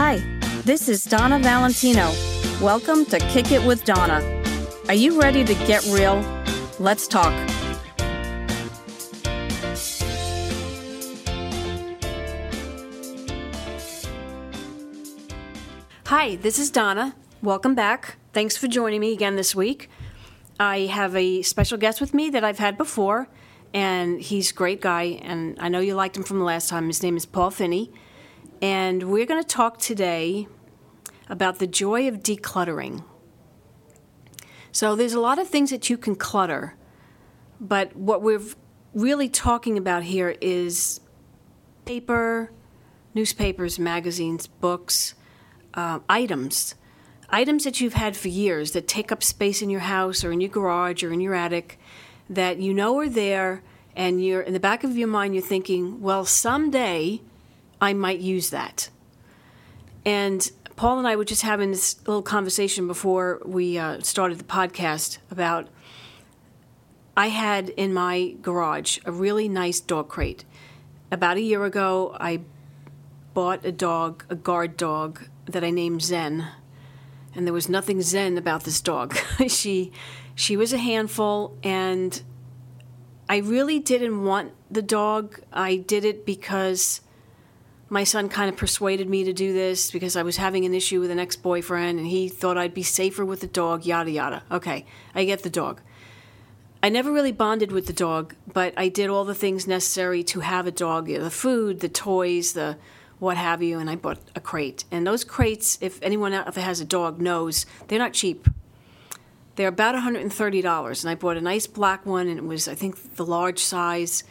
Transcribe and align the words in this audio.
Hi, 0.00 0.18
this 0.64 0.88
is 0.88 1.02
Donna 1.02 1.40
Valentino. 1.40 2.12
Welcome 2.62 3.04
to 3.06 3.18
Kick 3.18 3.50
It 3.50 3.66
with 3.66 3.84
Donna. 3.84 4.22
Are 4.86 4.94
you 4.94 5.20
ready 5.20 5.44
to 5.44 5.54
get 5.66 5.84
real? 5.86 6.20
Let's 6.78 7.08
talk. 7.08 7.32
Hi, 16.06 16.36
this 16.36 16.60
is 16.60 16.70
Donna. 16.70 17.16
Welcome 17.42 17.74
back. 17.74 18.18
Thanks 18.32 18.56
for 18.56 18.68
joining 18.68 19.00
me 19.00 19.12
again 19.12 19.34
this 19.34 19.52
week. 19.56 19.90
I 20.60 20.82
have 20.82 21.16
a 21.16 21.42
special 21.42 21.76
guest 21.76 22.00
with 22.00 22.14
me 22.14 22.30
that 22.30 22.44
I've 22.44 22.60
had 22.60 22.78
before, 22.78 23.28
and 23.74 24.20
he's 24.20 24.52
a 24.52 24.54
great 24.54 24.80
guy, 24.80 25.18
and 25.22 25.58
I 25.58 25.68
know 25.68 25.80
you 25.80 25.96
liked 25.96 26.16
him 26.16 26.22
from 26.22 26.38
the 26.38 26.44
last 26.44 26.68
time. 26.68 26.86
His 26.86 27.02
name 27.02 27.16
is 27.16 27.26
Paul 27.26 27.50
Finney, 27.50 27.90
and 28.60 29.10
we're 29.10 29.26
going 29.26 29.42
to 29.42 29.46
talk 29.46 29.78
today 29.78 30.48
about 31.28 31.58
the 31.58 31.66
joy 31.66 32.08
of 32.08 32.22
decluttering. 32.22 33.04
So, 34.72 34.94
there's 34.94 35.14
a 35.14 35.20
lot 35.20 35.38
of 35.38 35.48
things 35.48 35.70
that 35.70 35.88
you 35.88 35.96
can 35.96 36.14
clutter, 36.14 36.76
but 37.60 37.96
what 37.96 38.22
we're 38.22 38.42
really 38.94 39.28
talking 39.28 39.76
about 39.78 40.04
here 40.04 40.36
is 40.40 41.00
paper, 41.84 42.52
newspapers, 43.14 43.78
magazines, 43.78 44.46
books, 44.46 45.14
uh, 45.74 46.00
items. 46.08 46.74
Items 47.30 47.64
that 47.64 47.80
you've 47.80 47.94
had 47.94 48.16
for 48.16 48.28
years 48.28 48.72
that 48.72 48.88
take 48.88 49.12
up 49.12 49.22
space 49.22 49.60
in 49.60 49.70
your 49.70 49.80
house 49.80 50.24
or 50.24 50.32
in 50.32 50.40
your 50.40 50.50
garage 50.50 51.02
or 51.02 51.12
in 51.12 51.20
your 51.20 51.34
attic 51.34 51.78
that 52.30 52.58
you 52.58 52.72
know 52.74 52.98
are 52.98 53.08
there, 53.08 53.62
and 53.96 54.24
you're 54.24 54.42
in 54.42 54.52
the 54.52 54.60
back 54.60 54.84
of 54.84 54.96
your 54.96 55.08
mind, 55.08 55.34
you're 55.34 55.42
thinking, 55.42 56.00
well, 56.00 56.24
someday 56.24 57.20
I 57.80 57.92
might 57.92 58.20
use 58.20 58.50
that. 58.50 58.90
And 60.04 60.50
Paul 60.76 60.98
and 60.98 61.08
I 61.08 61.16
were 61.16 61.24
just 61.24 61.42
having 61.42 61.70
this 61.70 61.98
little 62.06 62.22
conversation 62.22 62.86
before 62.86 63.40
we 63.44 63.78
uh, 63.78 64.00
started 64.00 64.38
the 64.38 64.44
podcast 64.44 65.18
about 65.30 65.68
I 67.16 67.28
had 67.28 67.70
in 67.70 67.92
my 67.92 68.36
garage 68.42 68.98
a 69.04 69.10
really 69.10 69.48
nice 69.48 69.80
dog 69.80 70.08
crate. 70.08 70.44
About 71.10 71.36
a 71.36 71.40
year 71.40 71.64
ago, 71.64 72.16
I 72.20 72.42
bought 73.34 73.64
a 73.64 73.72
dog, 73.72 74.24
a 74.30 74.36
guard 74.36 74.76
dog 74.76 75.28
that 75.46 75.64
I 75.64 75.70
named 75.70 76.02
Zen. 76.02 76.46
And 77.34 77.44
there 77.44 77.52
was 77.52 77.68
nothing 77.68 78.02
zen 78.02 78.38
about 78.38 78.64
this 78.64 78.80
dog. 78.80 79.16
she 79.48 79.92
she 80.34 80.56
was 80.56 80.72
a 80.72 80.78
handful 80.78 81.58
and 81.64 82.22
I 83.28 83.38
really 83.38 83.80
didn't 83.80 84.22
want 84.22 84.52
the 84.70 84.82
dog. 84.82 85.40
I 85.52 85.76
did 85.76 86.04
it 86.04 86.24
because 86.24 87.00
my 87.90 88.04
son 88.04 88.28
kind 88.28 88.50
of 88.50 88.56
persuaded 88.56 89.08
me 89.08 89.24
to 89.24 89.32
do 89.32 89.52
this 89.52 89.90
because 89.90 90.16
I 90.16 90.22
was 90.22 90.36
having 90.36 90.64
an 90.64 90.74
issue 90.74 91.00
with 91.00 91.10
an 91.10 91.18
ex 91.18 91.36
boyfriend 91.36 91.98
and 91.98 92.06
he 92.06 92.28
thought 92.28 92.58
I'd 92.58 92.74
be 92.74 92.82
safer 92.82 93.24
with 93.24 93.40
the 93.40 93.46
dog, 93.46 93.86
yada 93.86 94.10
yada. 94.10 94.42
Okay, 94.50 94.84
I 95.14 95.24
get 95.24 95.42
the 95.42 95.50
dog. 95.50 95.80
I 96.82 96.90
never 96.90 97.10
really 97.10 97.32
bonded 97.32 97.72
with 97.72 97.86
the 97.86 97.92
dog, 97.92 98.34
but 98.52 98.72
I 98.76 98.88
did 98.88 99.10
all 99.10 99.24
the 99.24 99.34
things 99.34 99.66
necessary 99.66 100.22
to 100.24 100.40
have 100.40 100.66
a 100.66 100.70
dog 100.70 101.06
the 101.06 101.30
food, 101.30 101.80
the 101.80 101.88
toys, 101.88 102.52
the 102.52 102.76
what 103.18 103.36
have 103.36 103.62
you, 103.62 103.78
and 103.78 103.90
I 103.90 103.96
bought 103.96 104.18
a 104.36 104.40
crate. 104.40 104.84
And 104.90 105.06
those 105.06 105.24
crates, 105.24 105.76
if 105.80 106.00
anyone 106.02 106.32
out 106.32 106.52
there 106.54 106.64
has 106.64 106.80
a 106.80 106.84
dog 106.84 107.20
knows, 107.20 107.66
they're 107.88 107.98
not 107.98 108.12
cheap. 108.12 108.48
They're 109.56 109.66
about 109.66 109.96
$130, 109.96 111.02
and 111.02 111.10
I 111.10 111.14
bought 111.16 111.36
a 111.36 111.40
nice 111.40 111.66
black 111.66 112.06
one, 112.06 112.28
and 112.28 112.38
it 112.38 112.44
was, 112.44 112.68
I 112.68 112.76
think, 112.76 113.16
the 113.16 113.26
large 113.26 113.58
size. 113.58 114.22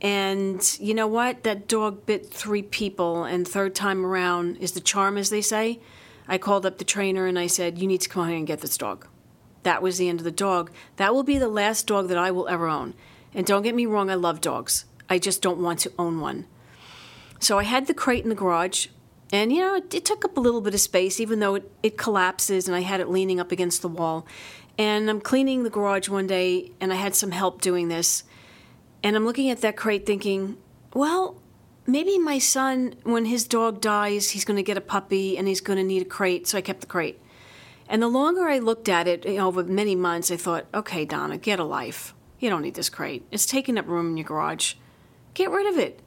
And 0.00 0.78
you 0.80 0.94
know 0.94 1.06
what? 1.06 1.42
That 1.42 1.66
dog 1.66 2.06
bit 2.06 2.32
three 2.32 2.62
people, 2.62 3.24
and 3.24 3.46
third 3.46 3.74
time 3.74 4.06
around 4.06 4.56
is 4.58 4.72
the 4.72 4.80
charm, 4.80 5.16
as 5.18 5.30
they 5.30 5.42
say. 5.42 5.80
I 6.28 6.38
called 6.38 6.66
up 6.66 6.78
the 6.78 6.84
trainer 6.84 7.26
and 7.26 7.38
I 7.38 7.46
said, 7.46 7.78
You 7.78 7.86
need 7.86 8.02
to 8.02 8.08
come 8.08 8.28
here 8.28 8.36
and 8.36 8.46
get 8.46 8.60
this 8.60 8.76
dog. 8.76 9.08
That 9.62 9.82
was 9.82 9.98
the 9.98 10.08
end 10.08 10.20
of 10.20 10.24
the 10.24 10.30
dog. 10.30 10.70
That 10.96 11.14
will 11.14 11.24
be 11.24 11.38
the 11.38 11.48
last 11.48 11.86
dog 11.86 12.08
that 12.08 12.18
I 12.18 12.30
will 12.30 12.48
ever 12.48 12.68
own. 12.68 12.94
And 13.34 13.46
don't 13.46 13.62
get 13.62 13.74
me 13.74 13.86
wrong, 13.86 14.10
I 14.10 14.14
love 14.14 14.40
dogs. 14.40 14.84
I 15.10 15.18
just 15.18 15.42
don't 15.42 15.60
want 15.60 15.80
to 15.80 15.92
own 15.98 16.20
one. 16.20 16.46
So 17.40 17.58
I 17.58 17.64
had 17.64 17.86
the 17.86 17.94
crate 17.94 18.22
in 18.22 18.28
the 18.28 18.34
garage, 18.34 18.88
and 19.32 19.52
you 19.52 19.60
know, 19.60 19.76
it, 19.76 19.94
it, 19.94 20.04
took 20.04 20.24
up 20.24 20.36
a 20.36 20.40
little 20.40 20.60
bit 20.60 20.74
of 20.74 20.80
space, 20.80 21.20
even 21.20 21.40
though 21.40 21.54
it, 21.54 21.70
it 21.82 21.98
collapses, 21.98 22.66
and 22.66 22.76
I 22.76 22.80
had 22.80 23.00
it 23.00 23.08
leaning 23.08 23.40
up 23.40 23.52
against 23.52 23.82
the 23.82 23.88
wall. 23.88 24.26
And 24.76 25.10
I'm 25.10 25.20
cleaning 25.20 25.64
the 25.64 25.70
garage 25.70 26.08
one 26.08 26.26
day, 26.26 26.72
and 26.80 26.92
I 26.92 26.96
had 26.96 27.14
some 27.14 27.30
help 27.30 27.60
doing 27.60 27.88
this. 27.88 28.24
And 29.02 29.16
I'm 29.16 29.24
looking 29.24 29.50
at 29.50 29.60
that 29.60 29.76
crate 29.76 30.06
thinking, 30.06 30.56
well, 30.94 31.40
maybe 31.86 32.18
my 32.18 32.38
son, 32.38 32.94
when 33.04 33.24
his 33.24 33.46
dog 33.46 33.80
dies, 33.80 34.30
he's 34.30 34.44
going 34.44 34.56
to 34.56 34.62
get 34.62 34.76
a 34.76 34.82
puppy 34.82 35.38
and 35.38 35.48
he's 35.48 35.60
going 35.60 35.78
to 35.78 35.84
need 35.84 36.02
a 36.02 36.06
crate. 36.06 36.46
So 36.46 36.58
I 36.58 36.60
kept 36.60 36.80
the 36.80 36.86
crate. 36.86 37.20
And 37.88 38.02
the 38.02 38.08
longer 38.08 38.48
I 38.48 38.58
looked 38.58 38.88
at 38.88 39.08
it 39.08 39.24
you 39.24 39.36
know, 39.36 39.48
over 39.48 39.64
many 39.64 39.94
months, 39.94 40.30
I 40.30 40.36
thought, 40.36 40.66
okay, 40.74 41.04
Donna, 41.04 41.38
get 41.38 41.58
a 41.58 41.64
life. 41.64 42.14
You 42.38 42.50
don't 42.50 42.62
need 42.62 42.74
this 42.74 42.90
crate. 42.90 43.26
It's 43.30 43.46
taking 43.46 43.78
up 43.78 43.88
room 43.88 44.10
in 44.10 44.16
your 44.16 44.26
garage. 44.26 44.74
Get 45.34 45.50
rid 45.50 45.66
of 45.66 45.78
it. 45.78 46.00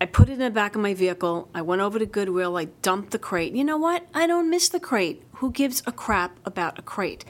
I 0.00 0.06
put 0.06 0.28
it 0.28 0.32
in 0.32 0.38
the 0.40 0.50
back 0.50 0.74
of 0.74 0.82
my 0.82 0.94
vehicle. 0.94 1.48
I 1.54 1.62
went 1.62 1.80
over 1.80 1.98
to 1.98 2.06
Goodwill. 2.06 2.56
I 2.56 2.64
dumped 2.82 3.12
the 3.12 3.20
crate. 3.20 3.54
You 3.54 3.62
know 3.62 3.76
what? 3.76 4.04
I 4.12 4.26
don't 4.26 4.50
miss 4.50 4.68
the 4.68 4.80
crate. 4.80 5.22
Who 5.34 5.52
gives 5.52 5.80
a 5.86 5.92
crap 5.92 6.38
about 6.44 6.78
a 6.78 6.82
crate? 6.82 7.24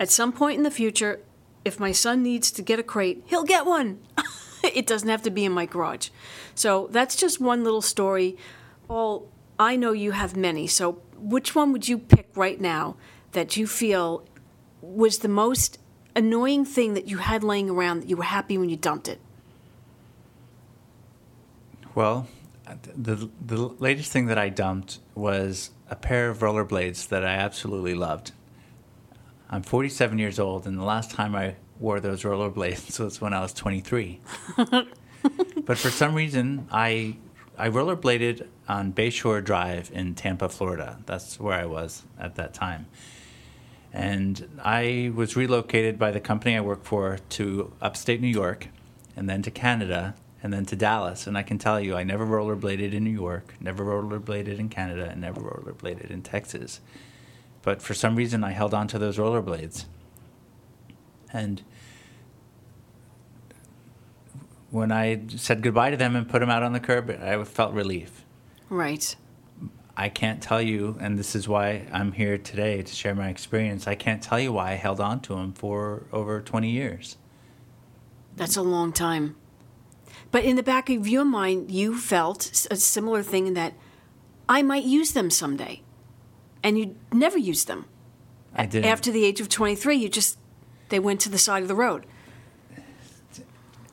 At 0.00 0.10
some 0.10 0.32
point 0.32 0.56
in 0.56 0.64
the 0.64 0.70
future, 0.70 1.20
if 1.68 1.78
my 1.78 1.92
son 1.92 2.22
needs 2.24 2.50
to 2.50 2.62
get 2.62 2.80
a 2.80 2.82
crate, 2.82 3.22
he'll 3.26 3.44
get 3.44 3.64
one. 3.64 4.00
it 4.64 4.86
doesn't 4.86 5.08
have 5.08 5.22
to 5.22 5.30
be 5.30 5.44
in 5.44 5.52
my 5.52 5.66
garage. 5.66 6.08
So 6.54 6.88
that's 6.90 7.14
just 7.14 7.40
one 7.40 7.62
little 7.62 7.82
story. 7.82 8.36
Paul, 8.88 9.28
I 9.58 9.76
know 9.76 9.92
you 9.92 10.12
have 10.12 10.36
many. 10.36 10.66
So 10.66 11.00
which 11.16 11.54
one 11.54 11.72
would 11.72 11.86
you 11.86 11.98
pick 11.98 12.28
right 12.34 12.60
now 12.60 12.96
that 13.32 13.56
you 13.56 13.66
feel 13.66 14.24
was 14.80 15.18
the 15.18 15.28
most 15.28 15.78
annoying 16.16 16.64
thing 16.64 16.94
that 16.94 17.06
you 17.06 17.18
had 17.18 17.44
laying 17.44 17.70
around 17.70 18.00
that 18.00 18.08
you 18.08 18.16
were 18.16 18.24
happy 18.24 18.58
when 18.58 18.68
you 18.68 18.76
dumped 18.76 19.06
it? 19.06 19.20
Well, 21.94 22.28
the 22.96 23.28
the 23.44 23.56
latest 23.56 24.12
thing 24.12 24.26
that 24.26 24.38
I 24.38 24.48
dumped 24.50 25.00
was 25.14 25.70
a 25.90 25.96
pair 25.96 26.28
of 26.28 26.38
rollerblades 26.38 27.08
that 27.08 27.24
I 27.24 27.34
absolutely 27.34 27.94
loved. 27.94 28.32
I'm 29.50 29.62
47 29.62 30.18
years 30.18 30.38
old, 30.38 30.66
and 30.66 30.78
the 30.78 30.84
last 30.84 31.10
time 31.10 31.34
I 31.34 31.56
wore 31.80 32.00
those 32.00 32.22
rollerblades 32.22 33.00
was 33.04 33.20
when 33.20 33.32
I 33.32 33.40
was 33.40 33.52
23. 33.52 34.20
but 35.64 35.78
for 35.78 35.90
some 35.90 36.14
reason, 36.14 36.68
I 36.70 37.16
I 37.56 37.70
rollerbladed 37.70 38.46
on 38.68 38.92
Bayshore 38.92 39.42
Drive 39.42 39.90
in 39.92 40.14
Tampa, 40.14 40.48
Florida. 40.48 40.98
That's 41.06 41.40
where 41.40 41.58
I 41.58 41.64
was 41.64 42.04
at 42.16 42.36
that 42.36 42.54
time. 42.54 42.86
And 43.92 44.60
I 44.62 45.10
was 45.12 45.34
relocated 45.34 45.98
by 45.98 46.12
the 46.12 46.20
company 46.20 46.56
I 46.56 46.60
work 46.60 46.84
for 46.84 47.18
to 47.30 47.72
upstate 47.80 48.20
New 48.20 48.28
York 48.28 48.68
and 49.16 49.28
then 49.28 49.42
to 49.42 49.50
Canada 49.50 50.14
and 50.40 50.52
then 50.52 50.66
to 50.66 50.76
Dallas. 50.76 51.26
And 51.26 51.36
I 51.36 51.42
can 51.42 51.58
tell 51.58 51.80
you, 51.80 51.96
I 51.96 52.04
never 52.04 52.24
rollerbladed 52.24 52.92
in 52.92 53.02
New 53.02 53.10
York, 53.10 53.54
never 53.58 53.84
rollerbladed 53.84 54.58
in 54.58 54.68
Canada, 54.68 55.08
and 55.10 55.20
never 55.20 55.40
rollerbladed 55.40 56.10
in 56.10 56.22
Texas. 56.22 56.80
But 57.68 57.82
for 57.82 57.92
some 57.92 58.16
reason, 58.16 58.44
I 58.44 58.52
held 58.52 58.72
on 58.72 58.88
to 58.88 58.98
those 58.98 59.18
rollerblades. 59.18 59.84
And 61.34 61.62
when 64.70 64.90
I 64.90 65.20
said 65.36 65.60
goodbye 65.60 65.90
to 65.90 65.98
them 65.98 66.16
and 66.16 66.26
put 66.26 66.38
them 66.38 66.48
out 66.48 66.62
on 66.62 66.72
the 66.72 66.80
curb, 66.80 67.10
I 67.10 67.44
felt 67.44 67.74
relief. 67.74 68.24
Right. 68.70 69.14
I 69.98 70.08
can't 70.08 70.42
tell 70.42 70.62
you, 70.62 70.96
and 70.98 71.18
this 71.18 71.36
is 71.36 71.46
why 71.46 71.86
I'm 71.92 72.12
here 72.12 72.38
today 72.38 72.80
to 72.80 72.94
share 72.94 73.14
my 73.14 73.28
experience. 73.28 73.86
I 73.86 73.96
can't 73.96 74.22
tell 74.22 74.40
you 74.40 74.54
why 74.54 74.70
I 74.70 74.76
held 74.76 74.98
on 74.98 75.20
to 75.20 75.34
them 75.34 75.52
for 75.52 76.04
over 76.10 76.40
20 76.40 76.70
years. 76.70 77.18
That's 78.34 78.56
a 78.56 78.62
long 78.62 78.94
time. 78.94 79.36
But 80.30 80.42
in 80.42 80.56
the 80.56 80.62
back 80.62 80.88
of 80.88 81.06
your 81.06 81.26
mind, 81.26 81.70
you 81.70 81.98
felt 81.98 82.66
a 82.70 82.76
similar 82.76 83.22
thing 83.22 83.46
in 83.46 83.52
that 83.52 83.74
I 84.48 84.62
might 84.62 84.84
use 84.84 85.12
them 85.12 85.28
someday. 85.28 85.82
And 86.62 86.78
you 86.78 86.96
never 87.12 87.38
used 87.38 87.68
them. 87.68 87.86
I 88.54 88.66
did. 88.66 88.84
After 88.84 89.10
the 89.10 89.24
age 89.24 89.40
of 89.40 89.48
23, 89.48 89.96
you 89.96 90.08
just, 90.08 90.38
they 90.88 90.98
went 90.98 91.20
to 91.20 91.28
the 91.28 91.38
side 91.38 91.62
of 91.62 91.68
the 91.68 91.74
road. 91.74 92.06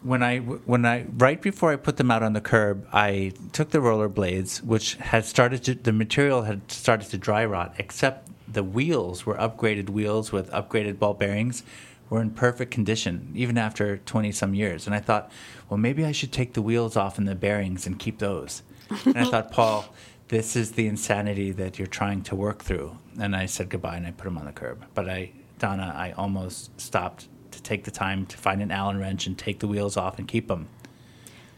When 0.02 0.22
I, 0.22 0.38
when 0.40 0.86
I, 0.86 1.06
right 1.18 1.42
before 1.42 1.72
I 1.72 1.78
put 1.78 1.98
them 1.98 2.12
out 2.12 2.22
on 2.22 2.34
the 2.34 2.42
curb, 2.42 2.88
I 2.94 3.34
took 3.54 3.72
the 3.72 3.82
roller 3.82 4.08
blades, 4.08 4.62
which 4.62 4.96
had 4.96 5.26
started 5.26 5.64
to, 5.64 5.74
the 5.76 5.92
material 5.92 6.44
had 6.44 6.72
started 6.72 7.10
to 7.10 7.18
dry 7.18 7.44
rot, 7.44 7.74
except 7.80 8.30
the 8.48 8.64
wheels 8.64 9.26
were 9.26 9.36
upgraded 9.36 9.90
wheels 9.90 10.32
with 10.32 10.50
upgraded 10.52 11.00
ball 11.00 11.16
bearings 11.16 11.64
were 12.10 12.22
in 12.22 12.30
perfect 12.30 12.72
condition, 12.72 13.32
even 13.36 13.58
after 13.58 13.98
20 13.98 14.32
some 14.32 14.54
years. 14.54 14.86
And 14.86 14.96
I 14.96 15.00
thought, 15.00 15.32
well, 15.70 15.78
maybe 15.78 16.06
I 16.06 16.12
should 16.12 16.32
take 16.32 16.54
the 16.54 16.62
wheels 16.62 16.96
off 16.96 17.18
and 17.18 17.28
the 17.28 17.36
bearings 17.36 17.88
and 17.88 17.98
keep 17.98 18.20
those. 18.20 18.62
and 19.06 19.18
I 19.18 19.26
thought, 19.26 19.52
Paul, 19.60 19.86
this 20.28 20.56
is 20.56 20.72
the 20.72 20.88
insanity 20.88 21.52
that 21.52 21.78
you're 21.78 21.88
trying 21.88 22.22
to 22.24 22.36
work 22.36 22.64
through. 22.64 22.98
And 23.20 23.36
I 23.36 23.46
said 23.46 23.70
goodbye 23.70 23.98
and 23.98 24.08
I 24.08 24.12
put 24.12 24.28
him 24.28 24.38
on 24.38 24.46
the 24.46 24.52
curb. 24.52 24.86
But 24.94 25.10
I, 25.10 25.32
Donna, 25.60 25.94
I 25.96 26.12
almost 26.12 26.80
stopped 26.80 27.28
to 27.52 27.62
take 27.62 27.84
the 27.84 27.92
time 27.92 28.26
to 28.28 28.38
find 28.38 28.62
an 28.62 28.72
Allen 28.72 29.00
wrench 29.00 29.28
and 29.28 29.38
take 29.38 29.60
the 29.60 29.68
wheels 29.68 29.98
off 29.98 30.18
and 30.18 30.28
keep 30.28 30.48
them. 30.48 30.68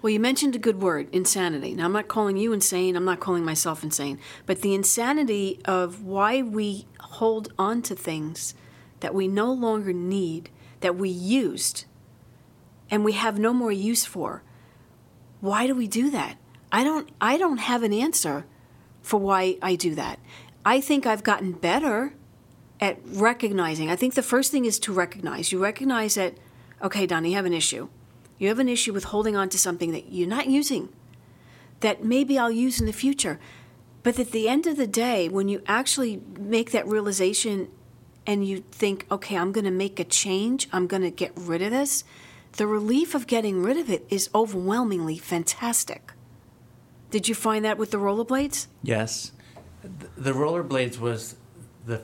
Well, 0.01 0.11
you 0.11 0.19
mentioned 0.19 0.55
a 0.55 0.59
good 0.59 0.79
word, 0.81 1.07
insanity. 1.11 1.73
Now, 1.73 1.85
I'm 1.85 1.91
not 1.91 2.07
calling 2.07 2.37
you 2.37 2.53
insane. 2.53 2.95
I'm 2.95 3.05
not 3.05 3.19
calling 3.19 3.43
myself 3.43 3.83
insane. 3.83 4.19
But 4.45 4.61
the 4.61 4.75
insanity 4.75 5.59
of 5.65 6.03
why 6.03 6.41
we 6.43 6.85
hold 6.99 7.51
on 7.57 7.81
to 7.83 7.95
things 7.95 8.53
that 8.99 9.15
we 9.15 9.27
no 9.27 9.51
longer 9.51 9.93
need, 9.93 10.49
that 10.81 10.95
we 10.95 11.09
used, 11.09 11.85
and 12.91 13.03
we 13.03 13.13
have 13.13 13.39
no 13.39 13.53
more 13.53 13.71
use 13.71 14.05
for. 14.05 14.43
Why 15.41 15.65
do 15.65 15.73
we 15.73 15.87
do 15.87 16.11
that? 16.11 16.37
I 16.71 16.83
don't. 16.83 17.09
I 17.19 17.37
don't 17.37 17.57
have 17.57 17.83
an 17.83 17.93
answer 17.93 18.45
for 19.07 19.17
why 19.17 19.57
I 19.61 19.75
do 19.75 19.95
that. 19.95 20.19
I 20.65 20.81
think 20.81 21.05
I've 21.05 21.23
gotten 21.23 21.53
better 21.53 22.13
at 22.79 22.99
recognizing. 23.05 23.89
I 23.89 23.95
think 23.95 24.13
the 24.13 24.21
first 24.21 24.51
thing 24.51 24.65
is 24.65 24.77
to 24.79 24.93
recognize. 24.93 25.51
You 25.51 25.63
recognize 25.63 26.15
that, 26.15 26.35
okay, 26.81 27.05
Donnie, 27.07 27.29
you 27.29 27.35
have 27.35 27.45
an 27.45 27.53
issue 27.53 27.89
you 28.39 28.49
have 28.49 28.59
an 28.59 28.69
issue 28.69 28.93
with 28.93 29.05
holding 29.05 29.35
on 29.35 29.49
to 29.49 29.57
something 29.57 29.91
that 29.91 30.11
you're 30.11 30.27
not 30.27 30.47
using, 30.47 30.89
that 31.79 32.03
maybe 32.03 32.37
I'll 32.37 32.51
use 32.51 32.79
in 32.79 32.85
the 32.85 32.93
future. 32.93 33.39
But 34.03 34.19
at 34.19 34.31
the 34.31 34.47
end 34.47 34.67
of 34.67 34.77
the 34.77 34.87
day, 34.87 35.27
when 35.27 35.49
you 35.49 35.61
actually 35.67 36.21
make 36.39 36.71
that 36.71 36.87
realization 36.87 37.69
and 38.25 38.45
you 38.47 38.63
think, 38.71 39.05
okay, 39.11 39.37
I'm 39.37 39.51
going 39.51 39.65
to 39.65 39.71
make 39.71 39.99
a 39.99 40.03
change, 40.03 40.67
I'm 40.71 40.87
going 40.87 41.01
to 41.01 41.11
get 41.11 41.31
rid 41.35 41.61
of 41.61 41.71
this, 41.71 42.03
the 42.53 42.67
relief 42.67 43.15
of 43.15 43.27
getting 43.27 43.61
rid 43.61 43.77
of 43.77 43.89
it 43.89 44.05
is 44.09 44.29
overwhelmingly 44.33 45.17
fantastic. 45.17 46.13
Did 47.09 47.27
you 47.27 47.35
find 47.35 47.63
that 47.65 47.77
with 47.77 47.91
the 47.91 47.97
rollerblades? 47.97 48.67
Yes. 48.83 49.31
The 50.17 50.33
rollerblades 50.33 50.99
was 50.99 51.35
the 51.85 52.01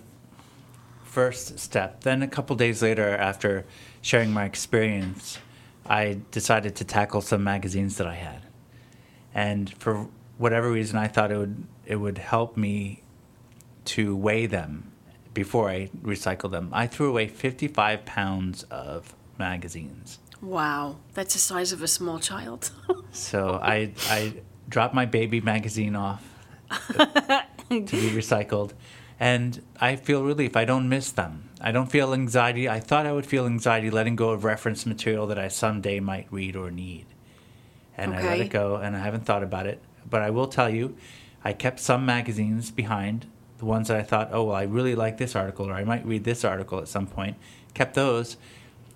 first 1.04 1.60
step. 1.60 2.02
Then, 2.02 2.24
a 2.24 2.28
couple 2.28 2.56
days 2.56 2.82
later, 2.82 3.16
after 3.16 3.66
sharing 4.02 4.32
my 4.32 4.46
experience, 4.46 5.38
I 5.86 6.22
decided 6.32 6.76
to 6.78 6.86
tackle 6.86 7.22
some 7.22 7.44
magazines 7.44 7.98
that 7.98 8.08
I 8.08 8.16
had. 8.16 8.44
And 9.34 9.74
for 9.74 10.08
whatever 10.38 10.72
reason, 10.72 10.98
I 10.98 11.08
thought 11.08 11.32
it 11.32 11.38
would 11.38 11.64
it 11.86 11.98
would 11.98 12.18
help 12.18 12.56
me 12.56 13.04
to 13.86 14.16
weigh 14.16 14.46
them 14.46 14.92
before 15.34 15.70
I 15.70 15.90
recycle 16.02 16.50
them. 16.50 16.70
I 16.72 16.88
threw 16.88 17.10
away 17.10 17.28
55 17.28 18.06
pounds 18.06 18.64
of 18.64 19.14
magazines. 19.38 20.20
Wow, 20.42 20.98
that's 21.14 21.34
the 21.34 21.40
size 21.40 21.72
of 21.72 21.82
a 21.82 21.88
small 21.88 22.20
child. 22.20 22.72
so 23.12 23.60
I 23.62 23.92
I 24.08 24.36
dropped 24.74 24.96
my 24.96 25.06
baby 25.06 25.40
magazine 25.40 25.96
off 25.96 26.24
to 26.70 27.46
be 27.70 28.10
recycled, 28.10 28.72
and 29.20 29.62
I 29.80 29.96
feel 29.96 30.24
relief. 30.24 30.58
I 30.58 30.66
don't 30.66 30.90
miss 30.90 31.12
them. 31.12 31.50
I 31.62 31.72
don't 31.72 31.92
feel 31.92 32.12
anxiety. 32.12 32.68
I 32.68 32.80
thought 32.80 33.06
I 33.06 33.12
would 33.12 33.28
feel 33.28 33.46
anxiety 33.46 33.92
letting 33.92 34.16
go 34.16 34.32
of 34.32 34.44
reference 34.44 34.88
material 34.88 35.28
that 35.28 35.38
I 35.38 35.48
someday 35.48 36.00
might 36.00 36.26
read 36.32 36.56
or 36.56 36.72
need. 36.72 37.06
And 37.96 38.16
okay. 38.16 38.26
I 38.26 38.30
let 38.32 38.40
it 38.40 38.50
go, 38.50 38.78
and 38.78 38.96
I 38.96 39.00
haven't 39.00 39.26
thought 39.26 39.44
about 39.44 39.68
it. 39.68 39.80
But 40.10 40.24
I 40.24 40.32
will 40.32 40.48
tell 40.48 40.72
you, 40.72 40.98
I 41.44 41.54
kept 41.54 41.80
some 41.80 42.04
magazines 42.04 42.72
behind, 42.72 43.28
the 43.60 43.66
ones 43.66 43.90
that 43.90 43.98
I 43.98 44.04
thought, 44.04 44.30
oh, 44.32 44.46
well, 44.46 44.56
I 44.56 44.64
really 44.64 44.96
like 44.96 45.20
this 45.20 45.36
article, 45.36 45.70
or 45.70 45.74
I 45.74 45.84
might 45.84 46.04
read 46.04 46.24
this 46.24 46.44
article 46.44 46.80
at 46.80 46.88
some 46.88 47.06
point. 47.06 47.38
Kept 47.76 47.94
those, 47.94 48.38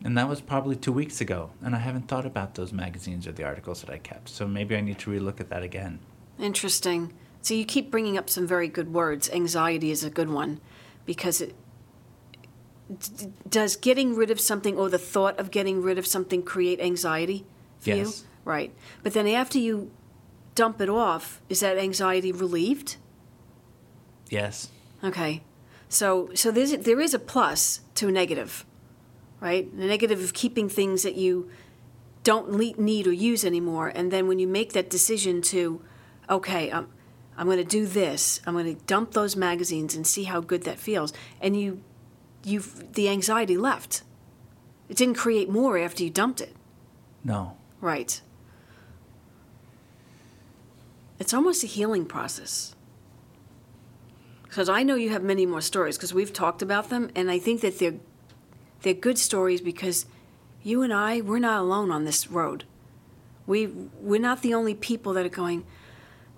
and 0.03 0.17
that 0.17 0.29
was 0.29 0.41
probably 0.41 0.75
two 0.75 0.91
weeks 0.91 1.21
ago. 1.21 1.51
And 1.61 1.75
I 1.75 1.79
haven't 1.79 2.07
thought 2.07 2.25
about 2.25 2.55
those 2.55 2.71
magazines 2.71 3.27
or 3.27 3.31
the 3.31 3.43
articles 3.43 3.81
that 3.81 3.89
I 3.89 3.97
kept. 3.97 4.29
So 4.29 4.47
maybe 4.47 4.75
I 4.75 4.81
need 4.81 4.99
to 4.99 5.11
relook 5.11 5.39
at 5.39 5.49
that 5.49 5.63
again. 5.63 5.99
Interesting. 6.39 7.13
So 7.41 7.53
you 7.53 7.65
keep 7.65 7.89
bringing 7.89 8.17
up 8.17 8.29
some 8.29 8.45
very 8.45 8.67
good 8.67 8.93
words. 8.93 9.29
Anxiety 9.29 9.91
is 9.91 10.03
a 10.03 10.09
good 10.09 10.29
one 10.29 10.59
because 11.05 11.41
it 11.41 11.55
does 13.49 13.75
getting 13.75 14.15
rid 14.15 14.31
of 14.31 14.39
something 14.39 14.77
or 14.77 14.89
the 14.89 14.97
thought 14.97 15.37
of 15.39 15.51
getting 15.51 15.81
rid 15.81 15.97
of 15.97 16.05
something 16.05 16.43
create 16.43 16.79
anxiety 16.79 17.45
for 17.79 17.89
yes. 17.89 17.97
you? 17.97 18.27
Right. 18.45 18.73
But 19.03 19.13
then 19.13 19.27
after 19.27 19.57
you 19.57 19.91
dump 20.55 20.79
it 20.81 20.89
off, 20.89 21.41
is 21.49 21.59
that 21.59 21.77
anxiety 21.77 22.31
relieved? 22.31 22.97
Yes. 24.29 24.69
Okay. 25.03 25.41
So 25.89 26.29
so 26.33 26.51
there's 26.51 26.71
there 26.77 26.99
is 26.99 27.13
a 27.13 27.19
plus 27.19 27.81
to 27.95 28.09
a 28.09 28.11
negative, 28.11 28.65
right? 29.39 29.75
The 29.77 29.85
negative 29.85 30.23
of 30.23 30.33
keeping 30.33 30.69
things 30.69 31.03
that 31.03 31.15
you 31.15 31.49
don't 32.23 32.51
need 32.79 33.07
or 33.07 33.13
use 33.13 33.45
anymore, 33.45 33.91
and 33.93 34.11
then 34.11 34.27
when 34.27 34.39
you 34.39 34.47
make 34.47 34.73
that 34.73 34.89
decision 34.89 35.41
to, 35.43 35.81
okay, 36.29 36.71
um, 36.71 36.85
I'm 36.85 36.91
I'm 37.37 37.45
going 37.45 37.59
to 37.59 37.63
do 37.63 37.85
this. 37.85 38.41
I'm 38.45 38.53
going 38.53 38.75
to 38.75 38.83
dump 38.85 39.11
those 39.11 39.35
magazines 39.35 39.95
and 39.95 40.05
see 40.05 40.23
how 40.23 40.41
good 40.41 40.63
that 40.63 40.79
feels, 40.79 41.13
and 41.39 41.59
you 41.59 41.81
you 42.43 42.61
the 42.93 43.09
anxiety 43.09 43.57
left. 43.57 44.03
It 44.89 44.97
didn't 44.97 45.15
create 45.15 45.49
more 45.49 45.77
after 45.77 46.03
you 46.03 46.09
dumped 46.09 46.41
it. 46.41 46.55
No. 47.23 47.57
Right. 47.81 48.21
It's 51.19 51.33
almost 51.33 51.63
a 51.63 51.67
healing 51.67 52.05
process. 52.05 52.75
Because 54.43 54.69
I 54.69 54.83
know 54.83 54.95
you 54.95 55.09
have 55.09 55.23
many 55.23 55.45
more 55.45 55.61
stories 55.61 55.97
because 55.97 56.13
we've 56.13 56.31
talked 56.31 56.61
about 56.61 56.89
them, 56.89 57.11
and 57.15 57.29
I 57.29 57.37
think 57.37 57.61
that 57.61 57.79
they're 57.79 57.95
they're 58.81 58.93
good 58.93 59.17
stories 59.17 59.61
because 59.61 60.05
you 60.63 60.81
and 60.81 60.93
I 60.93 61.21
we're 61.21 61.39
not 61.39 61.61
alone 61.61 61.91
on 61.91 62.05
this 62.05 62.27
road. 62.27 62.65
We 63.45 63.67
we're 63.67 64.19
not 64.19 64.41
the 64.41 64.53
only 64.53 64.75
people 64.75 65.13
that 65.13 65.25
are 65.25 65.29
going. 65.29 65.65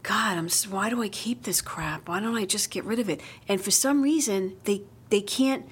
God, 0.01 0.37
I'm. 0.37 0.49
Why 0.69 0.89
do 0.89 1.03
I 1.03 1.09
keep 1.09 1.43
this 1.43 1.61
crap? 1.61 2.07
Why 2.07 2.19
don't 2.19 2.37
I 2.37 2.45
just 2.45 2.71
get 2.71 2.85
rid 2.85 2.99
of 2.99 3.09
it? 3.09 3.19
And 3.47 3.59
for 3.59 3.71
some 3.71 4.01
reason, 4.01 4.57
they 4.63 4.83
they 5.09 5.21
can't 5.21 5.65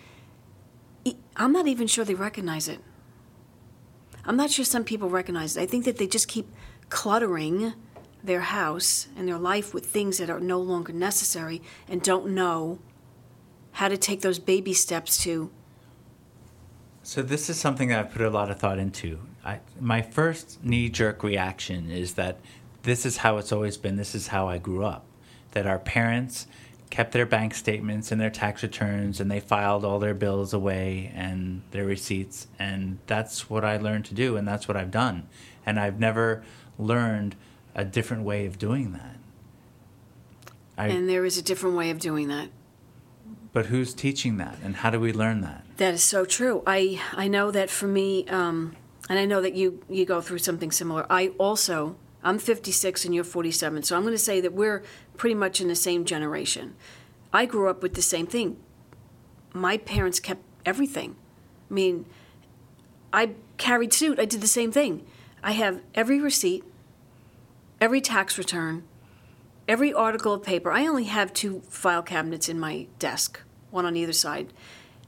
I'm 1.35 1.51
not 1.51 1.67
even 1.67 1.87
sure 1.87 2.03
they 2.03 2.15
recognize 2.15 2.67
it. 2.67 2.79
I'm 4.25 4.35
not 4.35 4.49
sure 4.49 4.65
some 4.65 4.83
people 4.83 5.09
recognize 5.09 5.55
it. 5.55 5.61
I 5.61 5.65
think 5.65 5.85
that 5.85 5.97
they 5.97 6.07
just 6.07 6.27
keep 6.27 6.47
cluttering 6.89 7.73
their 8.23 8.41
house 8.41 9.07
and 9.15 9.27
their 9.27 9.37
life 9.37 9.73
with 9.73 9.85
things 9.85 10.17
that 10.17 10.29
are 10.29 10.39
no 10.39 10.59
longer 10.59 10.91
necessary 10.91 11.61
and 11.87 12.01
don't 12.01 12.29
know 12.29 12.79
how 13.73 13.87
to 13.87 13.97
take 13.97 14.21
those 14.21 14.39
baby 14.39 14.73
steps 14.73 15.21
to. 15.23 15.51
So, 17.07 17.21
this 17.21 17.50
is 17.50 17.57
something 17.57 17.88
that 17.88 18.00
I've 18.00 18.12
put 18.12 18.21
a 18.21 18.30
lot 18.30 18.51
of 18.51 18.59
thought 18.59 18.80
into. 18.80 19.19
I, 19.45 19.62
my 19.80 20.01
first 20.01 20.62
knee 20.62 20.89
jerk 20.89 21.24
reaction 21.24 21.89
is 21.89 22.15
that 22.15 22.42
this 22.83 23.06
is 23.06 23.15
how 23.15 23.38
it's 23.38 23.54
always 23.54 23.77
been, 23.77 23.95
this 23.95 24.13
is 24.13 24.27
how 24.27 24.50
I 24.50 24.57
grew 24.57 24.83
up. 24.83 25.06
That 25.51 25.65
our 25.65 25.80
parents 25.80 26.48
kept 26.89 27.13
their 27.13 27.25
bank 27.25 27.54
statements 27.54 28.12
and 28.12 28.19
their 28.19 28.30
tax 28.30 28.62
returns 28.62 29.21
and 29.21 29.31
they 29.31 29.39
filed 29.39 29.86
all 29.86 30.00
their 30.00 30.13
bills 30.13 30.54
away 30.54 31.09
and 31.15 31.62
their 31.71 31.86
receipts 31.86 32.48
and 32.59 32.98
that's 33.07 33.50
what 33.50 33.63
I 33.63 33.77
learned 33.77 34.04
to 34.07 34.13
do 34.13 34.36
and 34.36 34.45
that's 34.45 34.68
what 34.68 34.75
I've 34.75 34.92
done 34.92 35.30
and 35.65 35.80
I've 35.80 36.01
never 36.01 36.44
learned 36.77 37.37
a 37.73 37.85
different 37.85 38.23
way 38.23 38.45
of 38.45 38.59
doing 38.59 38.92
that. 38.92 39.16
I, 40.78 40.87
and 40.87 41.07
there 41.07 41.23
is 41.23 41.37
a 41.37 41.42
different 41.42 41.78
way 41.78 41.90
of 41.90 41.99
doing 41.99 42.28
that. 42.28 42.49
But 43.54 43.68
who's 43.68 43.94
teaching 43.94 44.35
that 44.40 44.57
and 44.61 44.76
how 44.76 44.90
do 44.90 44.99
we 44.99 45.14
learn 45.14 45.40
that? 45.40 45.64
That 45.77 45.93
is 45.93 46.03
so 46.03 46.25
true. 46.25 46.63
I 46.65 47.01
I 47.13 47.27
know 47.27 47.51
that 47.51 47.69
for 47.69 47.87
me 47.87 48.27
um, 48.27 48.75
and 49.09 49.19
I 49.19 49.25
know 49.25 49.41
that 49.41 49.53
you 49.53 49.83
you 49.87 50.05
go 50.05 50.21
through 50.21 50.39
something 50.39 50.71
similar. 50.71 51.05
I 51.09 51.29
also 51.37 51.95
I'm 52.23 52.39
56 52.39 53.05
and 53.05 53.13
you're 53.13 53.23
47. 53.23 53.83
So 53.83 53.95
I'm 53.95 54.01
going 54.01 54.13
to 54.13 54.17
say 54.17 54.41
that 54.41 54.53
we're 54.53 54.83
pretty 55.15 55.35
much 55.35 55.61
in 55.61 55.67
the 55.67 55.75
same 55.75 56.03
generation. 56.03 56.75
I 57.31 57.45
grew 57.45 57.69
up 57.69 57.81
with 57.83 57.93
the 57.93 58.01
same 58.01 58.25
thing. 58.25 58.57
My 59.53 59.77
parents 59.77 60.19
kept 60.19 60.41
everything. 60.65 61.15
I 61.69 61.73
mean, 61.73 62.05
I 63.13 63.31
carried 63.57 63.93
suit. 63.93 64.19
I 64.19 64.25
did 64.25 64.41
the 64.41 64.47
same 64.47 64.71
thing. 64.71 65.05
I 65.43 65.51
have 65.51 65.81
every 65.93 66.19
receipt, 66.19 66.63
every 67.79 68.01
tax 68.01 68.37
return, 68.37 68.83
every 69.67 69.93
article 69.93 70.33
of 70.33 70.43
paper. 70.43 70.71
I 70.71 70.87
only 70.87 71.05
have 71.05 71.33
two 71.33 71.61
file 71.69 72.03
cabinets 72.03 72.49
in 72.49 72.59
my 72.59 72.87
desk, 72.99 73.41
one 73.69 73.85
on 73.85 73.95
either 73.95 74.13
side, 74.13 74.51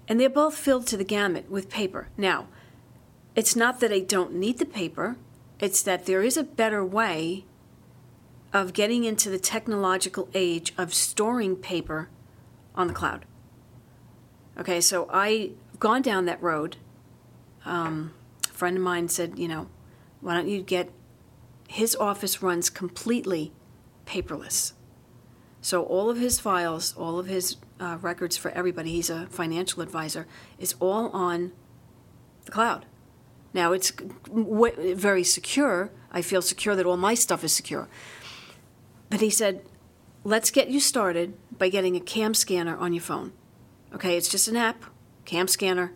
and 0.09 0.19
they're 0.19 0.29
both 0.29 0.57
filled 0.57 0.87
to 0.87 0.97
the 0.97 1.03
gamut 1.03 1.49
with 1.49 1.69
paper. 1.69 2.09
Now, 2.17 2.47
it's 3.35 3.55
not 3.55 3.79
that 3.79 3.93
I 3.93 3.99
don't 3.99 4.33
need 4.33 4.57
the 4.57 4.65
paper, 4.65 5.15
it's 5.59 5.83
that 5.83 6.07
there 6.07 6.23
is 6.23 6.35
a 6.35 6.43
better 6.43 6.83
way 6.83 7.45
of 8.51 8.73
getting 8.73 9.03
into 9.03 9.29
the 9.29 9.37
technological 9.37 10.27
age 10.33 10.73
of 10.77 10.93
storing 10.93 11.55
paper 11.55 12.09
on 12.73 12.87
the 12.87 12.93
cloud. 12.93 13.25
Okay, 14.57 14.81
so 14.81 15.07
I've 15.11 15.51
gone 15.79 16.01
down 16.01 16.25
that 16.25 16.41
road. 16.41 16.77
Um, 17.63 18.13
a 18.49 18.53
friend 18.53 18.75
of 18.75 18.83
mine 18.83 19.07
said, 19.09 19.37
you 19.37 19.47
know, 19.47 19.67
why 20.21 20.33
don't 20.33 20.49
you 20.49 20.63
get 20.63 20.89
his 21.67 21.95
office 21.95 22.41
runs 22.41 22.69
completely 22.69 23.51
paperless. 24.07 24.73
So 25.61 25.83
all 25.83 26.09
of 26.09 26.17
his 26.17 26.39
files, 26.39 26.95
all 26.97 27.19
of 27.19 27.27
his 27.27 27.57
uh, 27.79 27.97
records 28.01 28.37
for 28.37 28.51
everybody, 28.51 28.91
he's 28.91 29.09
a 29.09 29.27
financial 29.27 29.81
advisor, 29.81 30.25
is 30.57 30.75
all 30.79 31.09
on 31.09 31.51
the 32.45 32.51
cloud. 32.51 32.85
Now 33.53 33.73
it's 33.73 33.91
very 34.31 35.23
secure. 35.23 35.91
I 36.11 36.21
feel 36.21 36.41
secure 36.41 36.75
that 36.75 36.85
all 36.85 36.97
my 36.97 37.13
stuff 37.13 37.43
is 37.43 37.53
secure. 37.53 37.87
But 39.09 39.21
he 39.21 39.29
said, 39.29 39.63
let's 40.23 40.51
get 40.51 40.69
you 40.69 40.79
started 40.79 41.33
by 41.57 41.69
getting 41.69 41.95
a 41.95 41.99
cam 41.99 42.33
scanner 42.33 42.77
on 42.77 42.93
your 42.93 43.01
phone. 43.01 43.33
Okay, 43.93 44.15
it's 44.15 44.29
just 44.29 44.47
an 44.47 44.55
app, 44.55 44.85
cam 45.25 45.47
scanner. 45.47 45.93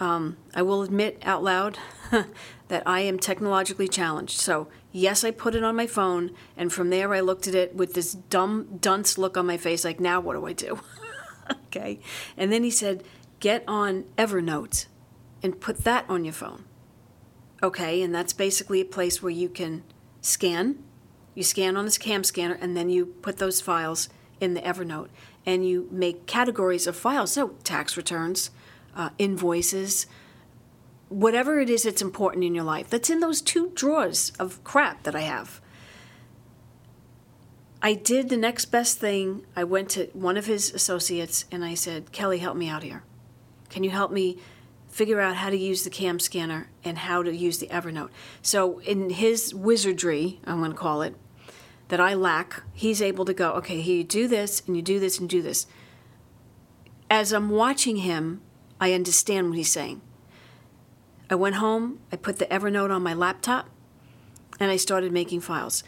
Um, 0.00 0.38
I 0.54 0.62
will 0.62 0.82
admit 0.82 1.18
out 1.22 1.44
loud, 1.44 1.78
that 2.68 2.82
I 2.86 3.00
am 3.00 3.18
technologically 3.18 3.88
challenged. 3.88 4.40
So, 4.40 4.68
yes, 4.94 5.24
I 5.24 5.32
put 5.32 5.54
it 5.54 5.64
on 5.64 5.76
my 5.76 5.86
phone, 5.86 6.30
and 6.56 6.72
from 6.72 6.88
there 6.88 7.12
I 7.12 7.20
looked 7.20 7.48
at 7.48 7.54
it 7.54 7.74
with 7.74 7.94
this 7.94 8.14
dumb, 8.14 8.78
dunce 8.80 9.18
look 9.18 9.36
on 9.36 9.44
my 9.44 9.56
face 9.56 9.84
like, 9.84 10.00
now 10.00 10.20
what 10.20 10.34
do 10.34 10.46
I 10.46 10.52
do? 10.52 10.80
okay. 11.66 11.98
And 12.36 12.52
then 12.52 12.62
he 12.62 12.70
said, 12.70 13.02
get 13.40 13.64
on 13.66 14.04
Evernote 14.16 14.86
and 15.42 15.60
put 15.60 15.78
that 15.78 16.06
on 16.08 16.24
your 16.24 16.32
phone. 16.32 16.64
Okay, 17.62 18.02
and 18.02 18.14
that's 18.14 18.32
basically 18.32 18.80
a 18.80 18.84
place 18.86 19.20
where 19.20 19.30
you 19.30 19.48
can 19.48 19.82
scan. 20.20 20.82
You 21.34 21.42
scan 21.42 21.76
on 21.76 21.84
this 21.84 21.98
cam 21.98 22.22
scanner, 22.22 22.56
and 22.60 22.76
then 22.76 22.88
you 22.88 23.06
put 23.06 23.38
those 23.38 23.60
files 23.60 24.08
in 24.40 24.54
the 24.54 24.60
Evernote, 24.60 25.08
and 25.44 25.66
you 25.66 25.88
make 25.90 26.26
categories 26.26 26.86
of 26.86 26.94
files. 26.94 27.32
So, 27.32 27.56
tax 27.64 27.96
returns, 27.96 28.50
uh, 28.94 29.10
invoices, 29.18 30.06
whatever 31.14 31.60
it 31.60 31.70
is 31.70 31.84
that's 31.84 32.02
important 32.02 32.42
in 32.42 32.56
your 32.56 32.64
life 32.64 32.90
that's 32.90 33.08
in 33.08 33.20
those 33.20 33.40
two 33.40 33.70
drawers 33.76 34.32
of 34.40 34.62
crap 34.64 35.04
that 35.04 35.14
I 35.14 35.20
have. 35.20 35.60
I 37.80 37.94
did 37.94 38.30
the 38.30 38.36
next 38.36 38.66
best 38.66 38.98
thing. 38.98 39.46
I 39.54 39.62
went 39.62 39.90
to 39.90 40.06
one 40.12 40.36
of 40.36 40.46
his 40.46 40.72
associates 40.72 41.44
and 41.52 41.64
I 41.64 41.74
said, 41.74 42.10
Kelly, 42.10 42.38
help 42.38 42.56
me 42.56 42.68
out 42.68 42.82
here. 42.82 43.04
Can 43.70 43.84
you 43.84 43.90
help 43.90 44.10
me 44.10 44.38
figure 44.88 45.20
out 45.20 45.36
how 45.36 45.50
to 45.50 45.56
use 45.56 45.84
the 45.84 45.90
cam 45.90 46.18
scanner 46.18 46.68
and 46.82 46.98
how 46.98 47.22
to 47.22 47.32
use 47.32 47.58
the 47.58 47.68
Evernote? 47.68 48.10
So, 48.42 48.80
in 48.80 49.10
his 49.10 49.54
wizardry, 49.54 50.40
I'm 50.44 50.58
going 50.58 50.72
to 50.72 50.76
call 50.76 51.02
it, 51.02 51.14
that 51.88 52.00
I 52.00 52.14
lack, 52.14 52.62
he's 52.72 53.02
able 53.02 53.24
to 53.26 53.34
go, 53.34 53.52
okay, 53.52 53.80
here 53.80 53.98
you 53.98 54.04
do 54.04 54.26
this 54.26 54.62
and 54.66 54.74
you 54.74 54.82
do 54.82 54.98
this 54.98 55.20
and 55.20 55.28
do 55.28 55.42
this. 55.42 55.66
As 57.08 57.32
I'm 57.32 57.50
watching 57.50 57.98
him, 57.98 58.40
I 58.80 58.94
understand 58.94 59.50
what 59.50 59.58
he's 59.58 59.70
saying. 59.70 60.00
I 61.30 61.34
went 61.34 61.56
home, 61.56 62.00
I 62.12 62.16
put 62.16 62.38
the 62.38 62.46
Evernote 62.46 62.90
on 62.90 63.02
my 63.02 63.14
laptop, 63.14 63.68
and 64.60 64.70
I 64.70 64.76
started 64.76 65.12
making 65.12 65.40
files. 65.40 65.82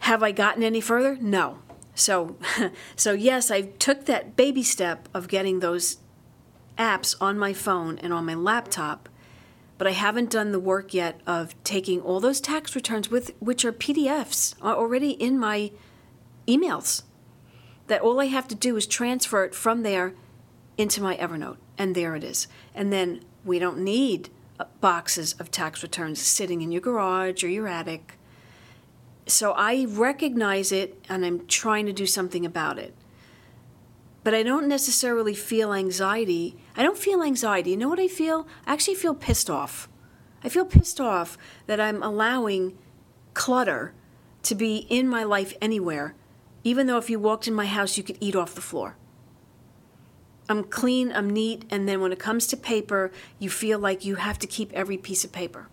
Have 0.00 0.22
I 0.22 0.32
gotten 0.32 0.62
any 0.62 0.80
further? 0.80 1.16
No. 1.20 1.58
So, 1.94 2.36
so 2.96 3.12
yes, 3.12 3.50
I 3.50 3.62
took 3.62 4.06
that 4.06 4.36
baby 4.36 4.62
step 4.62 5.08
of 5.14 5.28
getting 5.28 5.60
those 5.60 5.98
apps 6.78 7.14
on 7.20 7.38
my 7.38 7.52
phone 7.52 7.98
and 7.98 8.12
on 8.12 8.26
my 8.26 8.34
laptop, 8.34 9.08
but 9.78 9.86
I 9.86 9.92
haven't 9.92 10.30
done 10.30 10.52
the 10.52 10.60
work 10.60 10.94
yet 10.94 11.20
of 11.26 11.54
taking 11.64 12.00
all 12.00 12.20
those 12.20 12.40
tax 12.40 12.74
returns 12.74 13.10
with 13.10 13.32
which 13.40 13.64
are 13.64 13.72
PDFs 13.72 14.54
are 14.62 14.76
already 14.76 15.10
in 15.10 15.38
my 15.38 15.70
emails. 16.46 17.02
That 17.88 18.00
all 18.00 18.20
I 18.20 18.26
have 18.26 18.48
to 18.48 18.54
do 18.54 18.76
is 18.76 18.86
transfer 18.86 19.44
it 19.44 19.54
from 19.54 19.82
there 19.82 20.14
into 20.78 21.02
my 21.02 21.16
Evernote, 21.16 21.58
and 21.76 21.94
there 21.94 22.14
it 22.16 22.24
is. 22.24 22.46
And 22.74 22.92
then 22.92 23.22
we 23.44 23.58
don't 23.58 23.78
need 23.78 24.30
uh, 24.58 24.64
boxes 24.80 25.34
of 25.34 25.50
tax 25.50 25.82
returns 25.82 26.20
sitting 26.20 26.62
in 26.62 26.72
your 26.72 26.80
garage 26.80 27.42
or 27.42 27.48
your 27.48 27.68
attic. 27.68 28.18
So 29.26 29.52
I 29.52 29.86
recognize 29.88 30.72
it 30.72 31.04
and 31.08 31.24
I'm 31.24 31.46
trying 31.46 31.86
to 31.86 31.92
do 31.92 32.06
something 32.06 32.44
about 32.44 32.78
it. 32.78 32.94
But 34.24 34.34
I 34.34 34.42
don't 34.42 34.68
necessarily 34.68 35.34
feel 35.34 35.72
anxiety. 35.72 36.56
I 36.76 36.82
don't 36.82 36.98
feel 36.98 37.22
anxiety. 37.22 37.70
You 37.70 37.76
know 37.76 37.88
what 37.88 37.98
I 37.98 38.08
feel? 38.08 38.46
I 38.66 38.72
actually 38.72 38.94
feel 38.94 39.14
pissed 39.14 39.50
off. 39.50 39.88
I 40.44 40.48
feel 40.48 40.64
pissed 40.64 41.00
off 41.00 41.38
that 41.66 41.80
I'm 41.80 42.02
allowing 42.02 42.76
clutter 43.34 43.94
to 44.42 44.54
be 44.54 44.86
in 44.88 45.08
my 45.08 45.24
life 45.24 45.54
anywhere, 45.60 46.14
even 46.64 46.86
though 46.86 46.98
if 46.98 47.08
you 47.08 47.18
walked 47.18 47.46
in 47.46 47.54
my 47.54 47.66
house, 47.66 47.96
you 47.96 48.02
could 48.02 48.18
eat 48.20 48.36
off 48.36 48.54
the 48.54 48.60
floor. 48.60 48.96
I'm 50.48 50.64
clean, 50.64 51.12
I'm 51.12 51.30
neat, 51.30 51.64
and 51.70 51.88
then 51.88 52.00
when 52.00 52.12
it 52.12 52.18
comes 52.18 52.46
to 52.48 52.56
paper, 52.56 53.12
you 53.38 53.48
feel 53.48 53.78
like 53.78 54.04
you 54.04 54.16
have 54.16 54.38
to 54.40 54.46
keep 54.46 54.72
every 54.72 54.98
piece 54.98 55.24
of 55.24 55.32
paper. 55.32 55.68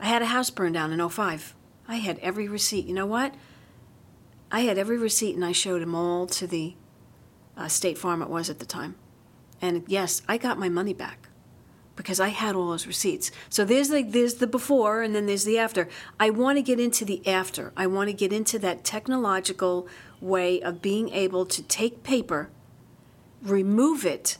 I 0.00 0.06
had 0.06 0.22
a 0.22 0.26
house 0.26 0.50
burned 0.50 0.74
down 0.74 0.92
in 0.92 1.08
05. 1.08 1.54
I 1.86 1.96
had 1.96 2.18
every 2.18 2.48
receipt. 2.48 2.86
You 2.86 2.94
know 2.94 3.06
what? 3.06 3.34
I 4.50 4.60
had 4.60 4.76
every 4.76 4.98
receipt 4.98 5.34
and 5.34 5.44
I 5.44 5.52
showed 5.52 5.80
them 5.80 5.94
all 5.94 6.26
to 6.26 6.46
the 6.46 6.74
uh, 7.56 7.68
State 7.68 7.98
Farm 7.98 8.20
it 8.22 8.28
was 8.28 8.50
at 8.50 8.58
the 8.58 8.66
time. 8.66 8.96
And 9.60 9.84
yes, 9.86 10.22
I 10.28 10.38
got 10.38 10.58
my 10.58 10.68
money 10.68 10.92
back 10.92 11.28
because 11.94 12.18
I 12.18 12.28
had 12.28 12.56
all 12.56 12.70
those 12.70 12.86
receipts. 12.86 13.30
So 13.48 13.64
there's 13.64 13.88
the 13.88 14.02
there's 14.02 14.34
the 14.34 14.46
before 14.46 15.02
and 15.02 15.14
then 15.14 15.26
there's 15.26 15.44
the 15.44 15.58
after. 15.58 15.88
I 16.18 16.30
want 16.30 16.58
to 16.58 16.62
get 16.62 16.80
into 16.80 17.04
the 17.04 17.26
after. 17.26 17.72
I 17.76 17.86
want 17.86 18.08
to 18.08 18.12
get 18.12 18.32
into 18.32 18.58
that 18.58 18.84
technological 18.84 19.86
way 20.20 20.60
of 20.60 20.82
being 20.82 21.10
able 21.10 21.46
to 21.46 21.62
take 21.62 22.02
paper 22.02 22.50
remove 23.42 24.04
it, 24.06 24.38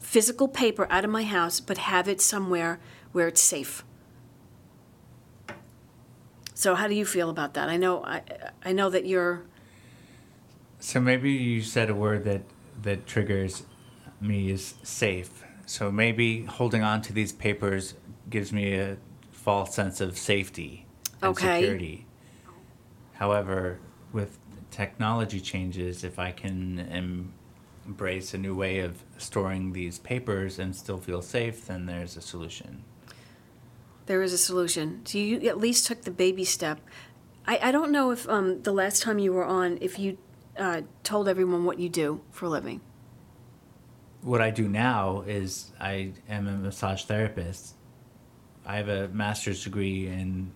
physical 0.00 0.48
paper, 0.48 0.86
out 0.90 1.04
of 1.04 1.10
my 1.10 1.24
house, 1.24 1.60
but 1.60 1.78
have 1.78 2.08
it 2.08 2.20
somewhere 2.20 2.80
where 3.12 3.28
it's 3.28 3.42
safe. 3.42 3.84
So, 6.54 6.74
how 6.74 6.86
do 6.86 6.94
you 6.94 7.04
feel 7.04 7.30
about 7.30 7.54
that? 7.54 7.68
I 7.68 7.76
know, 7.76 8.04
I, 8.04 8.22
I 8.64 8.72
know 8.72 8.88
that 8.90 9.06
you're. 9.06 9.42
So 10.80 11.00
maybe 11.00 11.30
you 11.30 11.62
said 11.62 11.90
a 11.90 11.94
word 11.94 12.24
that 12.24 12.42
that 12.82 13.06
triggers 13.06 13.64
me 14.20 14.50
is 14.50 14.74
safe. 14.82 15.44
So 15.66 15.90
maybe 15.90 16.44
holding 16.44 16.82
on 16.82 17.02
to 17.02 17.12
these 17.12 17.32
papers 17.32 17.94
gives 18.28 18.52
me 18.52 18.74
a 18.74 18.96
false 19.30 19.74
sense 19.74 20.00
of 20.00 20.18
safety 20.18 20.86
and 21.20 21.30
Okay. 21.30 21.60
security. 21.60 22.06
However, 23.14 23.78
with 24.12 24.38
technology 24.70 25.40
changes, 25.40 26.02
if 26.04 26.18
I 26.18 26.32
can 26.32 26.80
embrace 27.86 28.34
a 28.34 28.38
new 28.38 28.54
way 28.54 28.80
of 28.80 29.02
storing 29.18 29.72
these 29.72 29.98
papers 29.98 30.58
and 30.58 30.74
still 30.74 30.98
feel 30.98 31.22
safe, 31.22 31.66
then 31.66 31.86
there's 31.86 32.16
a 32.16 32.20
solution. 32.20 32.84
There 34.06 34.22
is 34.22 34.32
a 34.32 34.38
solution. 34.38 35.04
So 35.04 35.18
you 35.18 35.48
at 35.48 35.58
least 35.58 35.86
took 35.86 36.02
the 36.02 36.10
baby 36.10 36.44
step. 36.44 36.80
I, 37.46 37.58
I 37.62 37.72
don't 37.72 37.90
know 37.90 38.10
if 38.10 38.28
um, 38.28 38.62
the 38.62 38.72
last 38.72 39.02
time 39.02 39.18
you 39.18 39.32
were 39.32 39.44
on, 39.44 39.78
if 39.80 39.98
you 39.98 40.18
uh, 40.58 40.82
told 41.02 41.28
everyone 41.28 41.64
what 41.64 41.78
you 41.78 41.88
do 41.88 42.20
for 42.30 42.46
a 42.46 42.48
living. 42.48 42.80
What 44.22 44.40
I 44.40 44.50
do 44.50 44.68
now 44.68 45.22
is 45.26 45.72
I 45.80 46.12
am 46.28 46.46
a 46.46 46.56
massage 46.56 47.04
therapist. 47.04 47.74
I 48.64 48.76
have 48.76 48.88
a 48.88 49.08
master's 49.08 49.64
degree 49.64 50.06
in 50.06 50.52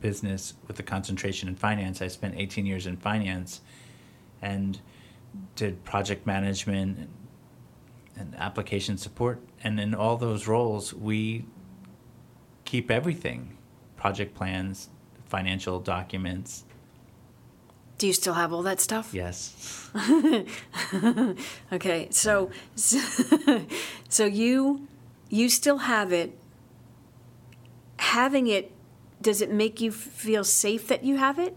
business 0.00 0.54
with 0.66 0.78
a 0.80 0.82
concentration 0.82 1.48
in 1.48 1.54
finance. 1.54 2.02
I 2.02 2.08
spent 2.08 2.34
18 2.36 2.66
years 2.66 2.86
in 2.86 2.96
finance 2.96 3.60
and 4.42 4.80
did 5.56 5.84
project 5.84 6.26
management 6.26 6.98
and, 6.98 7.08
and 8.16 8.34
application 8.36 8.96
support. 8.96 9.40
And 9.62 9.78
in 9.80 9.94
all 9.94 10.16
those 10.16 10.46
roles, 10.46 10.94
we 10.94 11.44
keep 12.64 12.90
everything 12.90 13.56
project 13.96 14.34
plans, 14.34 14.88
financial 15.26 15.80
documents. 15.80 16.64
Do 17.98 18.06
you 18.06 18.12
still 18.12 18.34
have 18.34 18.52
all 18.52 18.62
that 18.62 18.80
stuff? 18.80 19.12
Yes. 19.12 19.90
Okay, 21.72 22.08
so 22.10 22.50
so 24.08 24.24
you 24.24 24.86
you 25.28 25.48
still 25.48 25.78
have 25.78 26.12
it. 26.12 26.38
Having 27.98 28.46
it, 28.46 28.72
does 29.20 29.42
it 29.42 29.50
make 29.50 29.80
you 29.80 29.90
feel 29.92 30.44
safe 30.44 30.86
that 30.88 31.04
you 31.04 31.16
have 31.16 31.38
it? 31.38 31.56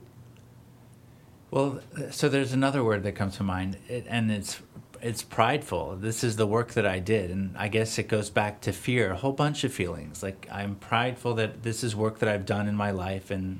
Well, 1.51 1.81
so 2.11 2.29
there's 2.29 2.53
another 2.53 2.81
word 2.81 3.03
that 3.03 3.11
comes 3.11 3.35
to 3.37 3.43
mind, 3.43 3.77
and 3.89 4.31
it's 4.31 4.61
it's 5.01 5.21
prideful. 5.21 5.97
This 5.97 6.23
is 6.23 6.37
the 6.37 6.47
work 6.47 6.73
that 6.73 6.85
I 6.85 6.99
did, 6.99 7.29
and 7.29 7.57
I 7.57 7.67
guess 7.67 7.99
it 7.99 8.07
goes 8.07 8.29
back 8.29 8.61
to 8.61 8.71
fear, 8.71 9.11
a 9.11 9.17
whole 9.17 9.33
bunch 9.33 9.65
of 9.65 9.73
feelings. 9.73 10.23
Like 10.23 10.47
I'm 10.49 10.75
prideful 10.75 11.33
that 11.35 11.63
this 11.63 11.83
is 11.83 11.93
work 11.93 12.19
that 12.19 12.29
I've 12.29 12.45
done 12.45 12.69
in 12.69 12.75
my 12.75 12.91
life, 12.91 13.31
and 13.31 13.59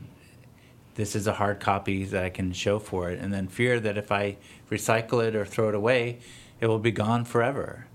this 0.95 1.17
is 1.17 1.27
a 1.27 1.33
hard 1.33 1.59
copy 1.59 2.05
that 2.05 2.23
I 2.23 2.29
can 2.29 2.53
show 2.53 2.79
for 2.79 3.09
it, 3.09 3.19
and 3.19 3.33
then 3.33 3.49
fear 3.49 3.81
that 3.81 3.97
if 3.97 4.09
I 4.09 4.37
recycle 4.69 5.21
it 5.21 5.35
or 5.35 5.45
throw 5.45 5.67
it 5.67 5.75
away, 5.75 6.19
it 6.61 6.67
will 6.67 6.79
be 6.79 6.91
gone 6.91 7.25
forever. 7.25 7.87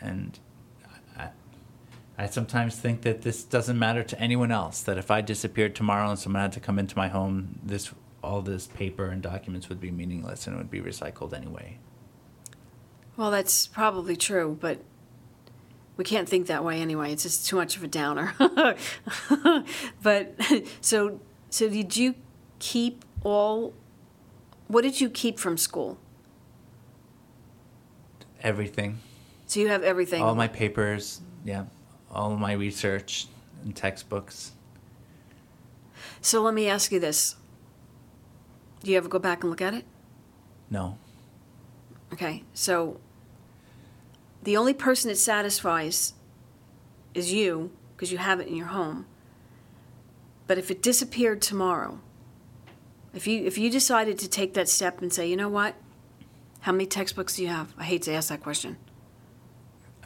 And 0.00 0.38
I, 1.18 1.28
I 2.16 2.28
sometimes 2.28 2.76
think 2.76 3.02
that 3.02 3.20
this 3.20 3.44
doesn't 3.44 3.78
matter 3.78 4.02
to 4.04 4.18
anyone 4.18 4.50
else. 4.50 4.80
That 4.80 4.96
if 4.96 5.10
I 5.10 5.20
disappeared 5.20 5.74
tomorrow 5.74 6.08
and 6.08 6.18
someone 6.18 6.40
had 6.40 6.52
to 6.52 6.60
come 6.60 6.78
into 6.78 6.96
my 6.96 7.08
home, 7.08 7.58
this 7.62 7.92
all 8.22 8.42
this 8.42 8.66
paper 8.66 9.06
and 9.06 9.22
documents 9.22 9.68
would 9.68 9.80
be 9.80 9.90
meaningless 9.90 10.46
and 10.46 10.54
it 10.54 10.58
would 10.58 10.70
be 10.70 10.80
recycled 10.80 11.32
anyway. 11.32 11.78
Well, 13.16 13.30
that's 13.30 13.66
probably 13.66 14.16
true, 14.16 14.56
but 14.60 14.78
we 15.96 16.04
can't 16.04 16.28
think 16.28 16.46
that 16.46 16.64
way 16.64 16.80
anyway. 16.80 17.12
It's 17.12 17.22
just 17.24 17.46
too 17.46 17.56
much 17.56 17.76
of 17.76 17.84
a 17.84 17.88
downer. 17.88 18.34
but 20.02 20.34
so 20.80 21.20
so 21.50 21.68
did 21.68 21.96
you 21.96 22.14
keep 22.58 23.04
all 23.22 23.74
what 24.68 24.82
did 24.82 25.00
you 25.00 25.10
keep 25.10 25.38
from 25.38 25.58
school? 25.58 25.98
Everything, 28.42 29.00
So 29.46 29.60
you 29.60 29.68
have 29.68 29.82
everything. 29.82 30.22
all 30.22 30.34
my 30.34 30.48
papers, 30.48 31.20
yeah, 31.44 31.64
all 32.10 32.34
my 32.36 32.52
research 32.52 33.26
and 33.64 33.76
textbooks. 33.76 34.52
so 36.22 36.40
let 36.40 36.54
me 36.54 36.66
ask 36.68 36.90
you 36.90 36.98
this. 37.00 37.36
Do 38.82 38.90
you 38.90 38.96
ever 38.96 39.08
go 39.08 39.18
back 39.18 39.42
and 39.42 39.50
look 39.50 39.60
at 39.60 39.74
it? 39.74 39.84
No, 40.70 40.96
Okay, 42.12 42.42
so 42.52 43.00
the 44.42 44.56
only 44.56 44.74
person 44.74 45.10
it 45.10 45.18
satisfies 45.18 46.14
is 47.14 47.32
you 47.32 47.70
because 47.94 48.10
you 48.10 48.18
have 48.18 48.40
it 48.40 48.48
in 48.48 48.56
your 48.56 48.68
home. 48.68 49.06
But 50.46 50.58
if 50.58 50.70
it 50.70 50.82
disappeared 50.82 51.40
tomorrow, 51.40 52.00
if 53.14 53.26
you 53.26 53.44
if 53.44 53.58
you 53.58 53.70
decided 53.70 54.18
to 54.18 54.28
take 54.28 54.54
that 54.54 54.68
step 54.68 55.00
and 55.00 55.12
say, 55.12 55.28
you 55.28 55.36
know 55.36 55.48
what, 55.48 55.76
how 56.60 56.72
many 56.72 56.86
textbooks 56.86 57.36
do 57.36 57.42
you 57.42 57.48
have? 57.48 57.72
I 57.78 57.84
hate 57.84 58.02
to 58.02 58.12
ask 58.12 58.28
that 58.30 58.42
question. 58.42 58.76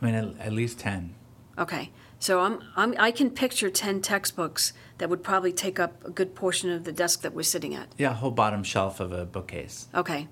I 0.00 0.04
mean, 0.04 0.14
at, 0.14 0.38
at 0.38 0.52
least 0.52 0.78
ten. 0.78 1.14
Okay, 1.58 1.90
so 2.18 2.40
I'm, 2.40 2.60
I'm 2.76 2.94
I 2.98 3.10
can 3.10 3.30
picture 3.30 3.70
ten 3.70 4.00
textbooks 4.00 4.72
that 4.98 5.08
would 5.08 5.22
probably 5.22 5.52
take 5.52 5.78
up 5.78 6.04
a 6.04 6.10
good 6.10 6.34
portion 6.34 6.70
of 6.70 6.84
the 6.84 6.92
desk 6.92 7.22
that 7.22 7.32
we're 7.32 7.42
sitting 7.42 7.74
at. 7.74 7.88
Yeah, 7.96 8.12
whole 8.12 8.30
bottom 8.30 8.64
shelf 8.64 9.00
of 9.00 9.12
a 9.12 9.24
bookcase. 9.24 9.88
Okay, 9.94 10.28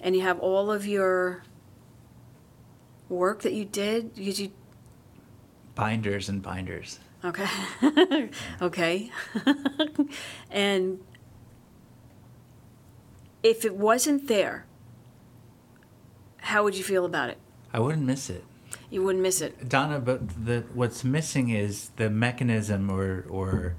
and 0.00 0.14
you 0.14 0.22
have 0.22 0.38
all 0.38 0.70
of 0.70 0.86
your 0.86 1.42
work 3.08 3.42
that 3.42 3.52
you 3.52 3.64
did. 3.64 4.12
You 4.14 4.50
Binders 5.74 6.28
and 6.30 6.42
binders. 6.42 6.98
Okay. 7.24 7.46
okay. 8.62 9.10
and 10.50 11.00
if 13.42 13.64
it 13.64 13.74
wasn't 13.76 14.26
there, 14.26 14.64
how 16.38 16.64
would 16.64 16.76
you 16.76 16.84
feel 16.84 17.04
about 17.04 17.30
it? 17.30 17.38
I 17.72 17.80
wouldn't 17.80 18.04
miss 18.04 18.30
it. 18.30 18.44
You 18.90 19.02
wouldn't 19.02 19.22
miss 19.22 19.40
it. 19.40 19.68
Donna, 19.68 19.98
but 19.98 20.46
the 20.46 20.64
what's 20.72 21.02
missing 21.02 21.50
is 21.50 21.90
the 21.96 22.08
mechanism 22.08 22.90
or 22.90 23.24
or 23.28 23.74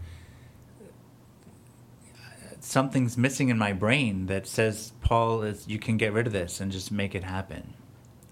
something's 2.60 3.18
missing 3.18 3.48
in 3.50 3.58
my 3.58 3.72
brain 3.72 4.26
that 4.26 4.46
says 4.46 4.92
Paul 5.02 5.42
is 5.44 5.68
you 5.68 5.80
can 5.80 5.96
get 5.96 6.12
rid 6.12 6.28
of 6.28 6.34
this 6.34 6.60
and 6.60 6.72
just 6.72 6.92
make 6.92 7.16
it 7.16 7.24
happen. 7.24 7.74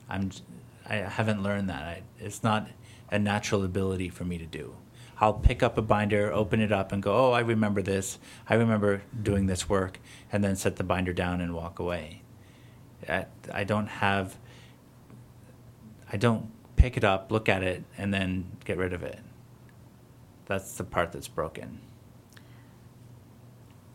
I'm 0.09 0.31
I 0.87 0.95
haven't 0.95 1.41
learned 1.41 1.69
that. 1.69 1.83
I, 1.83 2.01
it's 2.19 2.43
not 2.43 2.67
a 3.09 3.17
natural 3.17 3.63
ability 3.63 4.09
for 4.09 4.25
me 4.25 4.37
to 4.37 4.45
do. 4.45 4.75
I'll 5.19 5.33
pick 5.33 5.63
up 5.63 5.77
a 5.77 5.81
binder, 5.81 6.31
open 6.33 6.59
it 6.59 6.73
up, 6.73 6.91
and 6.91 7.01
go, 7.01 7.15
"Oh, 7.15 7.31
I 7.31 7.39
remember 7.39 7.81
this. 7.81 8.19
I 8.49 8.55
remember 8.55 9.01
doing 9.23 9.45
this 9.45 9.69
work," 9.69 9.99
and 10.31 10.43
then 10.43 10.57
set 10.57 10.75
the 10.75 10.83
binder 10.83 11.13
down 11.13 11.39
and 11.39 11.53
walk 11.55 11.79
away. 11.79 12.21
I, 13.07 13.27
I 13.53 13.63
don't 13.63 13.87
have. 13.87 14.37
I 16.11 16.17
don't 16.17 16.51
pick 16.85 16.97
it 16.97 17.03
up, 17.03 17.31
look 17.31 17.49
at 17.49 17.63
it, 17.63 17.83
and 17.97 18.13
then 18.13 18.45
get 18.63 18.77
rid 18.77 18.93
of 18.93 19.01
it. 19.01 19.17
That's 20.45 20.77
the 20.77 20.83
part 20.83 21.11
that's 21.11 21.27
broken. 21.27 21.81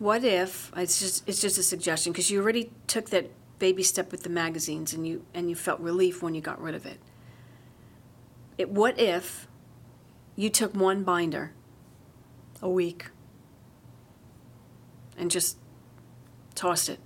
What 0.00 0.24
if 0.24 0.72
it's 0.76 0.98
just 0.98 1.28
it's 1.28 1.40
just 1.40 1.56
a 1.56 1.62
suggestion 1.62 2.12
because 2.12 2.32
you 2.32 2.40
already 2.42 2.72
took 2.88 3.10
that 3.10 3.30
baby 3.60 3.84
step 3.84 4.10
with 4.10 4.24
the 4.24 4.28
magazines 4.28 4.92
and 4.92 5.06
you 5.06 5.24
and 5.34 5.48
you 5.48 5.54
felt 5.54 5.78
relief 5.78 6.20
when 6.20 6.34
you 6.34 6.40
got 6.40 6.60
rid 6.60 6.74
of 6.74 6.84
it. 6.84 6.98
It 8.58 8.70
what 8.70 8.98
if 8.98 9.46
you 10.34 10.50
took 10.50 10.74
one 10.74 11.04
binder 11.04 11.52
a 12.60 12.68
week 12.68 13.06
and 15.16 15.30
just 15.30 15.58
tossed 16.56 16.88
it? 16.88 16.98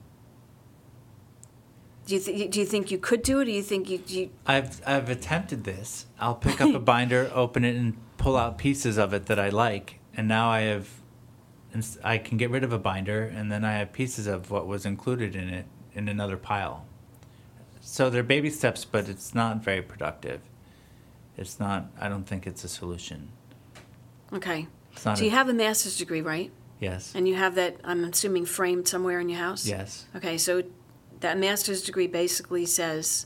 Do 2.06 2.14
you 2.14 2.20
th- 2.20 2.50
do 2.50 2.60
you 2.60 2.66
think 2.66 2.90
you 2.90 2.98
could 2.98 3.22
do 3.22 3.38
it? 3.38 3.42
Or 3.42 3.44
do 3.46 3.50
you 3.52 3.62
think 3.62 3.88
you, 3.88 4.02
you 4.06 4.30
I've 4.46 4.80
I've 4.86 5.08
attempted 5.08 5.64
this. 5.64 6.06
I'll 6.20 6.34
pick 6.34 6.60
up 6.60 6.74
a 6.74 6.78
binder, 6.92 7.30
open 7.34 7.64
it, 7.64 7.76
and 7.76 7.96
pull 8.18 8.36
out 8.36 8.58
pieces 8.58 8.98
of 8.98 9.12
it 9.14 9.26
that 9.26 9.38
I 9.38 9.48
like, 9.48 10.00
and 10.16 10.28
now 10.28 10.50
I 10.50 10.60
have, 10.62 10.88
I 12.02 12.18
can 12.18 12.36
get 12.38 12.50
rid 12.50 12.62
of 12.64 12.72
a 12.72 12.78
binder, 12.78 13.22
and 13.24 13.50
then 13.50 13.64
I 13.64 13.72
have 13.78 13.92
pieces 13.92 14.26
of 14.26 14.50
what 14.50 14.66
was 14.66 14.84
included 14.86 15.34
in 15.34 15.48
it 15.48 15.66
in 15.94 16.08
another 16.08 16.36
pile. 16.36 16.84
So 17.80 18.10
they're 18.10 18.22
baby 18.22 18.50
steps, 18.50 18.84
but 18.84 19.08
it's 19.08 19.34
not 19.34 19.62
very 19.62 19.82
productive. 19.82 20.40
It's 21.36 21.58
not. 21.58 21.86
I 22.00 22.08
don't 22.08 22.24
think 22.24 22.46
it's 22.46 22.64
a 22.64 22.68
solution. 22.68 23.28
okay? 24.32 24.66
So 24.96 25.10
a- 25.12 25.16
you 25.24 25.30
have 25.30 25.48
a 25.48 25.54
master's 25.54 25.96
degree, 25.96 26.20
right? 26.22 26.50
yes. 26.80 27.12
And 27.14 27.26
you 27.26 27.34
have 27.34 27.54
that 27.54 27.76
I'm 27.82 28.04
assuming 28.04 28.44
framed 28.46 28.86
somewhere 28.88 29.20
in 29.20 29.28
your 29.30 29.38
house. 29.38 29.66
Yes. 29.66 30.06
Okay, 30.16 30.36
so 30.38 30.62
that 31.24 31.38
master's 31.38 31.80
degree 31.80 32.06
basically 32.06 32.66
says 32.66 33.24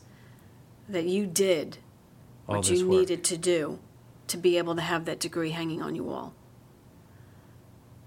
that 0.88 1.06
you 1.06 1.26
did 1.26 1.78
All 2.46 2.54
what 2.54 2.70
you 2.70 2.88
work. 2.88 3.00
needed 3.00 3.24
to 3.24 3.36
do 3.36 3.80
to 4.28 4.36
be 4.36 4.56
able 4.56 4.76
to 4.76 4.82
have 4.82 5.04
that 5.06 5.18
degree 5.18 5.50
hanging 5.50 5.82
on 5.82 5.96
your 5.96 6.04
wall. 6.04 6.32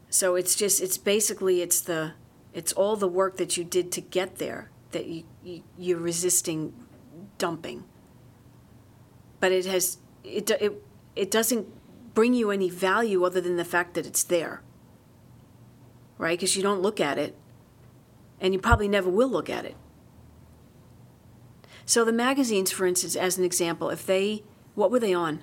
So 0.10 0.36
it's 0.36 0.56
just 0.56 0.82
it's 0.82 0.98
basically 0.98 1.62
it's 1.62 1.82
the 1.82 2.14
it's 2.54 2.72
all 2.72 2.96
the 2.96 3.08
work 3.08 3.36
that 3.36 3.58
you 3.58 3.66
did 3.66 3.92
to 3.92 4.00
get 4.00 4.38
there 4.38 4.70
that 4.92 5.08
you, 5.08 5.26
you 5.44 5.64
you're 5.78 6.00
resisting 6.00 6.74
dumping. 7.38 7.84
But 9.42 9.52
it 9.52 9.66
has 9.66 9.98
it 10.24 10.50
it 10.52 10.82
it 11.18 11.30
doesn't 11.30 11.68
bring 12.14 12.34
you 12.34 12.50
any 12.50 12.70
value 12.70 13.26
other 13.26 13.42
than 13.42 13.58
the 13.58 13.66
fact 13.66 13.96
that 13.96 14.06
it's 14.06 14.24
there. 14.24 14.62
Right? 16.18 16.40
Because 16.40 16.56
you 16.56 16.64
don't 16.64 16.82
look 16.82 17.02
at 17.02 17.18
it 17.18 17.36
and 18.40 18.54
you 18.54 18.60
probably 18.60 18.88
never 18.88 19.10
will 19.10 19.30
look 19.30 19.50
at 19.50 19.66
it. 19.66 19.76
So 21.92 22.06
the 22.06 22.14
magazines, 22.14 22.72
for 22.72 22.86
instance, 22.86 23.18
as 23.18 23.38
an 23.38 23.44
example, 23.44 23.90
if 23.90 24.06
they, 24.06 24.44
what 24.76 24.92
were 24.92 25.00
they 25.02 25.14
on? 25.14 25.42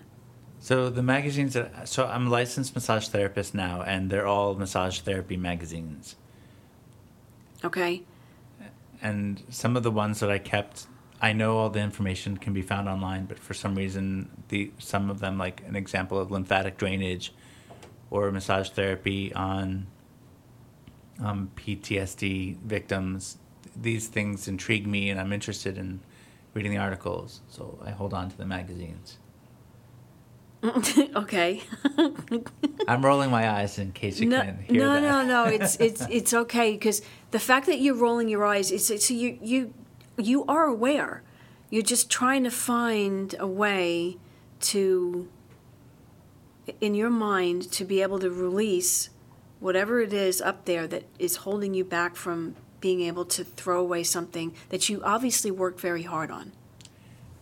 So 0.58 0.88
the 0.88 1.02
magazines 1.02 1.52
that 1.52 1.86
so 1.86 2.06
I'm 2.06 2.28
a 2.28 2.30
licensed 2.30 2.74
massage 2.74 3.08
therapist 3.08 3.54
now, 3.54 3.82
and 3.82 4.08
they're 4.08 4.26
all 4.26 4.54
massage 4.54 5.00
therapy 5.00 5.36
magazines. 5.36 6.16
Okay, 7.62 8.02
and 9.02 9.42
some 9.50 9.76
of 9.76 9.82
the 9.82 9.90
ones 9.90 10.20
that 10.20 10.30
I 10.30 10.38
kept, 10.38 10.86
I 11.20 11.34
know 11.34 11.58
all 11.58 11.68
the 11.68 11.80
information 11.80 12.38
can 12.38 12.54
be 12.54 12.62
found 12.62 12.88
online, 12.88 13.26
but 13.26 13.38
for 13.38 13.52
some 13.52 13.74
reason, 13.74 14.30
the 14.48 14.72
some 14.78 15.10
of 15.10 15.20
them, 15.20 15.36
like 15.36 15.62
an 15.66 15.76
example 15.76 16.18
of 16.18 16.30
lymphatic 16.30 16.78
drainage, 16.78 17.30
or 18.10 18.32
massage 18.32 18.70
therapy 18.70 19.34
on 19.34 19.86
um, 21.22 21.50
PTSD 21.56 22.56
victims, 22.60 23.36
these 23.76 24.06
things 24.06 24.48
intrigue 24.48 24.86
me, 24.86 25.10
and 25.10 25.20
I'm 25.20 25.34
interested 25.34 25.76
in 25.76 26.00
reading 26.54 26.72
the 26.72 26.78
articles, 26.78 27.40
so 27.48 27.78
I 27.84 27.90
hold 27.90 28.14
on 28.14 28.30
to 28.30 28.36
the 28.36 28.46
magazines. 28.46 29.18
okay. 30.64 31.62
I'm 32.88 33.04
rolling 33.04 33.30
my 33.30 33.48
eyes 33.48 33.78
in 33.78 33.92
case 33.92 34.18
you 34.18 34.28
no, 34.28 34.42
can't 34.42 34.60
hear 34.62 34.80
no, 34.80 34.94
that. 34.94 35.00
no, 35.02 35.24
no. 35.24 35.44
It's 35.52 35.76
it's 35.76 36.06
it's 36.10 36.34
okay 36.34 36.72
because 36.72 37.00
the 37.30 37.38
fact 37.38 37.66
that 37.66 37.80
you're 37.80 37.94
rolling 37.94 38.28
your 38.28 38.44
eyes, 38.44 38.72
it's, 38.72 38.90
it's 38.90 39.10
you 39.10 39.38
you 39.40 39.72
you 40.16 40.44
are 40.46 40.64
aware. 40.64 41.22
You're 41.70 41.82
just 41.82 42.10
trying 42.10 42.44
to 42.44 42.50
find 42.50 43.34
a 43.38 43.46
way 43.46 44.16
to, 44.60 45.28
in 46.80 46.94
your 46.94 47.10
mind, 47.10 47.70
to 47.72 47.84
be 47.84 48.00
able 48.00 48.18
to 48.20 48.30
release 48.30 49.10
whatever 49.60 50.00
it 50.00 50.12
is 50.12 50.40
up 50.40 50.64
there 50.64 50.86
that 50.86 51.04
is 51.18 51.36
holding 51.36 51.74
you 51.74 51.84
back 51.84 52.16
from 52.16 52.56
being 52.80 53.00
able 53.02 53.24
to 53.24 53.44
throw 53.44 53.80
away 53.80 54.02
something 54.02 54.54
that 54.68 54.88
you 54.88 55.02
obviously 55.02 55.50
worked 55.50 55.80
very 55.80 56.02
hard 56.02 56.30
on. 56.30 56.52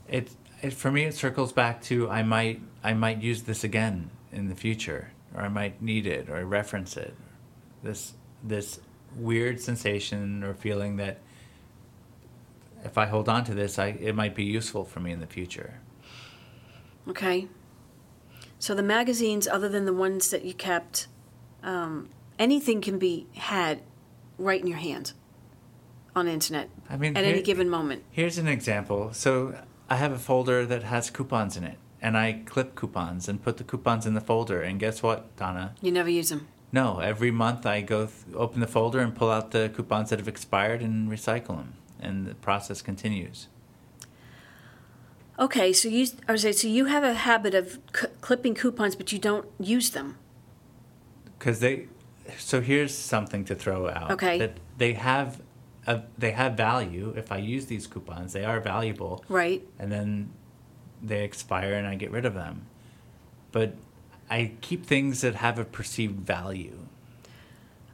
it, 0.08 0.30
it 0.62 0.72
for 0.72 0.90
me 0.90 1.04
it 1.04 1.14
circles 1.14 1.52
back 1.52 1.82
to 1.82 2.08
I 2.08 2.22
might 2.22 2.60
I 2.82 2.94
might 2.94 3.22
use 3.22 3.42
this 3.42 3.64
again 3.64 4.10
in 4.32 4.48
the 4.48 4.54
future 4.54 5.10
or 5.34 5.42
I 5.42 5.48
might 5.48 5.82
need 5.82 6.06
it 6.06 6.28
or 6.28 6.44
reference 6.44 6.96
it 6.96 7.14
this 7.82 8.14
this 8.42 8.80
weird 9.16 9.60
sensation 9.60 10.42
or 10.42 10.54
feeling 10.54 10.96
that 10.96 11.18
if 12.84 12.96
I 12.96 13.06
hold 13.06 13.28
on 13.28 13.44
to 13.44 13.54
this 13.54 13.78
I 13.78 13.88
it 13.88 14.14
might 14.14 14.34
be 14.34 14.44
useful 14.44 14.84
for 14.84 15.00
me 15.00 15.12
in 15.12 15.20
the 15.20 15.26
future 15.26 15.80
Okay. 17.08 17.46
So 18.58 18.74
the 18.74 18.82
magazines, 18.82 19.46
other 19.46 19.68
than 19.68 19.84
the 19.84 19.92
ones 19.92 20.30
that 20.30 20.44
you 20.44 20.54
kept, 20.54 21.06
um, 21.62 22.08
anything 22.38 22.80
can 22.80 22.98
be 22.98 23.26
had 23.34 23.82
right 24.38 24.60
in 24.60 24.66
your 24.66 24.78
hand 24.78 25.12
on 26.16 26.24
the 26.26 26.32
internet 26.32 26.68
I 26.88 26.96
mean 26.96 27.16
at 27.16 27.24
here- 27.24 27.34
any 27.34 27.42
given 27.42 27.68
moment. 27.68 28.02
here's 28.10 28.38
an 28.38 28.48
example 28.48 29.12
so 29.12 29.54
I 29.88 29.96
have 29.96 30.10
a 30.12 30.18
folder 30.18 30.64
that 30.66 30.82
has 30.82 31.10
coupons 31.10 31.56
in 31.56 31.62
it 31.64 31.78
and 32.00 32.16
I 32.16 32.40
clip 32.46 32.74
coupons 32.74 33.28
and 33.28 33.40
put 33.42 33.58
the 33.58 33.64
coupons 33.64 34.06
in 34.06 34.14
the 34.14 34.20
folder 34.20 34.62
and 34.62 34.80
guess 34.80 35.02
what 35.02 35.36
Donna 35.36 35.74
You 35.82 35.92
never 35.92 36.08
use 36.10 36.30
them. 36.30 36.48
No, 36.72 36.98
every 36.98 37.30
month 37.30 37.64
I 37.64 37.80
go 37.80 38.06
th- 38.06 38.16
open 38.34 38.60
the 38.60 38.66
folder 38.66 38.98
and 39.00 39.14
pull 39.14 39.30
out 39.30 39.52
the 39.52 39.70
coupons 39.74 40.10
that 40.10 40.18
have 40.18 40.28
expired 40.28 40.82
and 40.82 41.08
recycle 41.10 41.56
them, 41.56 41.74
and 42.00 42.26
the 42.26 42.34
process 42.34 42.82
continues. 42.82 43.46
Okay, 45.38 45.72
so 45.72 45.88
you, 45.88 46.06
I 46.28 46.32
was 46.32 46.42
saying, 46.42 46.54
so 46.54 46.66
you 46.68 46.86
have 46.86 47.04
a 47.04 47.14
habit 47.14 47.54
of 47.54 47.78
c- 47.94 48.08
clipping 48.20 48.54
coupons, 48.54 48.96
but 48.96 49.12
you 49.12 49.18
don't 49.18 49.46
use 49.60 49.90
them. 49.90 50.16
Because 51.38 51.60
they, 51.60 51.86
so 52.36 52.60
here's 52.60 52.92
something 52.94 53.44
to 53.44 53.54
throw 53.54 53.88
out. 53.88 54.10
Okay. 54.10 54.38
That 54.38 54.56
they 54.76 54.94
have, 54.94 55.40
they 56.18 56.32
have 56.32 56.54
value. 56.54 57.14
If 57.16 57.30
I 57.30 57.36
use 57.38 57.66
these 57.66 57.86
coupons, 57.86 58.32
they 58.32 58.44
are 58.44 58.60
valuable, 58.60 59.24
Right. 59.28 59.66
and 59.78 59.90
then 59.92 60.30
they 61.02 61.22
expire 61.24 61.74
and 61.74 61.86
I 61.86 61.94
get 61.94 62.10
rid 62.10 62.24
of 62.24 62.34
them. 62.34 62.66
But 63.52 63.74
I 64.28 64.52
keep 64.60 64.84
things 64.86 65.20
that 65.20 65.36
have 65.36 65.58
a 65.58 65.64
perceived 65.64 66.26
value. 66.26 66.78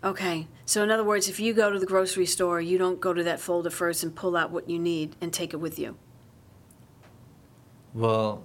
Okay. 0.02 0.48
So 0.64 0.82
in 0.82 0.90
other 0.90 1.04
words, 1.04 1.28
if 1.28 1.38
you 1.38 1.52
go 1.52 1.70
to 1.70 1.78
the 1.78 1.86
grocery 1.86 2.26
store, 2.26 2.60
you 2.60 2.78
don't 2.78 3.00
go 3.00 3.12
to 3.12 3.22
that 3.24 3.40
folder 3.40 3.70
first 3.70 4.02
and 4.02 4.14
pull 4.14 4.36
out 4.36 4.50
what 4.50 4.68
you 4.70 4.78
need 4.78 5.14
and 5.20 5.32
take 5.32 5.52
it 5.52 5.58
with 5.58 5.78
you. 5.78 5.96
Well, 7.94 8.44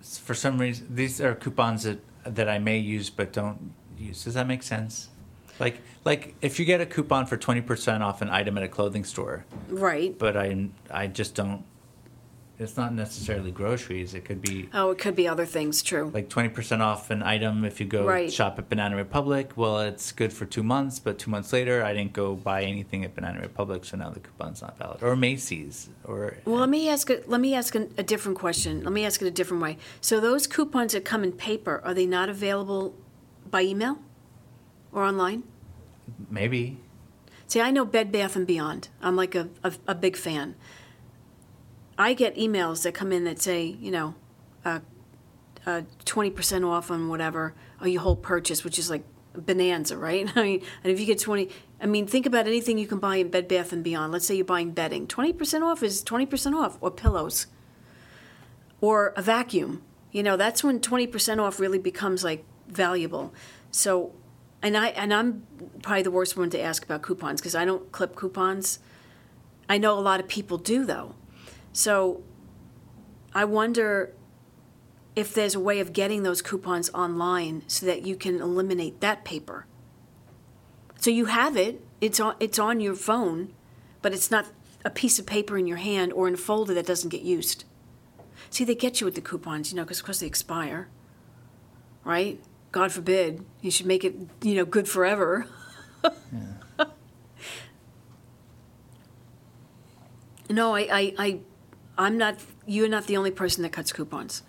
for 0.00 0.34
some 0.34 0.58
reason 0.58 0.86
these 0.94 1.20
are 1.20 1.34
coupons 1.34 1.82
that 1.82 1.98
that 2.24 2.48
I 2.48 2.58
may 2.58 2.78
use 2.78 3.10
but 3.10 3.32
don't 3.32 3.72
use. 3.98 4.24
Does 4.24 4.34
that 4.34 4.46
make 4.46 4.62
sense? 4.62 5.08
Like 5.60 5.80
like 6.04 6.34
if 6.40 6.58
you 6.58 6.64
get 6.64 6.80
a 6.80 6.86
coupon 6.86 7.26
for 7.26 7.36
twenty 7.36 7.60
percent 7.60 8.02
off 8.02 8.22
an 8.22 8.30
item 8.30 8.56
at 8.58 8.64
a 8.64 8.68
clothing 8.68 9.04
store, 9.04 9.44
Right. 9.68 10.16
but 10.18 10.36
I 10.36 10.68
I 10.90 11.06
just 11.06 11.34
don't. 11.34 11.64
It's 12.60 12.76
not 12.76 12.92
necessarily 12.92 13.52
groceries. 13.52 14.14
It 14.14 14.24
could 14.24 14.42
be 14.42 14.68
Oh, 14.74 14.90
it 14.90 14.98
could 14.98 15.14
be 15.14 15.28
other 15.28 15.46
things, 15.46 15.80
true. 15.80 16.10
like 16.12 16.28
twenty 16.28 16.48
percent 16.48 16.82
off 16.82 17.08
an 17.10 17.22
item 17.22 17.64
if 17.64 17.78
you 17.78 17.86
go 17.86 18.04
Right. 18.04 18.32
shop 18.32 18.58
at 18.58 18.68
Banana 18.68 18.96
Republic. 18.96 19.52
Well, 19.54 19.78
it's 19.78 20.10
good 20.10 20.32
for 20.32 20.44
two 20.44 20.64
months, 20.64 20.98
but 20.98 21.20
two 21.20 21.30
months 21.30 21.52
later, 21.52 21.84
I 21.84 21.92
didn't 21.94 22.14
go 22.14 22.34
buy 22.34 22.62
anything 22.64 23.04
at 23.04 23.14
Banana 23.14 23.40
Republic, 23.40 23.84
so 23.84 23.96
now 23.96 24.10
the 24.10 24.18
coupon's 24.18 24.60
not 24.60 24.76
valid. 24.76 25.04
Or 25.04 25.14
Macy's, 25.14 25.88
or 26.04 26.34
Well, 26.44 26.56
let 26.58 26.68
me 26.68 26.88
ask. 26.88 27.08
A, 27.10 27.22
let 27.28 27.40
me 27.40 27.54
ask 27.54 27.76
a, 27.76 27.86
a 27.96 28.02
different 28.02 28.36
question. 28.38 28.82
Let 28.82 28.92
me 28.92 29.04
ask 29.06 29.22
it 29.22 29.26
a 29.26 29.30
different 29.30 29.62
way. 29.62 29.78
So 30.00 30.18
those 30.18 30.48
coupons 30.48 30.94
that 30.94 31.04
come 31.04 31.22
in 31.22 31.30
paper 31.32 31.80
are 31.84 31.94
they 31.94 32.06
not 32.06 32.28
available 32.28 32.92
by 33.48 33.62
email 33.62 33.98
or 34.98 35.04
online? 35.04 35.44
maybe 36.30 36.78
See, 37.48 37.62
I 37.62 37.70
know 37.70 37.86
Bed 37.86 38.12
Bath 38.12 38.36
and 38.36 38.46
Beyond. 38.46 38.88
I'm 39.00 39.16
like 39.16 39.34
a, 39.34 39.48
a, 39.64 39.72
a 39.86 39.94
big 39.94 40.16
fan. 40.16 40.54
I 41.96 42.12
get 42.12 42.36
emails 42.36 42.82
that 42.82 42.92
come 42.92 43.10
in 43.10 43.24
that 43.24 43.40
say, 43.40 43.64
you 43.64 43.90
know, 43.90 44.14
uh, 44.66 44.80
uh, 45.64 45.82
20% 46.04 46.68
off 46.68 46.90
on 46.90 47.08
whatever, 47.08 47.54
or 47.80 47.88
your 47.88 48.02
whole 48.02 48.16
purchase, 48.16 48.64
which 48.64 48.78
is 48.78 48.90
like 48.90 49.02
bonanza, 49.32 49.96
right? 49.96 50.30
I 50.36 50.42
mean, 50.42 50.62
and 50.84 50.92
if 50.92 51.00
you 51.00 51.06
get 51.06 51.20
20, 51.20 51.48
I 51.80 51.86
mean, 51.86 52.06
think 52.06 52.26
about 52.26 52.46
anything 52.46 52.76
you 52.76 52.86
can 52.86 52.98
buy 52.98 53.16
in 53.16 53.30
Bed 53.30 53.48
Bath 53.48 53.72
and 53.72 53.82
Beyond. 53.82 54.12
Let's 54.12 54.26
say 54.26 54.34
you're 54.34 54.44
buying 54.44 54.72
bedding. 54.72 55.06
20% 55.06 55.62
off 55.62 55.82
is 55.82 56.04
20% 56.04 56.54
off, 56.54 56.76
or 56.82 56.90
pillows, 56.90 57.46
or 58.82 59.14
a 59.16 59.22
vacuum. 59.22 59.82
You 60.12 60.22
know, 60.22 60.36
that's 60.36 60.62
when 60.62 60.80
20% 60.80 61.38
off 61.42 61.58
really 61.58 61.78
becomes 61.78 62.22
like 62.22 62.44
valuable. 62.68 63.32
So, 63.70 64.12
and 64.62 64.76
I 64.76 64.88
and 64.88 65.12
I'm 65.12 65.46
probably 65.82 66.02
the 66.02 66.10
worst 66.10 66.36
one 66.36 66.50
to 66.50 66.60
ask 66.60 66.84
about 66.84 67.02
coupons 67.02 67.40
because 67.40 67.54
I 67.54 67.64
don't 67.64 67.90
clip 67.92 68.16
coupons. 68.16 68.78
I 69.68 69.78
know 69.78 69.98
a 69.98 70.00
lot 70.00 70.20
of 70.20 70.28
people 70.28 70.58
do 70.58 70.84
though. 70.84 71.14
So 71.72 72.22
I 73.34 73.44
wonder 73.44 74.14
if 75.14 75.34
there's 75.34 75.54
a 75.54 75.60
way 75.60 75.80
of 75.80 75.92
getting 75.92 76.22
those 76.22 76.42
coupons 76.42 76.90
online 76.90 77.62
so 77.66 77.86
that 77.86 78.06
you 78.06 78.16
can 78.16 78.40
eliminate 78.40 79.00
that 79.00 79.24
paper. 79.24 79.66
So 81.00 81.10
you 81.10 81.26
have 81.26 81.56
it, 81.56 81.84
it's 82.00 82.18
on 82.18 82.34
it's 82.40 82.58
on 82.58 82.80
your 82.80 82.94
phone, 82.94 83.52
but 84.02 84.12
it's 84.12 84.30
not 84.30 84.46
a 84.84 84.90
piece 84.90 85.18
of 85.18 85.26
paper 85.26 85.58
in 85.58 85.66
your 85.66 85.76
hand 85.76 86.12
or 86.12 86.28
in 86.28 86.34
a 86.34 86.38
folder 86.38 86.74
that 86.74 86.86
doesn't 86.86 87.10
get 87.10 87.22
used. 87.22 87.64
See, 88.50 88.64
they 88.64 88.74
get 88.74 89.00
you 89.00 89.04
with 89.04 89.14
the 89.14 89.20
coupons, 89.20 89.70
you 89.70 89.76
know, 89.76 89.84
because 89.84 90.00
of 90.00 90.06
course 90.06 90.20
they 90.20 90.26
expire, 90.26 90.88
right? 92.04 92.40
God 92.72 92.92
forbid 92.92 93.44
you 93.60 93.70
should 93.70 93.86
make 93.86 94.04
it, 94.04 94.14
you 94.42 94.54
know, 94.54 94.64
good 94.64 94.88
forever. 94.88 95.46
no, 100.50 100.74
I, 100.74 100.80
I, 100.80 101.14
I, 101.18 101.40
I'm 101.96 102.18
not. 102.18 102.36
You're 102.66 102.88
not 102.88 103.06
the 103.06 103.16
only 103.16 103.30
person 103.30 103.62
that 103.62 103.72
cuts 103.72 103.92
coupons. 103.92 104.42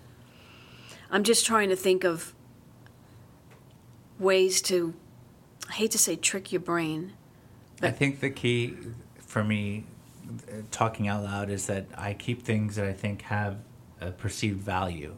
I'm 1.09 1.23
just 1.23 1.45
trying 1.45 1.69
to 1.69 1.75
think 1.75 2.03
of 2.03 2.33
ways 4.19 4.61
to. 4.63 4.93
I 5.69 5.73
hate 5.73 5.91
to 5.91 5.97
say 5.97 6.15
trick 6.15 6.51
your 6.51 6.61
brain. 6.61 7.13
I 7.81 7.91
think 7.91 8.19
the 8.19 8.29
key 8.29 8.75
for 9.19 9.43
me, 9.43 9.85
uh, 10.27 10.63
talking 10.71 11.07
out 11.07 11.23
loud, 11.23 11.49
is 11.49 11.67
that 11.67 11.85
I 11.95 12.13
keep 12.13 12.43
things 12.43 12.75
that 12.75 12.85
I 12.85 12.93
think 12.93 13.21
have 13.23 13.57
a 14.01 14.11
perceived 14.11 14.59
value, 14.59 15.15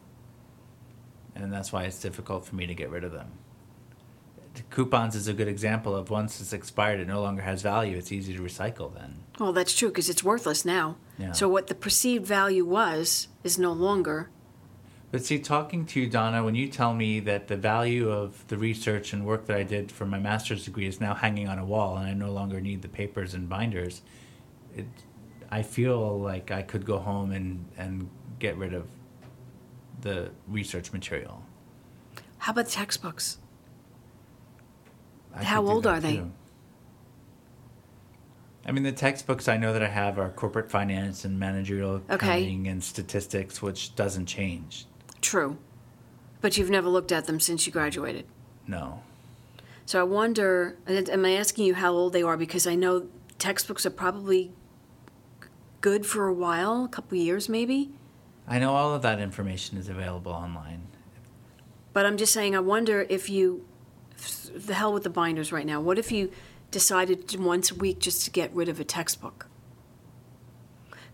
and 1.36 1.52
that's 1.52 1.72
why 1.72 1.84
it's 1.84 2.00
difficult 2.00 2.46
for 2.46 2.56
me 2.56 2.67
to 2.67 2.76
get 2.76 2.89
rid 2.89 3.04
of 3.04 3.12
them. 3.12 3.32
The 4.54 4.63
coupons 4.63 5.15
is 5.15 5.28
a 5.28 5.34
good 5.34 5.48
example 5.48 5.96
of 5.96 6.10
once 6.10 6.41
it's 6.41 6.52
expired, 6.52 7.00
it 7.00 7.08
no 7.08 7.22
longer 7.22 7.41
has 7.41 7.62
value. 7.62 7.98
It's 7.98 8.12
easy 8.12 8.34
to 8.36 8.41
recycle 8.41 8.94
then. 8.94 9.24
Well, 9.39 9.54
that's 9.54 9.76
true 9.76 9.89
because 9.89 10.10
it's 10.10 10.24
worthless 10.24 10.65
now. 10.65 10.98
Yeah. 11.17 11.32
So 11.32 11.48
what 11.48 11.67
the 11.67 11.76
perceived 11.76 12.26
value 12.26 12.65
was 12.65 13.30
is 13.44 13.58
no 13.58 13.72
longer. 13.72 14.30
But 15.12 15.26
see, 15.26 15.39
talking 15.39 15.86
to 15.88 16.02
you, 16.02 16.10
Donna, 16.10 16.44
when 16.44 16.56
you 16.56 16.67
tell 16.67 16.94
me 16.94 17.20
that 17.22 17.50
the 17.50 17.58
value 17.58 18.10
of 18.10 18.48
the 18.48 18.58
research 18.58 19.12
and 19.12 19.26
work 19.26 19.46
that 19.48 19.58
I 19.58 19.63
did 19.63 19.91
for 19.91 20.06
my 20.06 20.20
master's 20.20 20.63
degree 20.63 20.88
is 20.88 21.02
now 21.02 21.13
hanging 21.13 21.50
on 21.50 21.60
a 21.60 21.65
wall 21.65 21.98
and 21.98 22.08
I 22.08 22.13
no 22.13 22.32
longer 22.32 22.62
need 22.62 22.82
the 22.82 22.88
papers 22.88 23.34
and 23.34 23.50
binders, 23.50 24.02
it, 24.76 24.86
I 25.50 25.63
feel 25.63 26.20
like 26.20 26.50
I 26.52 26.62
could 26.62 26.86
go 26.86 26.98
home 26.98 27.32
and, 27.32 27.65
and 27.78 28.10
get 28.39 28.56
rid 28.56 28.74
of 28.74 28.88
the 29.99 30.32
research 30.47 30.93
material. 30.93 31.43
How 32.39 32.54
about 32.54 32.67
textbooks? 32.69 33.38
I 35.36 35.43
How 35.43 35.65
old 35.65 35.86
are 35.86 35.99
they? 35.99 36.23
I 38.65 38.71
mean, 38.71 38.84
the 38.84 38.91
textbooks 38.91 39.47
I 39.47 39.58
know 39.58 39.73
that 39.73 39.82
I 39.82 39.88
have 39.88 40.19
are 40.19 40.30
corporate 40.30 40.69
finance 40.69 41.25
and 41.25 41.39
managerial 41.39 41.95
Okay. 41.95 42.13
accounting 42.15 42.67
and 42.67 42.84
statistics, 42.84 43.62
which 43.62 43.95
doesn't 43.95 44.27
change. 44.27 44.86
True. 45.19 45.58
But 46.41 46.58
you've 46.58 46.69
never 46.69 46.88
looked 46.89 47.12
at 47.12 47.25
them 47.25 47.39
since 47.39 47.65
you 47.65 47.73
graduated. 47.73 48.25
No. 48.67 49.01
So 49.86 49.99
I 49.99 50.04
wonder, 50.04 50.77
am 50.88 51.25
I 51.25 51.34
asking 51.34 51.65
you 51.65 51.73
how 51.75 51.91
old 51.91 52.13
they 52.13 52.21
are? 52.23 52.38
Because 52.38 52.67
I 52.67 52.75
know 52.75 53.08
textbooks 53.39 53.86
are 53.86 53.91
probably 53.91 54.51
good 55.82 56.06
for 56.06 56.27
a 56.27 56.34
while, 56.34 56.86
a 56.86 56.88
couple 56.88 57.17
years 57.17 57.49
maybe. 57.49 57.91
I 58.52 58.60
know 58.60 58.76
all 58.76 58.94
of 58.94 59.02
that 59.04 59.22
information 59.22 59.78
is 59.78 59.88
available 59.88 60.34
online. 60.34 60.82
But 61.94 62.06
I'm 62.06 62.18
just 62.18 62.34
saying, 62.34 62.54
I 62.54 62.60
wonder 62.60 63.06
if 63.10 63.30
you, 63.30 63.66
the 64.54 64.74
hell 64.74 64.92
with 64.92 65.04
the 65.04 65.10
binders 65.10 65.54
right 65.54 65.66
now. 65.66 65.80
What 65.80 65.98
if 65.98 66.12
you 66.12 66.34
decided 66.70 67.34
once 67.40 67.72
a 67.72 67.76
week 67.76 68.00
just 68.00 68.26
to 68.26 68.30
get 68.30 68.54
rid 68.54 68.68
of 68.68 68.78
a 68.78 68.84
textbook? 68.84 69.48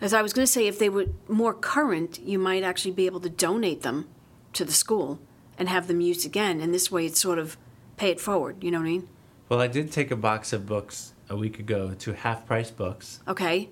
As 0.01 0.15
I 0.15 0.23
was 0.23 0.33
going 0.33 0.47
to 0.47 0.51
say, 0.51 0.65
if 0.65 0.79
they 0.79 0.89
were 0.89 1.05
more 1.27 1.53
current, 1.53 2.19
you 2.21 2.39
might 2.39 2.63
actually 2.63 2.91
be 2.91 3.05
able 3.05 3.19
to 3.19 3.29
donate 3.29 3.83
them 3.83 4.07
to 4.53 4.65
the 4.65 4.71
school 4.73 5.19
and 5.59 5.69
have 5.69 5.87
them 5.87 6.01
used 6.01 6.25
again. 6.25 6.59
And 6.59 6.73
this 6.73 6.91
way, 6.91 7.05
it's 7.05 7.21
sort 7.21 7.37
of 7.37 7.55
pay 7.97 8.09
it 8.09 8.19
forward. 8.19 8.63
You 8.63 8.71
know 8.71 8.79
what 8.79 8.85
I 8.85 8.89
mean? 8.89 9.09
Well, 9.47 9.61
I 9.61 9.67
did 9.67 9.91
take 9.91 10.09
a 10.09 10.15
box 10.15 10.53
of 10.53 10.65
books 10.65 11.13
a 11.29 11.35
week 11.35 11.59
ago 11.59 11.93
to 11.99 12.13
half 12.13 12.47
price 12.47 12.71
books, 12.71 13.19
Okay. 13.27 13.69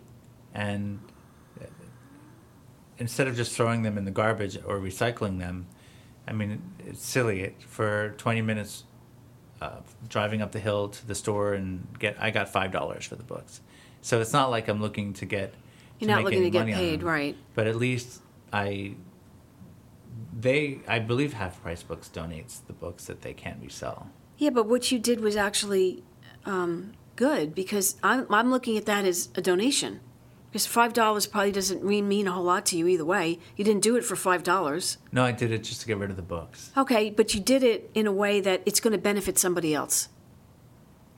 and 0.53 0.99
instead 2.97 3.27
of 3.27 3.35
just 3.35 3.55
throwing 3.55 3.83
them 3.83 3.97
in 3.97 4.05
the 4.05 4.11
garbage 4.11 4.57
or 4.65 4.79
recycling 4.79 5.39
them, 5.39 5.67
I 6.27 6.33
mean, 6.33 6.61
it's 6.79 7.05
silly. 7.05 7.41
It, 7.41 7.61
for 7.61 8.15
20 8.17 8.41
minutes, 8.41 8.83
uh, 9.61 9.77
driving 10.09 10.41
up 10.41 10.51
the 10.51 10.59
hill 10.59 10.89
to 10.89 11.07
the 11.07 11.15
store 11.15 11.53
and 11.53 11.87
get, 11.99 12.17
I 12.19 12.31
got 12.31 12.51
$5 12.51 13.03
for 13.03 13.15
the 13.15 13.23
books. 13.23 13.61
So 14.01 14.21
it's 14.21 14.33
not 14.33 14.49
like 14.51 14.67
I'm 14.67 14.81
looking 14.81 15.13
to 15.13 15.25
get. 15.25 15.53
You're 15.99 16.09
not 16.09 16.17
make 16.17 16.25
looking 16.25 16.43
to 16.43 16.49
get 16.49 16.67
paid, 16.67 17.01
right? 17.01 17.35
But 17.53 17.67
at 17.67 17.75
least 17.75 18.21
I. 18.53 18.95
They, 20.37 20.79
I 20.87 20.99
believe, 20.99 21.33
half 21.33 21.61
price 21.63 21.81
books 21.81 22.09
donates 22.13 22.59
the 22.67 22.73
books 22.73 23.05
that 23.05 23.21
they 23.21 23.33
can't 23.33 23.59
resell. 23.63 24.09
Yeah, 24.37 24.51
but 24.51 24.67
what 24.67 24.91
you 24.91 24.99
did 24.99 25.21
was 25.21 25.35
actually 25.35 26.03
um, 26.45 26.93
good 27.15 27.55
because 27.55 27.95
I'm, 28.03 28.27
I'm 28.29 28.51
looking 28.51 28.77
at 28.77 28.85
that 28.85 29.05
as 29.05 29.29
a 29.33 29.41
donation. 29.41 30.01
Because 30.55 30.67
five 30.67 30.93
dollars 30.93 31.27
probably 31.27 31.51
doesn't 31.51 31.83
mean 31.83 32.07
mean 32.07 32.29
a 32.29 32.31
whole 32.31 32.45
lot 32.45 32.65
to 32.67 32.77
you 32.77 32.87
either 32.87 33.03
way. 33.03 33.39
You 33.57 33.65
didn't 33.65 33.83
do 33.83 33.97
it 33.97 34.05
for 34.05 34.15
five 34.15 34.41
dollars, 34.41 34.99
No, 35.11 35.25
I 35.25 35.33
did 35.33 35.51
it 35.51 35.65
just 35.65 35.81
to 35.81 35.85
get 35.85 35.97
rid 35.97 36.09
of 36.09 36.15
the 36.15 36.21
books. 36.21 36.71
okay, 36.77 37.09
but 37.09 37.33
you 37.33 37.41
did 37.41 37.61
it 37.61 37.91
in 37.93 38.07
a 38.07 38.11
way 38.13 38.39
that 38.39 38.61
it's 38.65 38.79
going 38.79 38.93
to 38.93 38.97
benefit 38.97 39.37
somebody 39.37 39.75
else, 39.75 40.07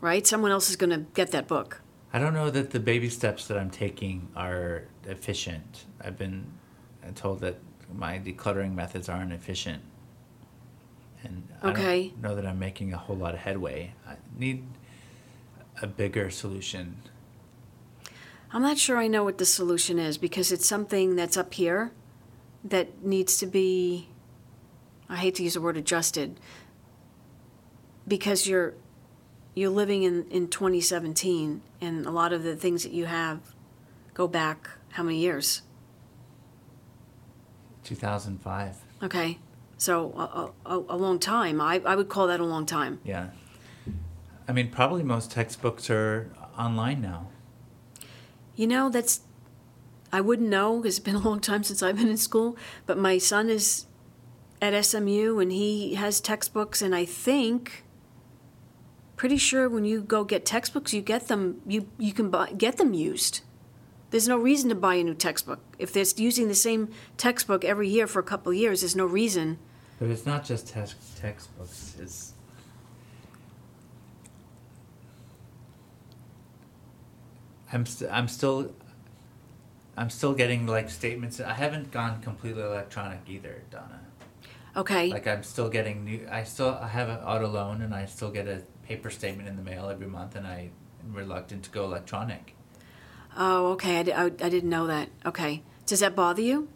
right? 0.01 0.25
Someone 0.25 0.49
else 0.49 0.71
is 0.71 0.75
going 0.75 0.89
to 0.89 1.05
get 1.13 1.29
that 1.33 1.47
book. 1.47 1.81
I 2.11 2.17
don't 2.17 2.33
know 2.33 2.49
that 2.49 2.71
the 2.71 2.79
baby 2.79 3.09
steps 3.09 3.47
that 3.47 3.59
I'm 3.59 3.69
taking 3.69 4.27
are 4.35 4.85
efficient. 5.05 5.85
I've 6.01 6.17
been 6.17 6.47
told 7.13 7.41
that 7.41 7.59
my 7.93 8.17
decluttering 8.17 8.73
methods 8.73 9.07
aren't 9.07 9.33
efficient. 9.33 9.83
And 11.23 11.47
I 11.61 11.73
don't 11.73 12.21
know 12.23 12.33
that 12.33 12.47
I'm 12.47 12.57
making 12.57 12.91
a 12.91 12.97
whole 12.97 13.15
lot 13.15 13.35
of 13.35 13.41
headway. 13.41 13.93
I 14.07 14.15
need 14.35 14.63
a 15.79 15.85
bigger 15.85 16.31
solution. 16.31 16.97
I'm 18.51 18.61
not 18.61 18.77
sure 18.77 18.97
I 18.97 19.07
know 19.07 19.23
what 19.23 19.37
the 19.37 19.45
solution 19.45 19.99
is 19.99 20.17
because 20.17 20.51
it's 20.51 20.65
something 20.65 21.15
that's 21.15 21.37
up 21.37 21.53
here 21.53 21.91
that 22.63 23.03
needs 23.03 23.37
to 23.37 23.45
be 23.45 24.09
I 25.09 25.17
hate 25.17 25.35
to 25.35 25.43
use 25.43 25.53
the 25.53 25.61
word 25.61 25.77
adjusted 25.77 26.39
because 28.07 28.47
you're 28.47 28.73
you're 29.55 29.69
living 29.69 30.03
in, 30.03 30.25
in 30.29 30.47
2017 30.47 31.61
and 31.81 32.05
a 32.05 32.11
lot 32.11 32.31
of 32.33 32.43
the 32.43 32.55
things 32.55 32.83
that 32.83 32.91
you 32.91 33.05
have 33.05 33.39
go 34.13 34.27
back 34.27 34.69
how 34.91 35.03
many 35.03 35.19
years 35.19 35.61
2005. 37.83 38.77
okay 39.03 39.39
so 39.77 40.53
a, 40.65 40.73
a, 40.73 40.77
a 40.89 40.97
long 40.97 41.19
time 41.19 41.61
I, 41.61 41.81
I 41.85 41.95
would 41.95 42.09
call 42.09 42.27
that 42.27 42.39
a 42.39 42.45
long 42.45 42.65
time 42.65 42.99
Yeah. 43.03 43.29
I 44.47 44.53
mean, 44.53 44.69
probably 44.69 45.03
most 45.03 45.29
textbooks 45.29 45.89
are 45.89 46.31
online 46.57 47.01
now. 47.01 47.27
You 48.57 48.67
know, 48.67 48.89
that's 48.89 49.21
I 50.11 50.19
wouldn't 50.19 50.49
know 50.49 50.77
because 50.77 50.97
it's 50.97 51.05
been 51.05 51.15
a 51.15 51.19
long 51.19 51.39
time 51.39 51.63
since 51.63 51.81
I've 51.81 51.97
been 51.97 52.09
in 52.09 52.17
school. 52.17 52.57
But 52.85 52.97
my 52.97 53.19
son 53.19 53.49
is 53.49 53.85
at 54.61 54.85
SMU 54.85 55.39
and 55.39 55.51
he 55.51 55.95
has 55.95 56.19
textbooks 56.19 56.81
and 56.81 56.93
I 56.95 57.05
think 57.05 57.85
pretty 59.15 59.37
sure 59.37 59.69
when 59.69 59.85
you 59.85 60.01
go 60.01 60.23
get 60.23 60.45
textbooks 60.45 60.93
you 60.93 61.01
get 61.01 61.27
them 61.27 61.61
you 61.67 61.87
you 61.97 62.11
can 62.11 62.29
buy, 62.29 62.51
get 62.51 62.77
them 62.77 62.93
used. 62.93 63.41
There's 64.09 64.27
no 64.27 64.37
reason 64.37 64.69
to 64.69 64.75
buy 64.75 64.95
a 64.95 65.03
new 65.03 65.13
textbook. 65.13 65.59
If 65.77 65.93
they're 65.93 66.05
using 66.15 66.47
the 66.47 66.55
same 66.55 66.89
textbook 67.17 67.63
every 67.63 67.89
year 67.89 68.07
for 68.07 68.19
a 68.19 68.23
couple 68.23 68.53
years, 68.53 68.81
there's 68.81 68.95
no 68.95 69.05
reason. 69.05 69.59
But 69.99 70.09
it's 70.09 70.25
not 70.25 70.45
just 70.45 70.69
tex- 70.69 70.95
textbooks. 71.19 71.97
It's 71.99 72.33
I'm 77.71 77.85
st- 77.85 78.11
I'm 78.11 78.27
still 78.27 78.73
I'm 79.95 80.09
still 80.09 80.33
getting 80.33 80.67
like 80.67 80.89
statements. 80.89 81.39
I 81.39 81.53
haven't 81.53 81.91
gone 81.91 82.21
completely 82.21 82.63
electronic 82.63 83.19
either, 83.27 83.63
Donna. 83.71 83.99
Okay. 84.75 85.09
Like 85.09 85.27
I'm 85.27 85.43
still 85.43 85.69
getting 85.69 86.05
new. 86.05 86.27
I 86.31 86.43
still 86.43 86.77
I 86.81 86.87
have 86.87 87.09
an 87.09 87.17
auto 87.19 87.47
loan, 87.47 87.81
and 87.81 87.93
I 87.93 88.05
still 88.05 88.29
get 88.31 88.47
a 88.47 88.61
paper 88.83 89.09
statement 89.09 89.49
in 89.49 89.55
the 89.55 89.63
mail 89.63 89.89
every 89.89 90.07
month, 90.07 90.35
and 90.35 90.45
I 90.47 90.69
am 91.03 91.13
reluctant 91.13 91.63
to 91.63 91.69
go 91.71 91.85
electronic. 91.85 92.55
oh, 93.37 93.71
okay. 93.73 93.97
I, 94.11 94.23
I, 94.23 94.25
I 94.25 94.49
didn't 94.49 94.69
know 94.69 94.87
that. 94.87 95.09
Okay. 95.25 95.63
Does 95.85 95.99
that 96.01 96.15
bother 96.15 96.41
you? 96.41 96.67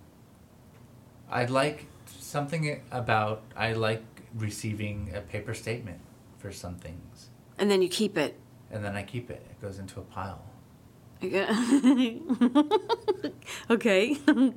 I 1.30 1.46
like 1.46 1.86
something 2.20 2.82
about 2.92 3.44
I 3.56 3.74
like 3.74 4.04
receiving 4.36 5.12
a 5.14 5.22
paper 5.22 5.54
statement 5.54 6.00
for 6.40 6.52
some 6.52 6.76
things, 6.76 7.30
And 7.60 7.70
then 7.70 7.82
you 7.82 7.90
keep 7.90 8.18
it. 8.18 8.38
and 8.72 8.84
then 8.84 8.96
I 8.96 9.04
keep 9.04 9.30
it. 9.30 9.46
It 9.50 9.62
goes 9.62 9.78
into 9.80 10.00
a 10.00 10.04
pile. 10.04 10.42
okay. 13.70 14.18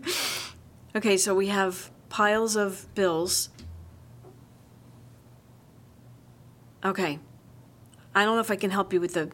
okay, 0.96 1.16
so 1.16 1.34
we 1.34 1.48
have 1.48 1.90
piles 2.08 2.56
of 2.56 2.92
bills. 2.94 3.50
Okay. 6.84 7.18
I 8.14 8.24
don't 8.24 8.36
know 8.36 8.40
if 8.40 8.50
I 8.50 8.56
can 8.56 8.70
help 8.70 8.92
you 8.92 9.00
with 9.00 9.14
the 9.14 9.30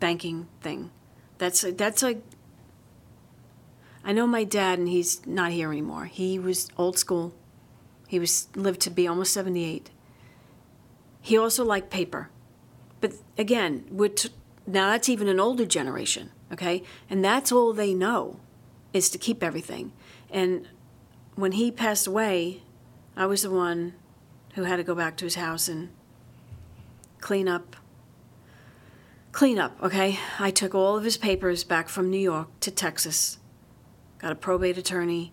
banking 0.00 0.48
thing. 0.60 0.90
That's 1.38 1.62
that's 1.62 2.02
like 2.02 2.22
I 4.04 4.12
know 4.12 4.26
my 4.26 4.44
dad 4.44 4.78
and 4.78 4.88
he's 4.88 5.24
not 5.26 5.52
here 5.52 5.70
anymore. 5.70 6.06
He 6.06 6.38
was 6.38 6.68
old 6.78 6.98
school. 6.98 7.34
He 8.08 8.18
was 8.18 8.48
lived 8.54 8.80
to 8.82 8.90
be 8.90 9.06
almost 9.06 9.32
78. 9.32 9.90
He 11.20 11.38
also 11.38 11.64
liked 11.64 11.90
paper. 11.90 12.30
But 13.00 13.14
again, 13.38 13.84
we're 13.90 14.08
t- 14.08 14.30
now 14.66 14.90
that's 14.90 15.08
even 15.08 15.28
an 15.28 15.40
older 15.40 15.66
generation, 15.66 16.30
okay? 16.52 16.82
And 17.08 17.24
that's 17.24 17.50
all 17.50 17.72
they 17.72 17.94
know 17.94 18.38
is 18.92 19.08
to 19.10 19.18
keep 19.18 19.42
everything. 19.42 19.92
And 20.30 20.68
when 21.34 21.52
he 21.52 21.70
passed 21.70 22.06
away, 22.06 22.62
I 23.16 23.26
was 23.26 23.42
the 23.42 23.50
one 23.50 23.94
who 24.54 24.64
had 24.64 24.76
to 24.76 24.84
go 24.84 24.94
back 24.94 25.16
to 25.16 25.24
his 25.24 25.34
house 25.36 25.68
and 25.68 25.90
clean 27.20 27.48
up. 27.48 27.76
Clean 29.32 29.58
up, 29.58 29.82
okay? 29.82 30.18
I 30.38 30.50
took 30.50 30.74
all 30.74 30.96
of 30.96 31.04
his 31.04 31.16
papers 31.16 31.64
back 31.64 31.88
from 31.88 32.10
New 32.10 32.18
York 32.18 32.48
to 32.60 32.70
Texas, 32.70 33.38
got 34.18 34.30
a 34.30 34.34
probate 34.34 34.76
attorney, 34.76 35.32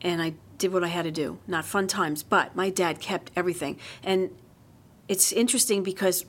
and 0.00 0.22
I 0.22 0.34
did 0.58 0.72
what 0.72 0.84
I 0.84 0.88
had 0.88 1.02
to 1.02 1.10
do. 1.10 1.38
Not 1.48 1.64
fun 1.64 1.88
times, 1.88 2.22
but 2.22 2.54
my 2.54 2.70
dad 2.70 3.00
kept 3.00 3.32
everything. 3.34 3.78
And 4.04 4.30
it's 5.08 5.32
interesting 5.32 5.82
because 5.82 6.24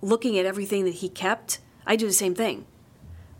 looking 0.00 0.38
at 0.38 0.46
everything 0.46 0.84
that 0.84 0.94
he 0.94 1.10
kept, 1.10 1.60
I 1.86 1.96
do 1.96 2.06
the 2.06 2.12
same 2.12 2.34
thing. 2.34 2.64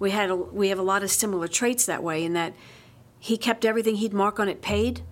We 0.01 0.11
had 0.11 0.31
a, 0.31 0.35
we 0.35 0.71
have 0.71 0.79
a 0.81 0.83
lot 0.83 1.05
of 1.05 1.11
similar 1.13 1.47
traits 1.47 1.87
that 1.87 2.03
way 2.03 2.25
in 2.25 2.33
that 2.33 2.55
he 3.21 3.37
kept 3.37 3.65
everything. 3.65 3.97
He'd 3.97 4.15
mark 4.15 4.41
on 4.41 4.49
it 4.49 4.63
paid, 4.63 5.03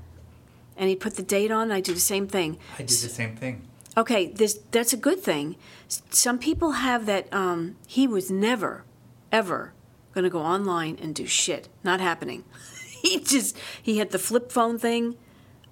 and 0.77 0.88
he'd 0.88 0.98
put 0.98 1.14
the 1.14 1.22
date 1.22 1.53
on. 1.53 1.70
I 1.70 1.81
do 1.81 1.94
the 1.94 2.01
same 2.01 2.27
thing. 2.27 2.59
I 2.77 2.83
do 2.83 2.87
the 2.87 3.09
same 3.09 3.37
thing. 3.37 3.62
Okay, 3.96 4.27
this 4.27 4.59
that's 4.70 4.92
a 4.92 4.96
good 4.96 5.20
thing. 5.20 5.57
Some 5.87 6.38
people 6.38 6.72
have 6.72 7.07
that. 7.07 7.33
Um, 7.33 7.77
he 7.87 8.09
was 8.09 8.31
never, 8.31 8.85
ever 9.31 9.74
going 10.14 10.24
to 10.24 10.31
go 10.31 10.40
online 10.40 10.98
and 11.01 11.14
do 11.14 11.27
shit. 11.27 11.68
Not 11.85 12.01
happening. 12.01 12.44
he 13.03 13.20
just 13.20 13.57
he 13.81 13.98
had 13.98 14.11
the 14.11 14.18
flip 14.18 14.51
phone 14.51 14.79
thing. 14.79 15.16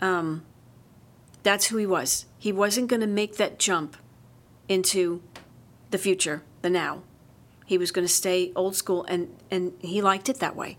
Um, 0.01 0.45
that's 1.43 1.69
who 1.69 1.79
he 1.79 1.87
was. 1.87 2.27
He 2.39 2.53
wasn't 2.53 2.89
going 2.89 3.01
to 3.01 3.07
make 3.07 3.37
that 3.37 3.59
jump 3.59 3.97
into 4.69 5.23
the 5.91 5.99
future, 5.99 6.43
the 6.61 6.69
now. 6.69 7.03
He 7.67 7.77
was 7.77 7.91
going 7.91 8.07
to 8.07 8.13
stay 8.13 8.53
old 8.55 8.77
school, 8.77 9.05
and 9.05 9.29
and 9.51 9.73
he 9.81 10.01
liked 10.01 10.29
it 10.29 10.39
that 10.39 10.57
way. 10.57 10.79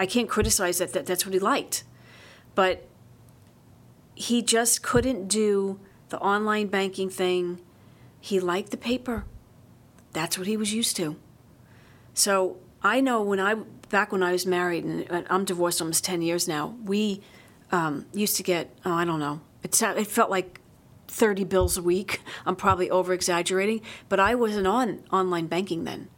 I 0.00 0.06
can't 0.06 0.28
criticize 0.28 0.78
that, 0.78 0.94
that 0.94 1.04
that's 1.04 1.26
what 1.26 1.34
he 1.34 1.38
liked, 1.38 1.84
but 2.54 2.86
he 4.14 4.40
just 4.40 4.82
couldn't 4.82 5.28
do 5.28 5.78
the 6.08 6.18
online 6.18 6.68
banking 6.68 7.10
thing. 7.10 7.60
He 8.18 8.40
liked 8.40 8.70
the 8.70 8.78
paper. 8.78 9.24
That's 10.12 10.38
what 10.38 10.46
he 10.46 10.56
was 10.56 10.72
used 10.72 10.96
to. 10.96 11.16
So 12.14 12.56
I 12.82 13.02
know 13.02 13.22
when 13.22 13.38
I 13.38 13.54
back 13.90 14.12
when 14.12 14.22
I 14.22 14.32
was 14.32 14.46
married 14.46 14.84
and 14.84 15.26
I'm 15.28 15.44
divorced 15.44 15.82
almost 15.82 16.04
ten 16.04 16.22
years 16.22 16.48
now. 16.48 16.74
We 16.84 17.20
um, 17.70 18.06
used 18.14 18.36
to 18.38 18.42
get 18.42 18.74
oh 18.86 18.94
I 18.94 19.04
don't 19.04 19.20
know. 19.20 19.40
It 19.62 19.80
it 19.82 20.06
felt 20.06 20.30
like 20.30 20.60
thirty 21.08 21.44
bills 21.44 21.76
a 21.76 21.82
week. 21.82 22.20
I'm 22.44 22.56
probably 22.56 22.90
over 22.90 23.12
exaggerating, 23.12 23.80
but 24.08 24.20
I 24.20 24.34
wasn't 24.34 24.66
on 24.66 25.04
online 25.12 25.46
banking 25.46 25.84
then. 25.84 26.08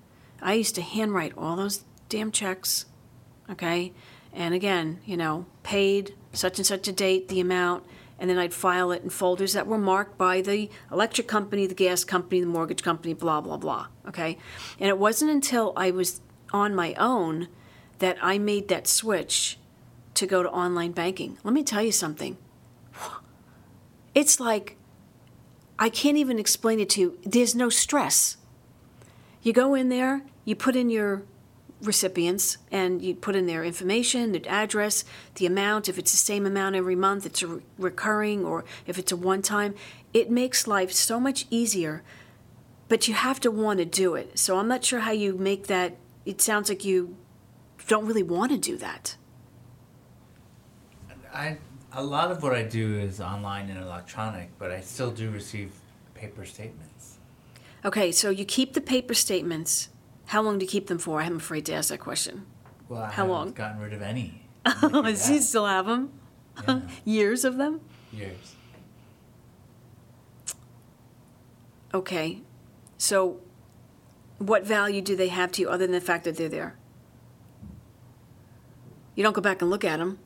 I 0.40 0.54
used 0.54 0.74
to 0.76 0.82
handwrite 0.82 1.32
all 1.36 1.56
those 1.56 1.84
damn 2.08 2.30
checks. 2.30 2.86
Okay, 3.50 3.92
and 4.32 4.54
again, 4.54 5.00
you 5.04 5.16
know, 5.16 5.46
paid 5.62 6.14
such 6.32 6.58
and 6.58 6.66
such 6.66 6.86
a 6.88 6.92
date, 6.92 7.28
the 7.28 7.40
amount, 7.40 7.84
and 8.18 8.28
then 8.28 8.38
I'd 8.38 8.52
file 8.52 8.92
it 8.92 9.02
in 9.02 9.10
folders 9.10 9.52
that 9.52 9.66
were 9.66 9.78
marked 9.78 10.18
by 10.18 10.40
the 10.40 10.68
electric 10.90 11.28
company, 11.28 11.66
the 11.66 11.74
gas 11.74 12.04
company, 12.04 12.40
the 12.40 12.46
mortgage 12.46 12.82
company, 12.82 13.14
blah, 13.14 13.40
blah, 13.40 13.56
blah. 13.56 13.86
Okay? 14.06 14.38
And 14.78 14.88
it 14.88 14.98
wasn't 14.98 15.30
until 15.30 15.72
I 15.76 15.90
was 15.90 16.20
on 16.52 16.74
my 16.74 16.94
own 16.94 17.48
that 18.00 18.18
I 18.20 18.38
made 18.38 18.68
that 18.68 18.86
switch 18.86 19.58
to 20.14 20.26
go 20.26 20.42
to 20.42 20.50
online 20.50 20.92
banking. 20.92 21.38
Let 21.44 21.54
me 21.54 21.62
tell 21.62 21.82
you 21.82 21.92
something. 21.92 22.36
It's 24.14 24.40
like, 24.40 24.76
I 25.78 25.88
can't 25.88 26.16
even 26.16 26.38
explain 26.38 26.80
it 26.80 26.90
to 26.90 27.00
you. 27.00 27.18
There's 27.22 27.54
no 27.54 27.68
stress. 27.68 28.36
You 29.42 29.52
go 29.52 29.74
in 29.74 29.88
there, 29.88 30.22
you 30.44 30.56
put 30.56 30.74
in 30.74 30.90
your 30.90 31.22
recipients 31.80 32.58
and 32.72 33.00
you 33.00 33.14
put 33.14 33.36
in 33.36 33.46
their 33.46 33.64
information, 33.64 34.32
their 34.32 34.42
address, 34.48 35.04
the 35.36 35.46
amount, 35.46 35.88
if 35.88 35.98
it's 35.98 36.10
the 36.10 36.18
same 36.18 36.46
amount 36.46 36.74
every 36.74 36.96
month, 36.96 37.24
it's 37.24 37.42
re- 37.42 37.62
recurring, 37.78 38.44
or 38.44 38.64
if 38.86 38.98
it's 38.98 39.12
a 39.12 39.16
one 39.16 39.42
time. 39.42 39.74
It 40.12 40.30
makes 40.30 40.66
life 40.66 40.92
so 40.92 41.20
much 41.20 41.46
easier, 41.50 42.02
but 42.88 43.06
you 43.06 43.14
have 43.14 43.38
to 43.40 43.50
want 43.50 43.78
to 43.78 43.84
do 43.84 44.14
it. 44.14 44.38
So 44.38 44.58
I'm 44.58 44.68
not 44.68 44.84
sure 44.84 45.00
how 45.00 45.12
you 45.12 45.36
make 45.36 45.68
that. 45.68 45.96
It 46.26 46.40
sounds 46.40 46.68
like 46.68 46.84
you 46.84 47.16
don't 47.86 48.06
really 48.06 48.22
want 48.22 48.50
to 48.52 48.58
do 48.58 48.76
that. 48.78 49.16
I 51.32 51.58
a 51.98 52.02
lot 52.02 52.30
of 52.30 52.44
what 52.44 52.54
I 52.54 52.62
do 52.62 52.96
is 53.00 53.20
online 53.20 53.68
and 53.70 53.82
electronic, 53.82 54.56
but 54.56 54.70
I 54.70 54.80
still 54.80 55.10
do 55.10 55.30
receive 55.30 55.72
paper 56.14 56.44
statements. 56.44 57.18
Okay, 57.84 58.12
so 58.12 58.30
you 58.30 58.44
keep 58.44 58.74
the 58.74 58.80
paper 58.80 59.14
statements. 59.14 59.88
How 60.26 60.40
long 60.40 60.60
do 60.60 60.64
you 60.64 60.70
keep 60.70 60.86
them 60.86 60.98
for? 60.98 61.20
I'm 61.20 61.36
afraid 61.36 61.66
to 61.66 61.72
ask 61.74 61.88
that 61.88 61.98
question. 61.98 62.46
Well, 62.88 63.02
I 63.02 63.06
How 63.06 63.10
haven't 63.10 63.30
long? 63.32 63.50
gotten 63.52 63.80
rid 63.80 63.92
of 63.92 64.02
any. 64.02 64.42
Oh, 64.82 65.02
does 65.02 65.26
he 65.32 65.40
still 65.40 65.66
have 65.66 65.86
them? 65.86 66.12
Yeah, 66.68 66.80
Years 67.04 67.44
of 67.44 67.56
them? 67.56 67.80
years. 68.12 68.54
Okay. 71.92 72.42
So, 72.96 73.40
what 74.38 74.64
value 74.64 75.00
do 75.00 75.16
they 75.16 75.28
have 75.28 75.50
to 75.52 75.62
you 75.62 75.68
other 75.68 75.84
than 75.86 75.92
the 75.92 76.00
fact 76.00 76.24
that 76.24 76.36
they're 76.36 76.48
there? 76.48 76.76
You 79.16 79.24
don't 79.24 79.32
go 79.32 79.40
back 79.40 79.62
and 79.62 79.70
look 79.70 79.84
at 79.84 79.98
them. 79.98 80.18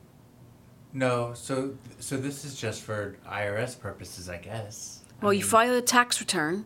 No, 0.93 1.33
so 1.33 1.75
so 1.99 2.17
this 2.17 2.45
is 2.45 2.55
just 2.55 2.81
for 2.81 3.17
IRS 3.27 3.79
purposes, 3.79 4.29
I 4.29 4.37
guess. 4.37 5.01
I 5.21 5.25
Well, 5.25 5.33
you 5.33 5.41
mean, 5.41 5.49
file 5.49 5.75
a 5.75 5.81
tax 5.81 6.19
return. 6.19 6.65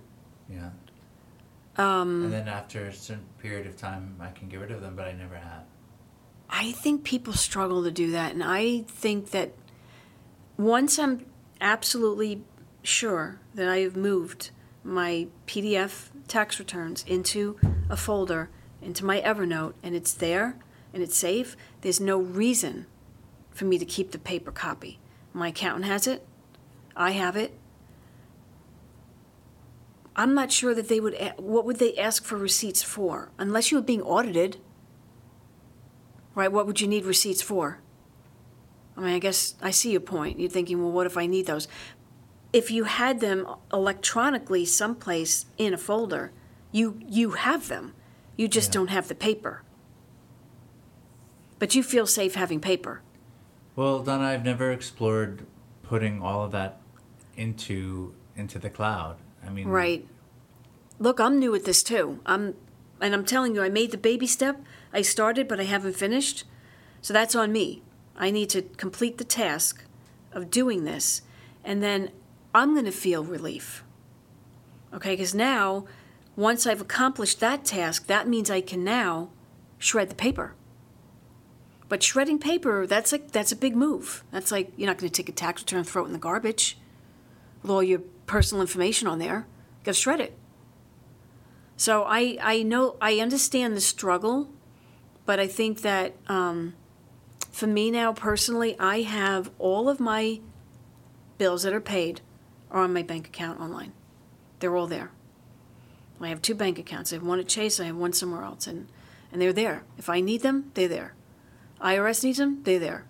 Yeah. 0.50 0.70
Um, 1.78 2.26
And 2.26 2.34
then 2.34 2.48
after 2.48 2.86
a 2.86 2.94
certain 2.94 3.26
period 3.40 3.68
of 3.68 3.78
time, 3.78 4.16
I 4.20 4.32
can 4.32 4.50
get 4.50 4.60
rid 4.60 4.72
of 4.72 4.82
them, 4.82 4.96
but 4.96 5.08
I 5.08 5.13
never 5.13 5.36
have. 5.36 5.63
I 6.50 6.72
think 6.72 7.04
people 7.04 7.34
struggle 7.34 7.84
to 7.84 7.92
do 7.92 8.12
that, 8.12 8.34
and 8.34 8.44
I 8.44 8.82
think 8.88 9.32
that 9.32 9.54
once 10.58 10.98
I'm 10.98 11.26
absolutely 11.62 12.42
sure 12.84 13.40
that 13.54 13.68
I 13.68 13.80
have 13.80 13.96
moved 13.96 14.52
my 14.84 15.28
PDF 15.46 16.10
tax 16.28 16.60
returns 16.60 17.04
into 17.08 17.58
a 17.90 17.98
folder, 17.98 18.50
into 18.82 19.06
my 19.06 19.22
Evernote, 19.22 19.74
and 19.84 19.96
it's 19.96 20.13
there 20.13 20.58
and 20.94 21.04
it's 21.04 21.18
safe, 21.18 21.58
there's 21.82 22.00
no 22.00 22.18
reason 22.18 22.86
for 23.58 23.65
me 23.65 23.78
to 23.80 23.86
keep 23.86 24.12
the 24.12 24.20
paper 24.20 24.52
copy. 24.52 25.00
My 25.34 25.50
accountant 25.50 25.86
has 25.86 26.08
it, 26.08 26.26
I 26.96 27.12
have 27.12 27.36
it. 27.36 27.54
I'm 30.15 30.34
not 30.34 30.52
sure 30.52 30.74
that 30.74 30.88
they 30.89 31.00
would, 31.00 31.15
what 31.38 31.65
would 31.65 31.78
they 31.78 31.96
ask 31.98 32.24
for 32.24 32.38
receipts 32.38 32.82
for? 32.82 33.30
Unless 33.38 33.72
you 33.72 33.78
were 33.78 33.84
being 33.84 34.02
audited. 34.02 34.58
Right, 36.34 36.52
what 36.52 36.65
would 36.67 36.82
you 36.82 36.88
need 36.88 37.06
receipts 37.06 37.41
for? 37.41 37.80
I 38.96 39.02
mean, 39.02 39.13
I 39.13 39.20
guess 39.20 39.56
I 39.62 39.72
see 39.72 39.91
your 39.91 40.02
point. 40.02 40.39
You're 40.39 40.50
thinking, 40.50 40.82
well, 40.82 40.91
what 40.91 41.06
if 41.06 41.17
I 41.17 41.28
need 41.28 41.46
those? 41.46 41.67
If 42.54 42.72
you 42.72 42.86
had 42.86 43.20
them 43.20 43.48
electronically 43.72 44.65
someplace 44.65 45.46
in 45.58 45.74
a 45.74 45.78
folder, 45.78 46.32
you 46.72 47.00
you 47.08 47.32
have 47.32 47.67
them. 47.67 47.93
You 48.36 48.48
just 48.48 48.70
Yeah. 48.70 48.74
don't 48.80 48.88
have 48.88 49.08
the 49.08 49.15
paper. 49.15 49.62
But 51.60 51.76
you 51.76 51.84
feel 51.84 52.08
safe 52.08 52.34
having 52.36 52.60
paper. 52.60 53.02
Well, 53.78 54.00
Donna, 54.00 54.24
I've 54.24 54.44
never 54.44 54.72
explored 54.72 55.46
putting 55.84 56.20
all 56.20 56.44
of 56.44 56.52
that 56.52 56.82
into 57.36 58.16
into 58.36 58.58
the 58.58 58.72
cloud. 58.72 59.18
I 59.46 59.52
mean, 59.52 59.68
Right. 59.68 60.06
Look, 61.00 61.20
I'm 61.20 61.38
new 61.38 61.54
at 61.54 61.63
this 61.63 61.84
too. 61.84 62.20
I'm 62.26 62.56
and 63.00 63.13
I'm 63.13 63.24
telling 63.24 63.54
you, 63.54 63.62
I 63.62 63.70
made 63.70 63.92
the 63.92 63.98
baby 63.98 64.26
step. 64.26 64.60
I 64.92 65.04
started, 65.04 65.48
but 65.48 65.60
I 65.60 65.66
haven't 65.66 65.96
finished. 65.96 66.44
So 67.04 67.13
that's 67.13 67.36
on 67.36 67.52
me. 67.52 67.84
I 68.18 68.32
need 68.32 68.50
to 68.50 68.63
complete 68.63 69.20
the 69.20 69.24
task 69.24 69.84
of 70.34 70.50
doing 70.50 70.84
this, 70.84 71.22
and 71.63 71.84
then 71.84 72.10
I'm 72.56 72.74
going 72.74 72.86
to 72.86 72.92
feel 72.92 73.24
relief. 73.24 73.84
Okay, 74.92 75.12
because 75.12 75.36
now, 75.36 75.86
once 76.36 76.66
I've 76.66 76.82
accomplished 76.82 77.40
that 77.42 77.63
task, 77.63 78.08
that 78.08 78.28
means 78.28 78.50
I 78.50 78.62
can 78.62 78.84
now 78.84 79.30
shred 79.78 80.10
the 80.10 80.16
paper. 80.16 80.56
But 81.89 82.04
shredding 82.04 82.39
paper, 82.39 82.86
that's 82.86 83.12
like 83.12 83.32
that's 83.32 83.52
a 83.52 83.56
big 83.56 83.76
move. 83.76 84.23
That's 84.32 84.52
like 84.52 84.73
you're 84.76 84.88
not 84.88 84.97
going 84.97 85.10
to 85.10 85.15
take 85.15 85.30
a 85.30 85.32
tax 85.32 85.62
return 85.62 85.80
and 85.80 85.88
throw 85.88 86.04
it 86.04 86.08
in 86.08 86.13
the 86.13 86.19
garbage 86.19 86.78
with 87.62 87.71
all 87.71 87.84
your 87.84 88.00
personal 88.26 88.62
information 88.62 89.08
on 89.08 89.19
there. 89.19 89.47
You 89.80 89.86
got 89.86 89.93
to 89.93 90.00
shred 90.00 90.19
it. 90.19 90.38
So 91.78 92.04
I 92.04 92.38
I 92.41 92.63
know 92.63 92.97
I 93.00 93.19
understand 93.19 93.78
the 93.78 93.82
struggle, 93.82 94.50
but 95.26 95.39
I 95.39 95.47
think 95.47 95.82
that 95.82 96.15
um, 96.28 96.73
for 97.52 97.67
me 97.67 97.89
now 97.89 98.12
personally, 98.12 98.76
I 98.80 99.04
have 99.04 99.50
all 99.58 99.88
of 99.88 100.00
my 100.00 100.41
bills 101.38 101.63
that 101.63 101.73
are 101.73 101.82
paid 101.82 102.21
are 102.69 102.82
on 102.82 102.93
my 102.93 103.04
bank 103.04 103.28
account 103.28 103.62
online. 103.62 103.93
They're 104.60 104.76
all 104.76 104.88
there. 104.88 105.12
I 106.19 106.30
have 106.30 106.41
two 106.41 106.56
bank 106.56 106.80
accounts. 106.80 107.13
I 107.13 107.17
have 107.17 107.23
one 107.23 107.39
at 107.39 107.47
Chase. 107.47 107.80
I 107.80 107.86
have 107.86 107.95
one 107.95 108.12
somewhere 108.12 108.43
else, 108.43 108.67
and 108.67 108.88
and 109.32 109.41
they're 109.41 109.54
there. 109.54 109.84
If 109.97 110.10
I 110.10 110.19
need 110.19 110.41
them, 110.41 110.71
they're 110.73 110.88
there. 110.88 111.13
IRS 111.82 112.24
needs 112.24 112.38
them, 112.38 112.63
they're 112.63 112.80
there. 112.80 113.06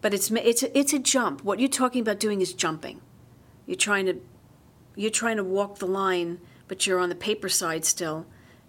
But 0.00 0.14
it's 0.14 0.30
it's 0.30 0.62
a, 0.62 0.78
it's 0.78 0.92
a 0.92 0.98
jump. 0.98 1.42
What 1.42 1.60
you're 1.60 1.68
talking 1.68 2.02
about 2.02 2.20
doing 2.20 2.40
is 2.40 2.52
jumping. 2.52 3.00
You're 3.66 3.76
trying 3.76 4.06
to 4.06 4.20
you're 4.96 5.10
trying 5.10 5.36
to 5.38 5.44
walk 5.44 5.78
the 5.78 5.86
line, 5.86 6.40
but 6.68 6.86
you're 6.86 6.98
on 6.98 7.08
the 7.08 7.14
paper 7.14 7.48
side 7.48 7.84
still. 7.84 8.26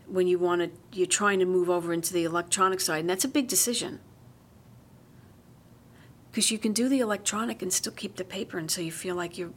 When 0.08 0.28
you 0.28 0.38
want 0.40 0.62
to, 0.62 0.72
you're 0.98 1.08
trying 1.08 1.40
to 1.40 1.46
move 1.46 1.70
over 1.70 1.92
into 1.92 2.14
the 2.14 2.24
electronic 2.24 2.80
side, 2.80 3.00
and 3.00 3.10
that's 3.10 3.26
a 3.26 3.28
big 3.30 3.48
decision. 3.48 4.00
Because 6.32 6.52
you 6.52 6.60
can 6.60 6.74
do 6.74 6.90
the 6.90 7.00
electronic 7.00 7.62
and 7.62 7.72
still 7.72 7.94
keep 7.94 8.16
the 8.16 8.24
paper 8.24 8.58
until 8.58 8.84
you 8.84 8.92
feel 8.92 9.16
like 9.16 9.38
you've 9.38 9.54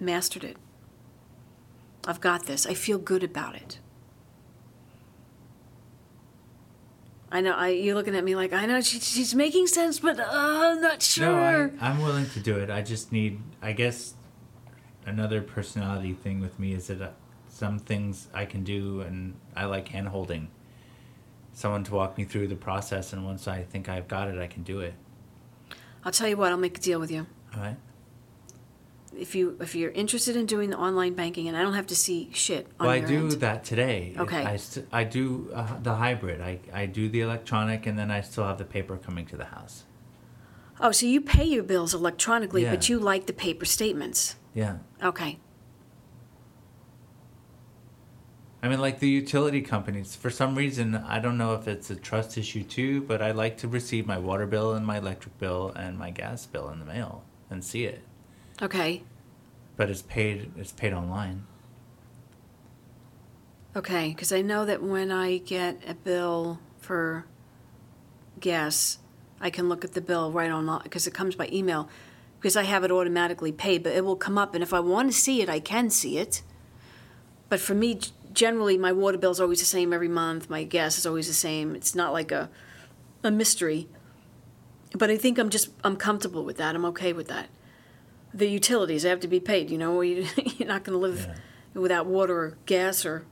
mastered 0.00 0.44
it. 0.44 0.56
I've 2.06 2.20
got 2.20 2.46
this. 2.46 2.66
I 2.66 2.74
feel 2.74 2.98
good 2.98 3.22
about 3.22 3.54
it. 3.54 3.80
I 7.30 7.40
know. 7.40 7.52
I, 7.52 7.68
you're 7.68 7.94
looking 7.94 8.14
at 8.14 8.24
me 8.24 8.36
like 8.36 8.52
I 8.52 8.66
know 8.66 8.80
she, 8.80 9.00
she's 9.00 9.34
making 9.34 9.66
sense, 9.66 9.98
but 9.98 10.20
uh, 10.20 10.26
I'm 10.30 10.80
not 10.80 11.02
sure. 11.02 11.26
No, 11.26 11.78
I, 11.80 11.88
I'm 11.88 12.02
willing 12.02 12.28
to 12.30 12.40
do 12.40 12.56
it. 12.58 12.70
I 12.70 12.82
just 12.82 13.10
need, 13.12 13.40
I 13.60 13.72
guess, 13.72 14.14
another 15.04 15.42
personality 15.42 16.12
thing 16.12 16.40
with 16.40 16.58
me 16.58 16.72
is 16.72 16.86
that 16.86 17.02
uh, 17.02 17.10
some 17.48 17.78
things 17.78 18.28
I 18.32 18.44
can 18.44 18.62
do, 18.64 19.00
and 19.00 19.34
I 19.56 19.64
like 19.64 19.88
hand 19.88 20.08
holding. 20.08 20.48
Someone 21.52 21.84
to 21.84 21.94
walk 21.94 22.18
me 22.18 22.24
through 22.24 22.48
the 22.48 22.56
process, 22.56 23.12
and 23.12 23.24
once 23.24 23.48
I 23.48 23.62
think 23.62 23.88
I've 23.88 24.08
got 24.08 24.28
it, 24.28 24.38
I 24.38 24.46
can 24.46 24.62
do 24.62 24.80
it. 24.80 24.94
I'll 26.04 26.12
tell 26.12 26.28
you 26.28 26.36
what. 26.36 26.52
I'll 26.52 26.58
make 26.58 26.78
a 26.78 26.80
deal 26.80 27.00
with 27.00 27.10
you. 27.10 27.26
All 27.54 27.60
right. 27.62 27.76
If 29.18 29.34
you 29.34 29.56
if 29.60 29.74
you're 29.74 29.90
interested 29.90 30.36
in 30.36 30.46
doing 30.46 30.70
the 30.70 30.78
online 30.78 31.14
banking, 31.14 31.48
and 31.48 31.56
I 31.56 31.62
don't 31.62 31.74
have 31.74 31.86
to 31.88 31.96
see 31.96 32.30
shit 32.32 32.66
on 32.78 32.86
Well, 32.86 32.94
I 32.94 33.00
do 33.00 33.18
end. 33.24 33.32
that 33.32 33.64
today. 33.64 34.14
Okay. 34.16 34.44
I, 34.44 34.56
st- 34.56 34.86
I 34.92 35.04
do 35.04 35.50
uh, 35.54 35.78
the 35.82 35.94
hybrid. 35.94 36.40
I, 36.40 36.60
I 36.72 36.86
do 36.86 37.08
the 37.08 37.20
electronic, 37.20 37.86
and 37.86 37.98
then 37.98 38.10
I 38.10 38.20
still 38.20 38.44
have 38.44 38.58
the 38.58 38.64
paper 38.64 38.96
coming 38.96 39.26
to 39.26 39.36
the 39.36 39.46
house. 39.46 39.84
Oh, 40.80 40.90
so 40.92 41.06
you 41.06 41.20
pay 41.22 41.44
your 41.44 41.62
bills 41.62 41.94
electronically, 41.94 42.64
but 42.64 42.88
you 42.88 42.98
like 42.98 43.26
the 43.26 43.32
paper 43.32 43.64
statements. 43.64 44.36
Yeah. 44.54 44.78
Okay. 45.02 45.38
I 48.62 48.68
mean, 48.68 48.80
like 48.80 48.98
the 48.98 49.08
utility 49.08 49.60
companies, 49.60 50.16
for 50.16 50.28
some 50.28 50.54
reason, 50.54 50.96
I 50.96 51.18
don't 51.20 51.38
know 51.38 51.54
if 51.54 51.68
it's 51.68 51.88
a 51.90 51.94
trust 51.96 52.36
issue 52.36 52.64
too, 52.64 53.02
but 53.02 53.22
I 53.22 53.30
like 53.30 53.58
to 53.58 53.68
receive 53.68 54.06
my 54.06 54.18
water 54.18 54.46
bill 54.46 54.72
and 54.72 54.84
my 54.84 54.98
electric 54.98 55.38
bill 55.38 55.72
and 55.76 55.98
my 55.98 56.10
gas 56.10 56.46
bill 56.46 56.68
in 56.70 56.80
the 56.80 56.84
mail 56.84 57.22
and 57.48 57.62
see 57.62 57.84
it. 57.84 58.02
Okay. 58.62 59.02
But 59.76 59.90
it's 59.90 60.02
paid. 60.02 60.50
It's 60.56 60.72
paid 60.72 60.92
online. 60.92 61.46
Okay, 63.74 64.08
because 64.08 64.32
I 64.32 64.40
know 64.40 64.64
that 64.64 64.82
when 64.82 65.10
I 65.10 65.36
get 65.36 65.82
a 65.86 65.92
bill 65.92 66.58
for 66.78 67.26
gas, 68.40 68.98
I 69.38 69.50
can 69.50 69.68
look 69.68 69.84
at 69.84 69.92
the 69.92 70.00
bill 70.00 70.32
right 70.32 70.50
online 70.50 70.80
because 70.82 71.06
it 71.06 71.12
comes 71.12 71.34
by 71.34 71.48
email. 71.52 71.90
Because 72.38 72.56
I 72.56 72.62
have 72.62 72.84
it 72.84 72.90
automatically 72.90 73.52
paid, 73.52 73.82
but 73.82 73.92
it 73.92 74.04
will 74.04 74.16
come 74.16 74.38
up, 74.38 74.54
and 74.54 74.62
if 74.62 74.72
I 74.72 74.80
want 74.80 75.10
to 75.10 75.16
see 75.16 75.42
it, 75.42 75.48
I 75.48 75.60
can 75.60 75.90
see 75.90 76.16
it. 76.16 76.42
But 77.48 77.60
for 77.60 77.74
me, 77.74 78.00
generally, 78.32 78.78
my 78.78 78.92
water 78.92 79.18
bill 79.18 79.30
is 79.30 79.40
always 79.40 79.60
the 79.60 79.66
same 79.66 79.92
every 79.92 80.08
month. 80.08 80.48
My 80.48 80.64
gas 80.64 80.96
is 80.96 81.06
always 81.06 81.26
the 81.26 81.34
same. 81.34 81.74
It's 81.74 81.94
not 81.94 82.12
like 82.12 82.32
a 82.32 82.48
a 83.22 83.30
mystery. 83.30 83.88
But 84.92 85.10
I 85.10 85.16
think 85.16 85.38
I'm 85.38 85.50
just 85.50 85.68
I'm 85.84 85.96
comfortable 85.96 86.44
with 86.44 86.56
that. 86.56 86.74
I'm 86.74 86.84
okay 86.86 87.12
with 87.12 87.28
that. 87.28 87.48
The 88.36 88.48
utilities 88.48 89.02
have 89.04 89.20
to 89.20 89.28
be 89.28 89.40
paid. 89.40 89.70
You 89.70 89.78
know, 89.78 90.02
you- 90.02 90.26
you're 90.58 90.68
not 90.68 90.84
going 90.84 90.92
to 90.92 90.98
live 90.98 91.26
without 91.72 92.04
water 92.06 92.36
or 92.38 92.58
gas 92.66 93.06
or 93.06 93.24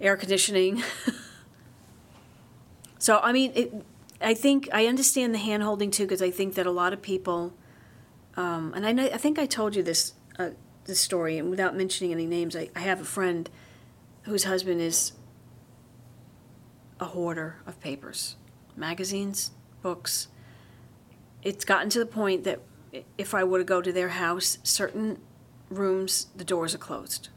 air 0.00 0.16
conditioning. 0.16 0.82
so 2.98 3.18
I 3.22 3.32
mean, 3.32 3.52
it, 3.54 3.74
I 4.20 4.34
think 4.34 4.68
I 4.72 4.86
understand 4.86 5.34
the 5.34 5.38
hand 5.38 5.62
holding 5.64 5.90
too 5.90 6.04
because 6.04 6.22
I 6.22 6.30
think 6.30 6.54
that 6.54 6.66
a 6.66 6.70
lot 6.70 6.92
of 6.92 7.02
people, 7.02 7.52
um, 8.36 8.72
and 8.74 8.86
I 8.86 8.92
know, 8.92 9.04
I 9.04 9.16
think 9.16 9.38
I 9.38 9.46
told 9.46 9.74
you 9.74 9.82
this 9.82 10.14
uh, 10.38 10.50
this 10.84 11.00
story, 11.00 11.36
and 11.36 11.50
without 11.50 11.76
mentioning 11.76 12.12
any 12.12 12.26
names, 12.26 12.54
I, 12.54 12.70
I 12.76 12.80
have 12.80 13.00
a 13.00 13.04
friend 13.04 13.50
whose 14.22 14.44
husband 14.44 14.80
is 14.80 15.12
a 17.00 17.06
hoarder 17.06 17.56
of 17.66 17.80
papers, 17.80 18.36
magazines, 18.76 19.50
books. 19.82 20.28
It's 21.42 21.64
gotten 21.64 21.88
to 21.90 21.98
the 21.98 22.06
point 22.06 22.44
that 22.44 22.60
if 23.18 23.34
I 23.34 23.44
were 23.44 23.58
to 23.58 23.64
go 23.64 23.80
to 23.80 23.92
their 23.92 24.10
house, 24.10 24.58
certain 24.62 25.18
rooms 25.68 26.26
the 26.34 26.44
doors 26.44 26.74
are 26.74 26.78
closed 26.78 27.28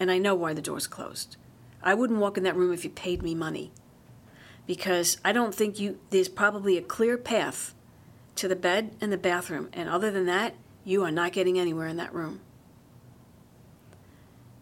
and 0.00 0.10
I 0.10 0.18
know 0.18 0.34
why 0.34 0.52
the 0.52 0.62
door's 0.62 0.86
closed. 0.86 1.36
I 1.82 1.94
wouldn't 1.94 2.20
walk 2.20 2.36
in 2.36 2.44
that 2.44 2.56
room 2.56 2.72
if 2.72 2.84
you 2.84 2.90
paid 2.90 3.22
me 3.22 3.34
money. 3.34 3.72
Because 4.66 5.18
I 5.24 5.32
don't 5.32 5.54
think 5.54 5.78
you 5.78 5.98
there's 6.10 6.28
probably 6.28 6.76
a 6.76 6.82
clear 6.82 7.16
path 7.16 7.74
to 8.36 8.48
the 8.48 8.56
bed 8.56 8.90
and 9.00 9.10
the 9.10 9.18
bathroom, 9.18 9.70
and 9.72 9.88
other 9.88 10.10
than 10.10 10.26
that, 10.26 10.54
you 10.84 11.02
are 11.04 11.10
not 11.10 11.32
getting 11.32 11.58
anywhere 11.58 11.88
in 11.88 11.96
that 11.96 12.14
room. 12.14 12.40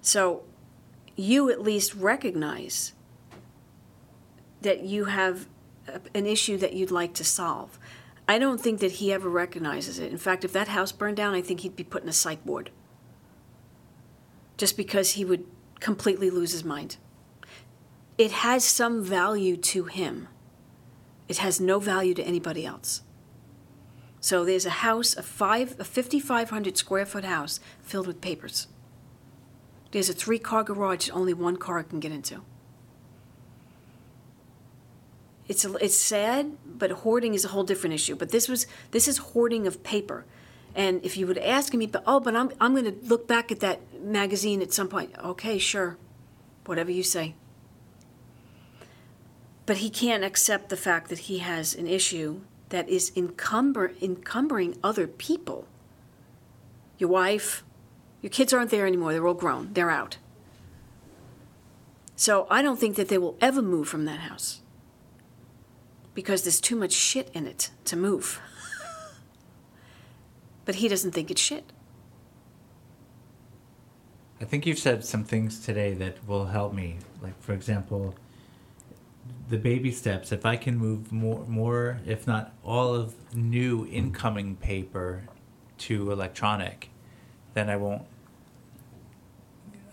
So 0.01 0.45
you 1.17 1.51
at 1.51 1.61
least 1.61 1.95
recognize 1.95 2.93
that 4.63 4.83
you 4.83 5.07
have 5.07 5.47
an 6.15 6.27
issue 6.27 6.57
that 6.59 6.73
you'd 6.73 6.91
like 6.91 7.13
to 7.15 7.25
solve. 7.25 7.79
I 8.29 8.39
don't 8.39 8.61
think 8.61 8.81
that 8.81 8.93
he 8.93 9.13
ever 9.13 9.29
recognizes 9.29 9.99
it. 9.99 10.11
In 10.11 10.19
fact, 10.19 10.45
if 10.45 10.53
that 10.53 10.69
house 10.69 10.93
burned 10.93 11.17
down, 11.17 11.35
I 11.35 11.43
think 11.43 11.61
he'd 11.61 11.77
be 11.77 11.85
put 11.85 12.03
in 12.03 12.09
a 12.09 12.13
psych 12.13 12.45
ward 12.45 12.71
just 14.57 14.77
because 14.77 15.13
he 15.13 15.25
would 15.25 15.45
completely 15.81 16.31
lose 16.31 16.53
his 16.53 16.65
mind. 16.65 16.97
It 18.19 18.33
has 18.33 18.65
some 18.65 19.05
value 19.05 19.57
to 19.59 19.85
him. 19.85 20.29
It 21.29 21.39
has 21.39 21.61
no 21.61 21.79
value 21.79 22.15
to 22.15 22.23
anybody 22.23 22.65
else. 22.65 23.03
So 24.21 24.45
there's 24.45 24.67
a 24.67 24.71
house, 24.71 25.15
a 25.17 25.23
five, 25.23 25.77
a 25.79 25.85
5,500 25.85 26.77
square 26.77 27.05
foot 27.05 27.25
house 27.25 27.61
filled 27.83 28.07
with 28.07 28.21
papers. 28.21 28.69
There's 29.93 30.09
a 30.09 30.15
three 30.15 30.39
car 30.39 30.65
garage 30.65 31.07
that 31.07 31.13
only 31.13 31.35
one 31.35 31.57
car 31.57 31.83
can 31.83 32.01
get 32.01 32.13
into. 32.13 32.43
It's 35.49 35.65
it's 35.65 35.97
sad, 35.97 36.57
but 36.67 36.91
hoarding 36.91 37.35
is 37.35 37.45
a 37.45 37.49
whole 37.49 37.63
different 37.65 37.95
issue. 37.95 38.17
But 38.17 38.31
this 38.31 38.49
was 38.49 38.67
this 38.91 39.07
is 39.07 39.19
hoarding 39.19 39.67
of 39.67 39.83
paper, 39.83 40.25
and 40.75 41.05
if 41.05 41.17
you 41.17 41.27
would 41.27 41.39
ask 41.39 41.73
me, 41.73 41.87
but 41.87 42.03
oh, 42.07 42.21
but 42.21 42.35
I'm 42.35 42.51
I'm 42.61 42.73
going 42.75 42.85
to 42.85 43.07
look 43.07 43.29
back 43.29 43.53
at 43.53 43.61
that 43.61 43.81
magazine 44.03 44.61
at 44.61 44.73
some 44.73 44.89
point. 44.89 45.13
Okay, 45.23 45.59
sure, 45.59 45.97
whatever 46.65 46.91
you 46.91 47.03
say. 47.03 47.35
But 49.67 49.79
he 49.79 49.91
can't 49.91 50.25
accept 50.25 50.69
the 50.69 50.77
fact 50.77 51.09
that 51.11 51.21
he 51.21 51.39
has 51.39 51.75
an 51.75 51.87
issue 51.87 52.41
that 52.71 52.89
is 52.89 53.13
encumber 53.15 53.93
encumbering 54.03 54.77
other 54.83 55.07
people. 55.07 55.67
Your 56.99 57.11
wife, 57.11 57.63
your 58.21 58.31
kids 58.31 58.53
aren't 58.53 58.71
there 58.71 58.87
anymore. 58.87 59.13
They're 59.13 59.27
all 59.27 59.35
grown. 59.35 59.73
They're 59.75 59.91
out. 59.91 60.19
So 62.17 62.47
I 62.51 62.63
don't 62.63 62.81
think 62.81 62.97
that 62.97 63.09
they 63.09 63.19
will 63.19 63.37
ever 63.41 63.61
move 63.61 63.89
from 63.89 64.07
that 64.07 64.21
house. 64.21 64.63
Because 66.17 66.43
there's 66.43 66.61
too 66.61 66.75
much 66.75 66.93
shit 66.93 67.31
in 67.35 67.47
it 67.47 67.71
to 67.85 67.95
move. 67.95 68.41
but 70.65 70.77
he 70.77 70.89
doesn't 70.89 71.13
think 71.13 71.31
it's 71.31 71.41
shit. 71.41 71.73
I 74.41 74.47
think 74.47 74.67
you've 74.67 74.79
said 74.79 75.05
some 75.05 75.25
things 75.25 75.61
today 75.61 75.93
that 75.95 76.27
will 76.27 76.47
help 76.47 76.73
me. 76.73 76.97
Like, 77.23 77.39
for 77.43 77.53
example, 77.53 78.15
the 79.51 79.59
baby 79.59 79.93
steps. 79.93 80.33
If 80.33 80.47
I 80.47 80.57
can 80.57 80.79
move 80.79 81.13
more, 81.13 81.45
more, 81.47 82.01
if 82.07 82.27
not 82.27 82.55
all 82.65 82.95
of 82.95 83.15
new 83.35 83.87
incoming 83.87 84.57
paper 84.57 85.25
to 85.79 86.11
electronic, 86.11 86.89
then 87.53 87.69
I 87.69 87.77
won't. 87.77 88.03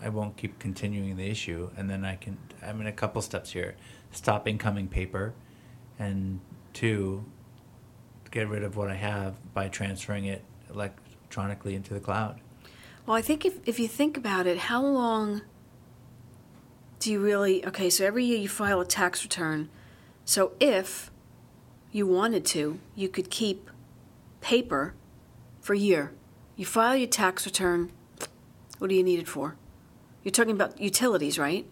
I 0.00 0.08
won't 0.08 0.36
keep 0.36 0.58
continuing 0.58 1.16
the 1.16 1.30
issue, 1.30 1.70
and 1.76 1.88
then 1.88 2.04
I 2.04 2.16
can. 2.16 2.38
I'm 2.62 2.80
in 2.80 2.86
a 2.86 2.92
couple 2.92 3.20
steps 3.22 3.52
here. 3.52 3.76
Stop 4.10 4.46
incoming 4.46 4.88
paper, 4.88 5.34
and 5.98 6.40
two, 6.72 7.24
get 8.30 8.48
rid 8.48 8.62
of 8.62 8.76
what 8.76 8.90
I 8.90 8.94
have 8.94 9.34
by 9.54 9.68
transferring 9.68 10.24
it 10.24 10.44
electronically 10.70 11.74
into 11.74 11.94
the 11.94 12.00
cloud. 12.00 12.40
Well, 13.06 13.16
I 13.16 13.22
think 13.22 13.44
if, 13.44 13.58
if 13.66 13.78
you 13.78 13.86
think 13.86 14.16
about 14.16 14.46
it, 14.46 14.56
how 14.56 14.84
long 14.84 15.42
do 17.04 17.12
you 17.12 17.20
really. 17.20 17.64
Okay, 17.66 17.90
so 17.90 18.04
every 18.06 18.24
year 18.24 18.38
you 18.38 18.48
file 18.48 18.80
a 18.80 18.86
tax 18.86 19.22
return. 19.22 19.68
So 20.24 20.52
if 20.58 21.10
you 21.92 22.06
wanted 22.06 22.46
to, 22.46 22.80
you 22.94 23.10
could 23.10 23.28
keep 23.30 23.70
paper 24.40 24.94
for 25.60 25.74
a 25.74 25.78
year. 25.78 26.12
You 26.56 26.64
file 26.64 26.96
your 26.96 27.08
tax 27.08 27.44
return. 27.44 27.92
What 28.78 28.88
do 28.88 28.96
you 28.96 29.02
need 29.02 29.18
it 29.18 29.28
for? 29.28 29.56
You're 30.22 30.32
talking 30.32 30.54
about 30.54 30.80
utilities, 30.80 31.38
right? 31.38 31.66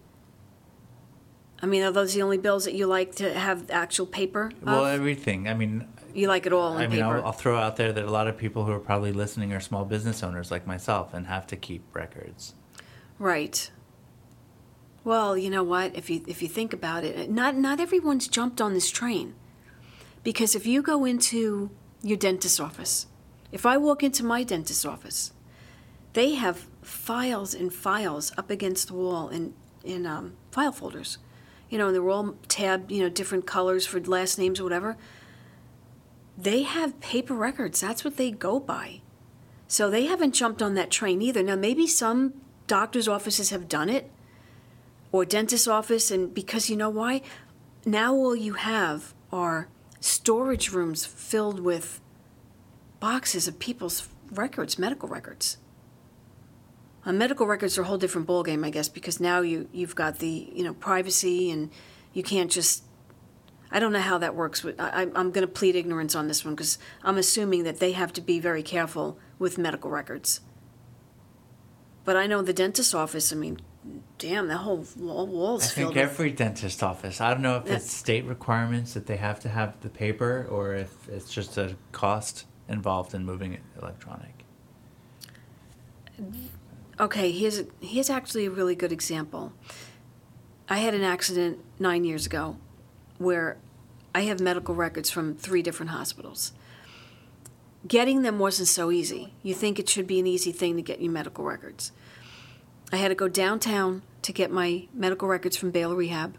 I 1.63 1.65
mean, 1.65 1.81
are 1.81 1.91
those 1.91 2.13
the 2.13 2.21
only 2.21 2.37
bills 2.37 2.65
that 2.65 2.73
you 2.73 2.87
like 2.87 3.15
to 3.15 3.33
have 3.33 3.71
actual 3.71 4.05
paper? 4.05 4.51
Well, 4.61 4.85
everything. 4.85 5.47
I 5.47 5.53
mean, 5.53 5.87
you 6.13 6.27
like 6.27 6.45
it 6.45 6.51
all 6.51 6.75
in 6.75 6.83
I 6.83 6.87
mean. 6.87 7.01
I'll, 7.01 7.27
I'll 7.27 7.31
throw 7.31 7.57
out 7.57 7.77
there 7.77 7.93
that 7.93 8.03
a 8.03 8.11
lot 8.11 8.27
of 8.27 8.37
people 8.37 8.65
who 8.65 8.73
are 8.73 8.81
probably 8.81 9.13
listening 9.13 9.53
are 9.53 9.61
small 9.61 9.85
business 9.85 10.23
owners 10.23 10.51
like 10.51 10.67
myself 10.67 11.13
and 11.13 11.27
have 11.27 11.47
to 11.47 11.55
keep 11.55 11.83
records. 11.95 12.53
Right. 13.17 13.71
Well, 15.05 15.37
you 15.37 15.49
know 15.49 15.63
what? 15.63 15.95
If 15.95 16.09
you 16.09 16.21
if 16.27 16.41
you 16.41 16.49
think 16.49 16.73
about 16.73 17.05
it, 17.05 17.31
not 17.31 17.55
not 17.55 17.79
everyone's 17.79 18.27
jumped 18.27 18.59
on 18.59 18.73
this 18.73 18.89
train. 18.89 19.33
Because 20.21 20.55
if 20.55 20.67
you 20.67 20.81
go 20.81 21.05
into 21.05 21.71
your 22.01 22.17
dentist's 22.17 22.59
office, 22.59 23.07
if 23.53 23.65
I 23.65 23.77
walk 23.77 24.03
into 24.03 24.25
my 24.25 24.43
dentist's 24.43 24.83
office, 24.83 25.31
they 26.11 26.35
have 26.35 26.67
files 26.81 27.53
and 27.53 27.73
files 27.73 28.33
up 28.37 28.49
against 28.49 28.89
the 28.89 28.95
wall 28.95 29.29
in 29.29 29.53
in 29.85 30.05
um, 30.05 30.33
file 30.51 30.73
folders. 30.73 31.19
You 31.73 31.79
know, 31.79 31.87
and 31.87 31.95
they're 31.95 32.07
all 32.07 32.35
tabbed, 32.47 32.91
you 32.91 33.01
know, 33.01 33.09
different 33.09 33.47
colors 33.47 33.83
for 33.83 33.99
last 33.99 34.37
names 34.37 34.59
or 34.59 34.63
whatever. 34.63 34.95
They 36.37 36.61
have 36.61 36.99
paper 36.99 37.33
records. 37.33 37.81
That's 37.81 38.05
what 38.05 38.17
they 38.17 38.29
go 38.29 38.59
by. 38.59 39.01
So 39.67 39.89
they 39.89 40.05
haven't 40.05 40.35
jumped 40.35 40.61
on 40.61 40.75
that 40.75 40.91
train 40.91 41.19
either. 41.19 41.41
Now, 41.41 41.55
maybe 41.55 41.87
some 41.87 42.35
doctor's 42.67 43.07
offices 43.07 43.49
have 43.49 43.67
done 43.67 43.89
it 43.89 44.11
or 45.11 45.25
dentist's 45.25 45.67
office, 45.67 46.11
and 46.11 46.31
because 46.31 46.69
you 46.69 46.77
know 46.77 46.91
why? 46.91 47.23
Now 47.87 48.13
all 48.13 48.35
you 48.35 48.53
have 48.53 49.15
are 49.31 49.67
storage 49.99 50.71
rooms 50.71 51.07
filled 51.07 51.59
with 51.59 52.01
boxes 52.99 53.47
of 53.47 53.57
people's 53.57 54.09
records, 54.31 54.77
medical 54.77 55.09
records. 55.09 55.57
Uh, 57.05 57.11
medical 57.11 57.45
records 57.45 57.77
are 57.77 57.81
a 57.81 57.85
whole 57.85 57.97
different 57.97 58.27
ballgame, 58.27 58.65
I 58.65 58.69
guess, 58.69 58.87
because 58.87 59.19
now 59.19 59.41
you 59.41 59.67
you've 59.71 59.95
got 59.95 60.19
the 60.19 60.51
you 60.53 60.63
know 60.63 60.73
privacy 60.73 61.51
and 61.51 61.69
you 62.13 62.23
can't 62.23 62.51
just. 62.51 62.83
I 63.71 63.79
don't 63.79 63.91
know 63.91 64.01
how 64.01 64.19
that 64.19 64.35
works. 64.35 64.63
I, 64.77 65.09
I'm 65.15 65.31
going 65.31 65.41
to 65.41 65.47
plead 65.47 65.75
ignorance 65.75 66.13
on 66.13 66.27
this 66.27 66.45
one 66.45 66.53
because 66.53 66.77
I'm 67.03 67.17
assuming 67.17 67.63
that 67.63 67.79
they 67.79 67.93
have 67.93 68.13
to 68.13 68.21
be 68.21 68.39
very 68.39 68.61
careful 68.61 69.17
with 69.39 69.57
medical 69.57 69.89
records. 69.89 70.41
But 72.05 72.15
I 72.15 72.27
know 72.27 72.43
the 72.43 72.53
dentist's 72.53 72.93
office. 72.93 73.33
I 73.33 73.35
mean, 73.35 73.59
damn, 74.19 74.47
that 74.47 74.57
whole 74.57 74.85
wall, 74.95 75.59
I 75.59 75.65
think 75.65 75.89
with, 75.89 75.97
every 75.97 76.31
dentist 76.31 76.83
office. 76.83 77.19
I 77.19 77.33
don't 77.33 77.41
know 77.41 77.57
if 77.57 77.69
it's 77.69 77.91
state 77.91 78.25
requirements 78.25 78.93
that 78.93 79.07
they 79.07 79.17
have 79.17 79.39
to 79.41 79.49
have 79.49 79.79
the 79.81 79.89
paper 79.89 80.47
or 80.51 80.75
if 80.75 81.09
it's 81.09 81.33
just 81.33 81.57
a 81.57 81.75
cost 81.91 82.45
involved 82.69 83.13
in 83.13 83.25
moving 83.25 83.53
it 83.53 83.61
electronic. 83.81 84.45
Okay, 86.99 87.31
here's 87.31 87.63
here's 87.81 88.09
actually 88.09 88.45
a 88.45 88.51
really 88.51 88.75
good 88.75 88.91
example. 88.91 89.53
I 90.69 90.77
had 90.77 90.93
an 90.93 91.03
accident 91.03 91.59
nine 91.79 92.03
years 92.03 92.25
ago, 92.25 92.57
where 93.17 93.57
I 94.13 94.21
have 94.21 94.39
medical 94.39 94.75
records 94.75 95.09
from 95.09 95.35
three 95.35 95.63
different 95.63 95.89
hospitals. 95.89 96.53
Getting 97.87 98.21
them 98.21 98.39
wasn't 98.39 98.67
so 98.67 98.91
easy. 98.91 99.33
You 99.41 99.53
think 99.53 99.79
it 99.79 99.89
should 99.89 100.07
be 100.07 100.19
an 100.19 100.27
easy 100.27 100.51
thing 100.51 100.75
to 100.75 100.81
get 100.81 101.01
your 101.01 101.11
medical 101.11 101.43
records. 101.43 101.91
I 102.91 102.97
had 102.97 103.09
to 103.09 103.15
go 103.15 103.27
downtown 103.27 104.03
to 104.21 104.31
get 104.31 104.51
my 104.51 104.87
medical 104.93 105.27
records 105.27 105.57
from 105.57 105.71
Baylor 105.71 105.95
Rehab. 105.95 106.37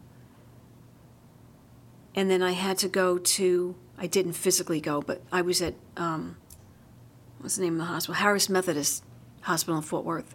And 2.15 2.31
then 2.31 2.43
I 2.43 2.53
had 2.53 2.79
to 2.79 2.89
go 2.89 3.19
to, 3.19 3.75
I 3.99 4.07
didn't 4.07 4.35
physically 4.35 4.81
go, 4.81 5.03
but 5.03 5.21
I 5.33 5.43
was 5.43 5.61
at, 5.61 5.75
um, 5.97 6.37
what's 7.41 7.57
the 7.57 7.63
name 7.63 7.75
of 7.75 7.81
the 7.81 7.87
hospital? 7.87 8.15
Harris 8.15 8.49
Methodist 8.49 9.03
Hospital 9.45 9.77
in 9.77 9.83
Fort 9.83 10.05
Worth. 10.05 10.35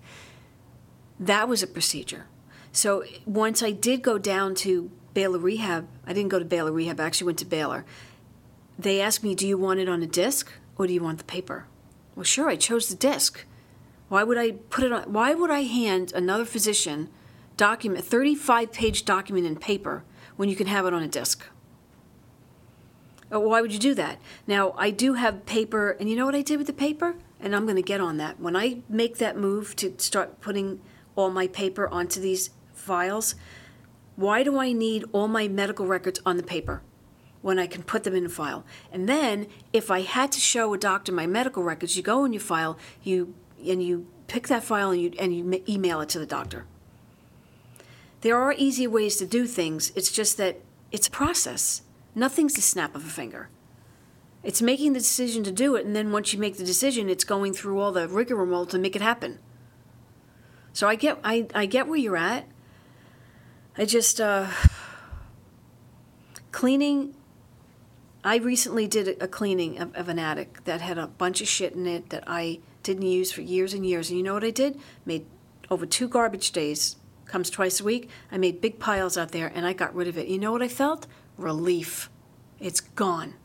That 1.20 1.48
was 1.48 1.62
a 1.62 1.68
procedure. 1.68 2.28
So 2.72 3.04
once 3.26 3.62
I 3.62 3.72
did 3.72 4.02
go 4.02 4.18
down 4.18 4.56
to 4.56 4.92
Baylor 5.14 5.40
Rehab, 5.40 5.88
I 6.06 6.14
didn't 6.14 6.30
go 6.30 6.40
to 6.40 6.46
Baylor 6.46 6.72
Rehab, 6.72 7.00
I 7.00 7.06
actually 7.06 7.26
went 7.26 7.40
to 7.40 7.46
Baylor. 7.46 7.86
They 8.78 9.02
asked 9.02 9.24
me, 9.24 9.36
Do 9.36 9.48
you 9.48 9.58
want 9.58 9.80
it 9.80 9.90
on 9.90 10.02
a 10.02 10.08
disc 10.08 10.52
or 10.78 10.88
do 10.88 10.94
you 10.94 11.04
want 11.04 11.18
the 11.18 11.24
paper? 11.24 11.66
Well, 12.16 12.24
sure, 12.24 12.50
I 12.50 12.56
chose 12.56 12.88
the 12.88 12.96
disc. 12.96 13.46
Why 14.08 14.24
would 14.24 14.38
I 14.38 14.52
put 14.52 14.84
it 14.84 14.92
on? 14.92 15.12
Why 15.12 15.34
would 15.34 15.52
I 15.52 15.64
hand 15.64 16.14
another 16.14 16.46
physician 16.46 17.10
document, 17.58 18.06
35 18.06 18.72
page 18.72 19.06
document 19.06 19.46
in 19.46 19.56
paper 19.56 20.04
when 20.36 20.50
you 20.50 20.56
can 20.56 20.68
have 20.68 20.86
it 20.86 20.94
on 20.94 21.04
a 21.04 21.08
disc? 21.08 21.46
Uh, 23.32 23.40
Why 23.40 23.62
would 23.62 23.74
you 23.74 23.80
do 23.80 23.94
that? 23.96 24.20
Now, 24.48 24.74
I 24.78 24.90
do 24.90 25.14
have 25.14 25.46
paper, 25.46 25.92
and 25.92 26.10
you 26.10 26.16
know 26.16 26.26
what 26.26 26.36
I 26.36 26.42
did 26.42 26.58
with 26.58 26.68
the 26.68 26.74
paper? 26.74 27.16
And 27.40 27.56
I'm 27.56 27.66
going 27.66 27.76
to 27.76 27.82
get 27.82 28.02
on 28.02 28.18
that. 28.18 28.40
When 28.40 28.56
I 28.56 28.82
make 28.90 29.18
that 29.18 29.38
move 29.38 29.76
to 29.78 29.94
start 29.98 30.42
putting 30.42 30.82
all 31.16 31.30
my 31.30 31.48
paper 31.48 31.88
onto 31.88 32.20
these 32.20 32.50
files, 32.74 33.36
why 34.16 34.44
do 34.44 34.58
I 34.58 34.74
need 34.74 35.06
all 35.14 35.28
my 35.28 35.48
medical 35.48 35.86
records 35.86 36.20
on 36.26 36.38
the 36.38 36.44
paper 36.44 36.82
when 37.42 37.58
I 37.58 37.68
can 37.68 37.84
put 37.84 38.04
them 38.04 38.16
in 38.16 38.26
a 38.26 38.30
file? 38.30 38.66
And 38.92 39.08
then, 39.08 39.48
if 39.72 39.90
I 39.90 40.02
had 40.02 40.32
to 40.34 40.40
show 40.40 40.74
a 40.74 40.78
doctor 40.78 41.14
my 41.14 41.28
medical 41.28 41.64
records, 41.64 41.96
you 41.96 42.04
go 42.04 42.26
in 42.26 42.34
your 42.34 42.42
file, 42.42 42.78
you 43.04 43.34
and 43.66 43.82
you 43.82 44.08
pick 44.28 44.48
that 44.50 44.64
file 44.64 44.92
and 44.92 45.02
you 45.02 45.14
and 45.18 45.36
you 45.36 45.64
email 45.68 46.02
it 46.02 46.10
to 46.10 46.20
the 46.20 46.26
doctor. 46.26 46.66
There 48.22 48.38
are 48.38 48.54
easy 48.58 48.88
ways 48.88 49.16
to 49.18 49.26
do 49.26 49.48
things. 49.48 49.94
It's 49.96 50.12
just 50.12 50.36
that 50.38 50.60
it's 50.92 51.08
a 51.08 51.12
process. 51.12 51.84
Nothing's 52.14 52.56
the 52.56 52.62
snap 52.62 52.96
of 52.96 53.06
a 53.06 53.10
finger. 53.10 53.50
It's 54.44 54.62
making 54.62 54.94
the 54.94 55.00
decision 55.00 55.44
to 55.44 55.52
do 55.52 55.76
it, 55.76 55.86
and 55.86 55.96
then 55.96 56.12
once 56.12 56.34
you 56.34 56.40
make 56.40 56.58
the 56.58 56.64
decision, 56.64 57.10
it's 57.10 57.24
going 57.24 57.54
through 57.54 57.80
all 57.80 57.92
the 57.92 58.08
rigmarole 58.08 58.66
to 58.68 58.80
make 58.80 58.96
it 58.96 59.02
happen. 59.02 59.40
So 60.72 60.88
I 60.88 60.96
get, 60.96 61.20
I, 61.24 61.48
I 61.54 61.66
get 61.66 61.88
where 61.88 61.98
you're 61.98 62.16
at. 62.16 62.46
I 63.78 63.86
just, 63.86 64.22
uh, 64.22 64.48
cleaning. 66.52 67.16
I 68.24 68.38
recently 68.38 68.88
did 68.88 69.22
a 69.22 69.28
cleaning 69.28 69.80
of, 69.80 69.96
of 69.96 70.10
an 70.10 70.20
attic 70.20 70.64
that 70.66 70.82
had 70.82 70.98
a 70.98 71.08
bunch 71.08 71.42
of 71.42 71.48
shit 71.48 71.74
in 71.74 71.88
it 71.88 72.10
that 72.10 72.24
I 72.28 72.60
didn't 72.84 73.04
use 73.04 73.32
for 73.32 73.42
years 73.42 73.74
and 73.74 73.86
years. 73.86 74.10
And 74.10 74.18
you 74.18 74.24
know 74.24 74.34
what 74.34 74.44
I 74.44 74.52
did? 74.52 74.80
Made 75.06 75.26
over 75.70 75.86
two 75.86 76.08
garbage 76.08 76.52
days. 76.52 76.98
Comes 77.26 77.50
twice 77.50 77.80
a 77.80 77.84
week. 77.84 78.10
I 78.32 78.38
made 78.38 78.60
big 78.60 78.80
piles 78.80 79.18
out 79.18 79.32
there, 79.32 79.52
and 79.54 79.66
I 79.66 79.74
got 79.74 79.94
rid 79.94 80.08
of 80.08 80.18
it. 80.18 80.28
You 80.28 80.40
know 80.40 80.52
what 80.52 80.64
I 80.64 80.68
felt? 80.68 81.08
Relief. 81.38 82.10
It's 82.60 82.80
gone. 82.80 83.36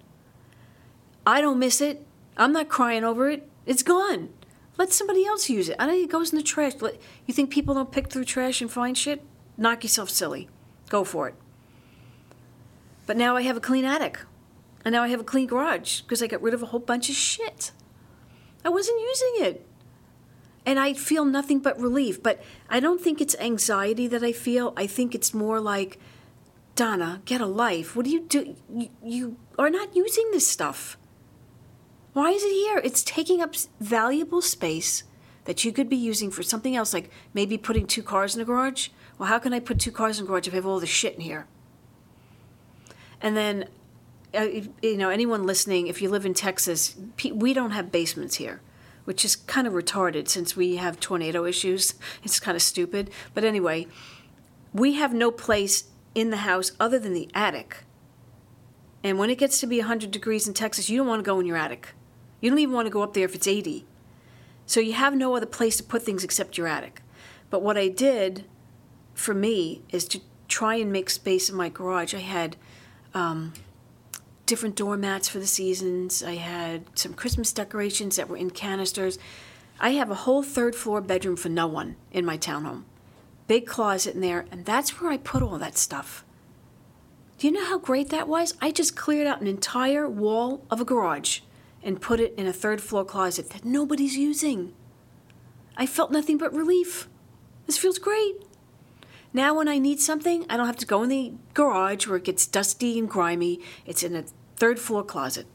I 1.27 1.41
don't 1.41 1.59
miss 1.59 1.81
it. 1.81 2.07
I'm 2.37 2.53
not 2.53 2.69
crying 2.69 3.05
over 3.05 3.31
it. 3.31 3.49
It's 3.67 3.83
gone. 3.83 4.31
Let 4.77 4.93
somebody 4.93 5.25
else 5.25 5.49
use 5.49 5.69
it. 5.69 5.77
I 5.79 5.87
know 5.87 5.95
it 5.95 6.11
goes 6.11 6.33
in 6.33 6.37
the 6.37 6.43
trash. 6.43 6.75
Let, 6.81 7.01
you 7.27 7.35
think 7.35 7.51
people 7.51 7.75
don't 7.75 7.93
pick 7.93 8.11
through 8.11 8.25
trash 8.25 8.61
and 8.61 8.71
find 8.71 8.99
shit? 8.99 9.23
Knock 9.57 9.85
yourself 9.85 10.11
silly. 10.11 10.49
Go 10.89 11.05
for 11.05 11.29
it. 11.29 11.35
But 13.07 13.17
now 13.17 13.37
I 13.37 13.43
have 13.43 13.57
a 13.57 13.61
clean 13.61 13.85
attic. 13.85 14.21
And 14.85 14.93
now 14.93 15.03
I 15.03 15.09
have 15.09 15.21
a 15.21 15.25
clean 15.25 15.47
garage 15.47 16.03
because 16.03 16.23
I 16.23 16.27
got 16.27 16.43
rid 16.43 16.55
of 16.55 16.63
a 16.63 16.67
whole 16.67 16.81
bunch 16.81 17.09
of 17.09 17.15
shit. 17.15 17.73
I 18.65 18.69
wasn't 18.69 19.01
using 19.01 19.35
it. 19.47 19.67
And 20.67 20.79
I 20.79 20.95
feel 20.95 21.25
nothing 21.25 21.61
but 21.61 21.81
relief. 21.81 22.23
But 22.23 22.43
I 22.69 22.81
don't 22.81 23.01
think 23.01 23.21
it's 23.21 23.37
anxiety 23.39 24.09
that 24.09 24.23
I 24.23 24.33
feel. 24.33 24.73
I 24.77 24.87
think 24.87 25.15
it's 25.15 25.33
more 25.33 25.61
like, 25.61 25.99
Donna, 26.75 27.23
get 27.25 27.41
a 27.41 27.47
life. 27.47 27.95
What 27.95 28.07
do 28.07 28.11
you 28.11 28.21
do? 28.21 28.57
You, 28.75 28.89
you 29.03 29.37
are 29.59 29.71
not 29.71 29.95
using 29.95 30.31
this 30.33 30.49
stuff. 30.49 30.99
Why 32.15 32.31
is 32.31 32.45
it 32.45 32.53
here? 32.53 32.81
It's 32.85 33.03
taking 33.03 33.43
up 33.43 33.57
valuable 33.81 34.41
space 34.41 35.03
that 35.47 35.65
you 35.65 35.73
could 35.73 35.89
be 35.89 35.97
using 35.97 36.31
for 36.31 36.45
something 36.45 36.77
else, 36.77 36.95
like 36.95 37.11
maybe 37.35 37.59
putting 37.59 37.87
two 37.87 38.05
cars 38.05 38.37
in 38.37 38.41
a 38.41 38.45
garage. 38.45 38.89
Well, 39.19 39.29
how 39.29 39.41
can 39.41 39.53
I 39.53 39.59
put 39.59 39.81
two 39.81 39.91
cars 39.91 40.19
in 40.19 40.25
a 40.25 40.29
garage 40.29 40.47
if 40.47 40.55
I 40.55 40.57
have 40.57 40.67
all 40.67 40.79
this 40.79 40.89
shit 40.89 41.17
in 41.17 41.23
here? 41.23 41.47
And 43.21 43.37
then, 43.37 43.65
uh, 44.33 44.43
if- 44.43 44.69
you 44.81 44.97
know, 44.97 45.11
anyone 45.11 45.43
listening, 45.43 45.89
if 45.89 46.01
you 46.01 46.09
live 46.09 46.25
in 46.25 46.35
Texas, 46.35 46.95
we 47.33 47.53
don't 47.53 47.73
have 47.73 47.91
basements 47.91 48.37
here, 48.37 48.61
which 49.07 49.25
is 49.25 49.35
kind 49.35 49.67
of 49.67 49.73
retarded 49.73 50.29
since 50.29 50.55
we 50.55 50.77
have 50.77 51.01
tornado 51.01 51.45
issues. 51.45 51.95
It's 52.23 52.39
kind 52.39 52.55
of 52.55 52.63
stupid. 52.63 53.11
But 53.35 53.43
anyway, 53.43 53.89
we 54.73 54.95
have 54.95 55.13
no 55.13 55.33
place 55.33 55.85
in 56.15 56.31
the 56.31 56.39
house 56.39 56.71
other 56.79 57.01
than 57.01 57.13
the 57.13 57.29
attic. 57.35 57.79
And 59.03 59.19
when 59.19 59.31
it 59.31 59.39
gets 59.39 59.59
to 59.61 59.67
be 59.67 59.81
100 59.81 60.13
degrees 60.13 60.47
in 60.47 60.55
Texas, 60.55 60.89
you 60.89 60.97
don't 60.97 61.09
want 61.09 61.25
to 61.25 61.29
go 61.29 61.41
in 61.41 61.47
your 61.47 61.57
attic. 61.57 61.89
You 62.45 62.51
don't 62.51 62.59
even 62.59 62.75
want 62.75 62.85
to 62.85 62.91
go 62.91 63.03
up 63.03 63.15
there 63.15 63.25
if 63.25 63.35
it's 63.35 63.49
80. 63.49 63.87
So 64.67 64.79
you 64.79 64.93
have 64.93 65.17
no 65.17 65.35
other 65.35 65.47
place 65.47 65.79
to 65.79 65.83
put 65.83 66.03
things 66.03 66.23
except 66.23 66.59
your 66.59 66.67
attic. 66.67 67.01
But 67.49 67.63
what 67.63 67.79
I 67.79 67.89
did 67.89 68.45
for 69.15 69.33
me 69.33 69.81
is 69.89 70.05
to 70.09 70.21
try 70.47 70.75
and 70.75 70.93
make 70.93 71.09
space 71.09 71.49
in 71.49 71.57
my 71.57 71.71
garage. 71.71 72.13
I 72.13 72.19
had 72.19 72.57
um, 73.15 73.55
different 74.45 74.77
doormats 74.77 75.27
for 75.27 75.39
the 75.39 75.47
seasons. 75.47 76.23
I 76.23 76.35
had 76.35 76.85
some 76.99 77.15
Christmas 77.15 77.51
decorations 77.51 78.17
that 78.17 78.29
were 78.29 78.37
in 78.37 78.51
canisters. 78.51 79.19
I 79.81 79.93
have 79.93 80.11
a 80.11 80.15
whole 80.15 80.43
third 80.43 80.75
floor 80.75 81.01
bedroom 81.01 81.37
for 81.37 81.49
no 81.49 81.67
one 81.67 81.97
in 82.13 82.27
my 82.27 82.37
townhome. 82.37 82.83
Big 83.47 83.67
closet 83.67 84.17
in 84.17 84.21
there, 84.21 84.45
and 84.51 84.67
that's 84.67 85.01
where 85.01 85.11
I 85.11 85.17
put 85.17 85.43
all 85.43 85.57
that 85.57 85.79
stuff. 85.79 86.27
Do 87.39 87.47
you 87.47 87.55
know 87.55 87.65
how 87.65 87.79
great 87.79 88.11
that 88.11 88.29
was? 88.29 88.53
I 88.61 88.71
just 88.71 88.95
cleared 88.95 89.27
out 89.27 89.41
an 89.41 89.47
entire 89.47 90.07
wall 90.07 90.67
of 90.71 90.79
a 90.79 90.85
garage 90.85 91.41
and 91.85 92.01
put 92.01 92.19
it 92.19 92.35
in 92.37 92.47
a 92.47 92.53
third 92.53 92.81
floor 92.81 93.05
closet 93.05 93.51
that 93.51 93.65
nobody's 93.65 94.17
using. 94.17 94.73
I 95.77 95.87
felt 95.87 96.11
nothing 96.11 96.39
but 96.39 96.53
relief. 96.53 97.09
This 97.67 97.79
feels 97.79 97.99
great. 97.99 98.37
Now, 99.33 99.55
when 99.55 99.69
I 99.69 99.79
need 99.79 100.01
something, 100.01 100.47
I 100.49 100.57
don't 100.57 100.67
have 100.67 100.77
to 100.77 100.87
go 100.87 101.03
in 101.03 101.09
the 101.09 101.33
garage 101.55 102.07
where 102.07 102.17
it 102.17 102.25
gets 102.25 102.47
dusty 102.47 102.99
and 102.99 103.09
grimy. 103.09 103.61
It's 103.85 104.03
in 104.03 104.15
a 104.15 104.25
third 104.57 104.79
floor 104.79 105.05
closet. 105.05 105.47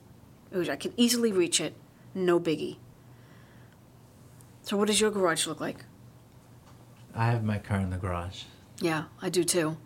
I 0.54 0.76
can 0.76 0.94
easily 0.98 1.32
reach 1.32 1.62
it. 1.62 1.76
No 2.14 2.40
biggie. 2.40 2.78
So, 4.64 4.76
what 4.78 4.88
does 4.88 5.00
your 5.00 5.12
garage 5.12 5.48
look 5.48 5.62
like? 5.62 5.86
I 7.16 7.26
have 7.26 7.44
my 7.44 7.58
car 7.58 7.80
in 7.80 7.90
the 7.90 7.98
garage. 7.98 8.44
Yeah, 8.80 9.06
I 9.22 9.30
do 9.30 9.44
too. 9.44 9.78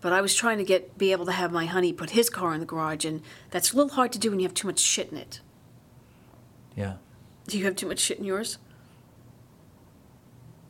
But 0.00 0.12
I 0.12 0.20
was 0.20 0.34
trying 0.34 0.58
to 0.58 0.64
get 0.64 0.96
be 0.96 1.12
able 1.12 1.26
to 1.26 1.32
have 1.32 1.50
my 1.50 1.66
honey 1.66 1.92
put 1.92 2.10
his 2.10 2.30
car 2.30 2.54
in 2.54 2.60
the 2.60 2.66
garage, 2.66 3.04
and 3.04 3.22
that's 3.50 3.72
a 3.72 3.76
little 3.76 3.92
hard 3.92 4.12
to 4.12 4.18
do 4.18 4.30
when 4.30 4.38
you 4.38 4.46
have 4.46 4.54
too 4.54 4.68
much 4.68 4.78
shit 4.78 5.10
in 5.10 5.18
it. 5.18 5.40
Yeah. 6.76 6.94
Do 7.48 7.58
you 7.58 7.64
have 7.64 7.76
too 7.76 7.88
much 7.88 7.98
shit 7.98 8.18
in 8.18 8.24
yours? 8.24 8.58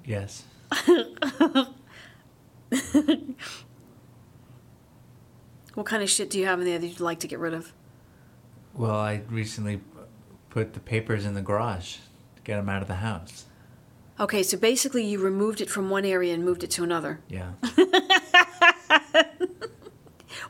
Yes. 0.04 0.44
What 5.76 5.84
kind 5.84 6.02
of 6.02 6.08
shit 6.08 6.30
do 6.30 6.38
you 6.38 6.46
have 6.46 6.58
in 6.58 6.64
there 6.64 6.78
that 6.78 6.86
you'd 6.86 7.00
like 7.00 7.20
to 7.20 7.28
get 7.28 7.38
rid 7.38 7.52
of? 7.52 7.70
Well, 8.72 8.96
I 8.96 9.20
recently 9.28 9.82
put 10.48 10.72
the 10.72 10.80
papers 10.80 11.26
in 11.26 11.34
the 11.34 11.42
garage 11.42 11.96
to 12.36 12.42
get 12.44 12.56
them 12.56 12.70
out 12.70 12.80
of 12.80 12.88
the 12.88 12.94
house. 12.94 13.44
Okay, 14.18 14.42
so 14.42 14.56
basically 14.56 15.04
you 15.04 15.18
removed 15.22 15.60
it 15.60 15.68
from 15.68 15.90
one 15.90 16.06
area 16.06 16.32
and 16.32 16.42
moved 16.42 16.64
it 16.64 16.70
to 16.70 16.82
another. 16.82 17.20
Yeah. 17.28 17.50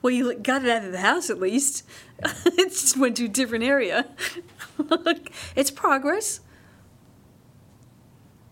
Well, 0.03 0.12
you 0.12 0.34
got 0.34 0.64
it 0.64 0.70
out 0.70 0.84
of 0.84 0.92
the 0.92 1.01
house 1.01 1.30
at 1.30 1.40
least. 1.40 1.84
it 2.22 2.68
just 2.68 2.97
went 2.97 3.16
to 3.16 3.24
a 3.24 3.28
different 3.28 3.64
area. 3.64 4.07
it's 5.57 5.70
progress. 5.70 6.40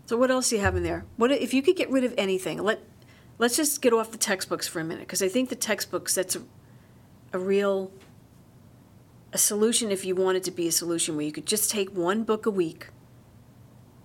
So 0.07 0.17
what 0.17 0.31
else 0.31 0.51
do 0.51 0.57
you 0.57 0.63
have 0.63 0.77
in 0.77 0.83
there? 0.83 1.07
What 1.17 1.31
if 1.31 1.55
you 1.55 1.63
could 1.63 1.77
get 1.77 1.91
rid 1.91 2.05
of 2.05 2.15
anything? 2.19 2.63
Let 2.63 2.81
Let's 3.39 3.57
just 3.57 3.83
get 3.83 3.93
off 3.93 4.13
the 4.13 4.19
textbooks 4.19 4.69
for 4.69 4.81
a 4.81 4.85
minute 4.85 5.01
because 5.01 5.23
I 5.23 5.29
think 5.29 5.49
the 5.49 5.57
textbooks 5.57 6.15
that's 6.15 6.37
a, 6.37 6.43
a 7.33 7.39
real 7.39 7.91
a 9.33 9.39
solution 9.39 9.91
if 9.91 10.05
you 10.05 10.15
want 10.15 10.37
it 10.37 10.45
to 10.45 10.53
be 10.53 10.69
a 10.69 10.73
solution 10.73 11.17
where 11.17 11.25
you 11.25 11.33
could 11.33 11.47
just 11.47 11.69
take 11.69 11.91
one 11.91 12.23
book 12.23 12.47
a 12.47 12.51
week 12.51 12.89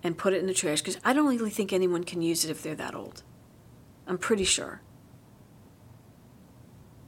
and 0.02 0.18
put 0.18 0.32
it 0.32 0.40
in 0.40 0.46
the 0.46 0.54
trash 0.54 0.80
because 0.80 0.98
I 1.04 1.12
don't 1.12 1.28
really 1.28 1.50
think 1.50 1.72
anyone 1.72 2.02
can 2.02 2.22
use 2.22 2.44
it 2.44 2.50
if 2.50 2.62
they're 2.62 2.74
that 2.74 2.96
old. 2.96 3.22
I'm 4.08 4.18
pretty 4.18 4.42
sure. 4.44 4.80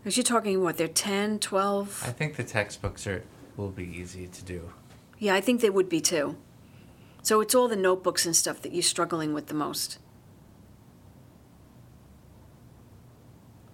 Because 0.03 0.17
you're 0.17 0.25
talking 0.25 0.61
what, 0.63 0.77
they're 0.77 0.89
10, 0.89 1.39
12? 1.39 2.03
I 2.05 2.11
think 2.11 2.35
the 2.35 2.43
textbooks 2.43 3.07
are 3.07 3.23
will 3.57 3.71
be 3.71 3.85
easy 3.85 4.27
to 4.27 4.45
do. 4.45 4.73
Yeah, 5.19 5.35
I 5.35 5.41
think 5.41 5.61
they 5.61 5.71
would 5.71 5.89
be 5.89 6.01
too. 6.01 6.37
So 7.23 7.41
it's 7.41 7.55
all 7.55 7.69
the 7.69 7.77
notebooks 7.77 8.27
and 8.27 8.35
stuff 8.35 8.61
that 8.63 8.73
you're 8.73 8.83
struggling 8.83 9.33
with 9.33 9.47
the 9.47 9.55
most. 9.55 9.99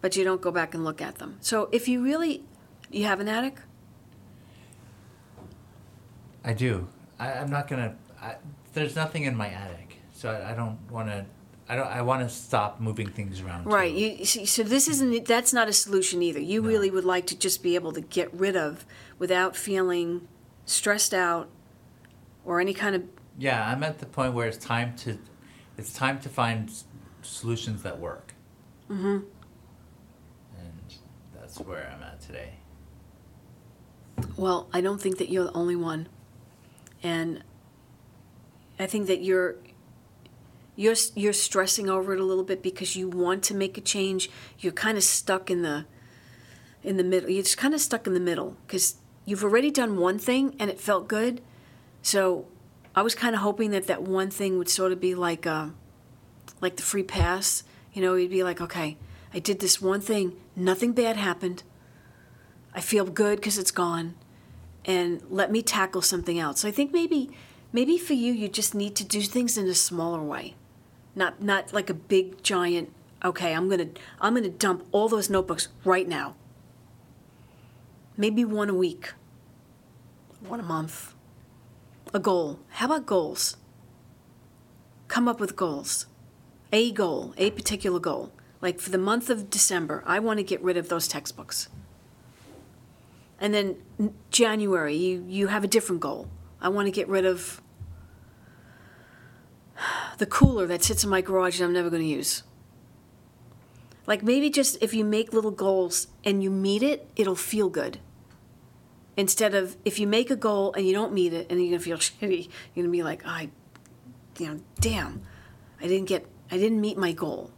But 0.03 0.17
you 0.17 0.25
don't 0.25 0.43
go 0.43 0.51
back 0.51 0.75
and 0.75 0.85
look 0.85 1.01
at 1.01 1.17
them. 1.17 1.39
So 1.41 1.69
if 1.73 1.89
you 1.89 2.05
really, 2.05 2.45
you 2.91 3.05
have 3.05 3.21
an 3.21 3.29
attic? 3.29 3.61
I 6.45 6.53
do. 6.53 6.89
I, 7.19 7.33
I'm 7.33 7.51
not 7.51 7.69
gonna. 7.69 7.97
I, 8.21 8.37
there's 8.75 8.95
nothing 8.95 9.25
in 9.25 9.35
my 9.35 9.49
attic, 9.49 9.97
so 10.13 10.31
I, 10.31 10.53
I 10.53 10.55
don't 10.55 10.79
want 10.91 11.09
to. 11.09 11.25
I 11.69 11.77
don't. 11.77 11.87
I 11.87 12.01
want 12.03 12.27
to 12.27 12.35
stop 12.35 12.81
moving 12.81 13.09
things 13.09 13.41
around. 13.43 13.67
Right. 13.67 13.93
You, 13.93 14.25
so 14.25 14.63
this 14.63 14.89
isn't, 14.89 15.27
that's 15.27 15.53
not 15.53 15.69
a 15.69 15.73
solution 15.73 16.23
either. 16.23 16.41
You 16.41 16.63
No. 16.63 16.69
really 16.69 16.91
would 16.91 17.05
like 17.05 17.27
to 17.27 17.37
just 17.39 17.63
be 17.63 17.75
able 17.75 17.93
to 17.93 18.01
get 18.01 18.33
rid 18.33 18.57
of 18.57 18.87
without 19.19 19.55
feeling 19.55 20.27
stressed 20.65 21.13
out 21.13 21.49
or 22.45 22.59
any 22.61 22.73
kind 22.73 22.97
of, 22.97 23.03
Yeah, 23.39 23.69
I'm 23.71 23.83
at 23.83 23.99
the 23.99 24.07
point 24.07 24.33
where 24.33 24.47
it's 24.49 24.57
time 24.57 24.97
to. 24.99 25.19
It's 25.77 25.93
time 25.93 26.19
to 26.21 26.29
find 26.29 26.71
solutions 27.23 27.83
that 27.83 28.01
work. 28.01 28.33
Mm-hmm. 28.91 29.19
And 30.59 30.83
that's 31.39 31.61
where 31.61 31.93
I'm 31.95 32.03
at 32.03 32.21
today. 32.21 32.55
well, 34.37 34.69
I 34.73 34.81
don't 34.81 35.01
think 35.01 35.19
that 35.19 35.29
you're 35.31 35.45
the 35.45 35.53
only 35.53 35.77
one. 35.77 36.09
And 37.03 37.45
I 38.79 38.87
think 38.87 39.07
that 39.07 39.23
you're 39.23 39.57
you're 40.79 40.95
you're 41.17 41.33
stressing 41.33 41.91
over 41.91 42.15
it 42.15 42.21
a 42.21 42.25
little 42.25 42.45
bit 42.45 42.63
because 42.63 42.95
you 42.95 43.09
want 43.09 43.43
to 43.43 43.55
make 43.55 43.77
a 43.77 43.81
change. 43.81 44.31
You're 44.61 44.73
kind 44.73 44.97
of 44.97 45.03
stuck 45.03 45.51
in 45.51 45.63
the 45.63 45.87
in 46.85 46.97
the 46.97 47.03
middle. 47.03 47.29
You're 47.29 47.43
just 47.43 47.59
kind 47.59 47.75
of 47.75 47.81
stuck 47.81 48.07
in 48.07 48.15
the 48.15 48.21
middle 48.21 48.57
because 48.65 48.95
you've 49.25 49.43
already 49.43 49.73
done 49.73 49.97
one 49.97 50.21
thing 50.21 50.55
and 50.61 50.71
it 50.71 50.79
felt 50.79 51.09
good. 51.09 51.41
So 52.01 52.47
I 52.95 53.03
was 53.03 53.17
kind 53.17 53.35
of 53.35 53.41
hoping 53.41 53.73
that 53.73 53.89
that 53.89 54.03
one 54.03 54.31
thing 54.31 54.57
would 54.57 54.69
sort 54.69 54.93
of 54.93 55.01
be 55.01 55.17
like 55.17 55.49
uh, 55.49 55.71
like 56.61 56.77
the 56.77 56.85
free 56.85 57.03
pass. 57.03 57.65
You 57.93 58.01
know, 58.01 58.15
you'd 58.15 58.31
be 58.31 58.45
like, 58.45 58.61
okay, 58.61 58.97
I 59.35 59.41
did 59.41 59.59
this 59.59 59.83
one 59.83 60.01
thing. 60.01 60.37
Nothing 60.55 60.93
bad 60.93 61.17
happened. 61.17 61.65
I 62.73 62.81
feel 62.81 63.05
good 63.05 63.41
because 63.41 63.59
it's 63.59 63.73
gone 63.73 64.15
and 64.85 65.23
let 65.29 65.51
me 65.51 65.61
tackle 65.61 66.03
something 66.03 66.39
else. 66.39 66.61
So 66.61 66.69
I 66.69 66.71
think 66.71 66.93
maybe 66.93 67.31
maybe 67.73 67.99
for 67.99 68.15
you 68.15 68.33
you 68.33 68.47
just 68.47 68.77
need 68.77 68.95
to 68.95 69.05
do 69.05 69.23
things 69.23 69.59
in 69.59 69.67
a 69.67 69.75
smaller 69.75 70.23
way. 70.23 70.55
Not 71.19 71.43
not 71.43 71.73
like 71.75 71.91
a 71.91 71.95
big 71.95 72.43
giant 72.43 72.95
okay, 73.25 73.55
I'm 73.55 73.69
to 73.71 73.89
I'm 74.21 74.35
to 74.37 74.49
dump 74.49 74.87
all 74.93 75.09
those 75.09 75.31
notebooks 75.31 75.69
right 75.85 76.09
now. 76.09 76.35
Maybe 78.17 78.45
one 78.45 78.71
a 78.71 78.75
week. 78.75 79.13
One 80.41 80.61
a 80.61 80.65
month. 80.65 81.15
A 82.13 82.19
goal. 82.19 82.61
How 82.71 82.87
about 82.87 83.07
goals? 83.07 83.57
Come 85.09 85.29
up 85.29 85.41
with 85.41 85.57
goals. 85.57 86.07
A 86.73 86.93
goal, 86.93 87.35
a 87.37 87.51
particular 87.51 88.01
goal. 88.01 88.33
Like 88.61 88.81
for 88.81 88.91
the 88.91 88.99
month 88.99 89.31
of 89.31 89.51
December, 89.51 90.03
I 90.07 90.19
want 90.19 90.39
to 90.39 90.45
get 90.45 90.63
rid 90.63 90.77
of 90.77 90.89
those 90.89 91.09
textbooks. 91.09 91.69
And 93.41 93.55
then 93.55 93.77
January, 94.31 94.97
you, 94.97 95.25
you 95.29 95.47
have 95.47 95.63
a 95.63 95.69
different 95.69 96.01
goal. 96.01 96.29
I 96.61 96.69
want 96.69 96.87
to 96.87 96.91
get 96.93 97.09
rid 97.09 97.25
of 97.25 97.63
the 100.19 100.27
cooler 100.27 100.67
that 100.67 100.83
sits 100.83 101.05
in 101.05 101.11
my 101.11 101.21
garage 101.21 101.59
that 101.59 101.65
I'm 101.65 101.73
never 101.73 101.91
going 101.91 102.03
to 102.03 102.09
use. 102.09 102.43
Like 104.07 104.23
maybe 104.23 104.51
just 104.51 104.83
if 104.83 104.95
you 104.95 105.05
make 105.05 105.33
little 105.33 105.51
goals 105.51 106.09
and 106.25 106.43
you 106.43 106.51
meet 106.51 106.83
it, 106.83 107.09
it'll 107.17 107.37
feel 107.37 107.69
good. 107.69 107.99
Instead 109.17 109.55
of 109.55 109.77
if 109.85 109.99
you 109.99 110.07
make 110.07 110.31
a 110.31 110.37
goal 110.37 110.73
and 110.75 110.87
you 110.87 110.93
don't 110.93 111.13
meet 111.13 111.33
it 111.33 111.47
and 111.51 111.61
you're 111.61 111.71
going 111.71 111.79
to 111.79 111.85
feel 111.85 111.99
shitty, 112.31 112.49
you're 112.75 112.85
going 112.85 112.87
to 112.87 112.91
be 112.91 113.03
like, 113.03 113.27
I, 113.27 113.51
you 114.39 114.47
know, 114.47 114.61
damn, 114.81 115.23
I 115.81 115.87
didn't 115.87 116.09
get, 116.09 116.27
I 116.51 116.57
didn't 116.57 116.81
meet 116.81 116.97
my 116.97 117.13
goal. 117.13 117.51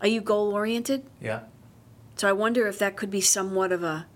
Are 0.00 0.08
you 0.08 0.20
goal 0.20 0.52
oriented? 0.52 1.04
Yeah. 1.20 1.40
So 2.16 2.28
I 2.28 2.32
wonder 2.32 2.66
if 2.66 2.78
that 2.78 2.96
could 2.96 3.10
be 3.10 3.20
somewhat 3.20 3.72
of 3.72 3.82
a 3.82 4.06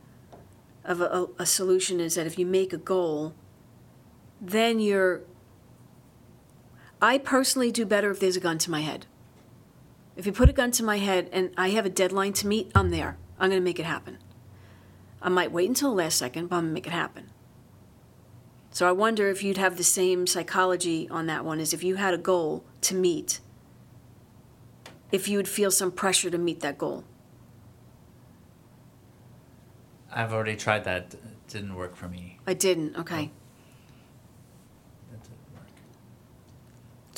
of 0.84 1.00
a, 1.02 1.26
a, 1.38 1.44
solution 1.44 2.00
is 2.00 2.14
that 2.14 2.26
if 2.26 2.38
you 2.38 2.46
make 2.46 2.72
a 2.72 2.78
goal, 2.78 3.34
then 4.40 4.80
you're 4.80 5.20
I 7.00 7.18
personally 7.18 7.70
do 7.70 7.86
better 7.86 8.10
if 8.10 8.20
there's 8.20 8.36
a 8.36 8.40
gun 8.40 8.58
to 8.58 8.70
my 8.70 8.80
head. 8.80 9.06
If 10.16 10.26
you 10.26 10.32
put 10.32 10.48
a 10.48 10.52
gun 10.52 10.72
to 10.72 10.82
my 10.82 10.98
head 10.98 11.28
and 11.32 11.50
I 11.56 11.70
have 11.70 11.86
a 11.86 11.90
deadline 11.90 12.32
to 12.34 12.46
meet, 12.46 12.72
I'm 12.74 12.90
there. 12.90 13.16
I'm 13.38 13.50
going 13.50 13.60
to 13.60 13.64
make 13.64 13.78
it 13.78 13.86
happen. 13.86 14.18
I 15.22 15.28
might 15.28 15.52
wait 15.52 15.68
until 15.68 15.90
the 15.90 15.96
last 15.96 16.18
second, 16.18 16.48
but 16.48 16.56
I'm 16.56 16.62
going 16.62 16.70
to 16.70 16.74
make 16.74 16.86
it 16.86 16.92
happen. 16.92 17.30
So 18.70 18.88
I 18.88 18.92
wonder 18.92 19.28
if 19.28 19.42
you'd 19.42 19.56
have 19.56 19.76
the 19.76 19.84
same 19.84 20.26
psychology 20.26 21.08
on 21.08 21.26
that 21.26 21.44
one 21.44 21.60
as 21.60 21.72
if 21.72 21.82
you 21.82 21.96
had 21.96 22.14
a 22.14 22.18
goal 22.18 22.64
to 22.82 22.94
meet, 22.94 23.40
if 25.10 25.28
you 25.28 25.36
would 25.38 25.48
feel 25.48 25.70
some 25.70 25.90
pressure 25.90 26.30
to 26.30 26.38
meet 26.38 26.60
that 26.60 26.78
goal. 26.78 27.04
I've 30.12 30.32
already 30.32 30.56
tried 30.56 30.84
that. 30.84 31.14
It 31.14 31.48
didn't 31.48 31.74
work 31.74 31.96
for 31.96 32.08
me. 32.08 32.38
I 32.46 32.54
didn't. 32.54 32.96
Okay. 32.96 33.30
That 35.10 35.22
didn't 35.22 35.54
work. 35.54 35.68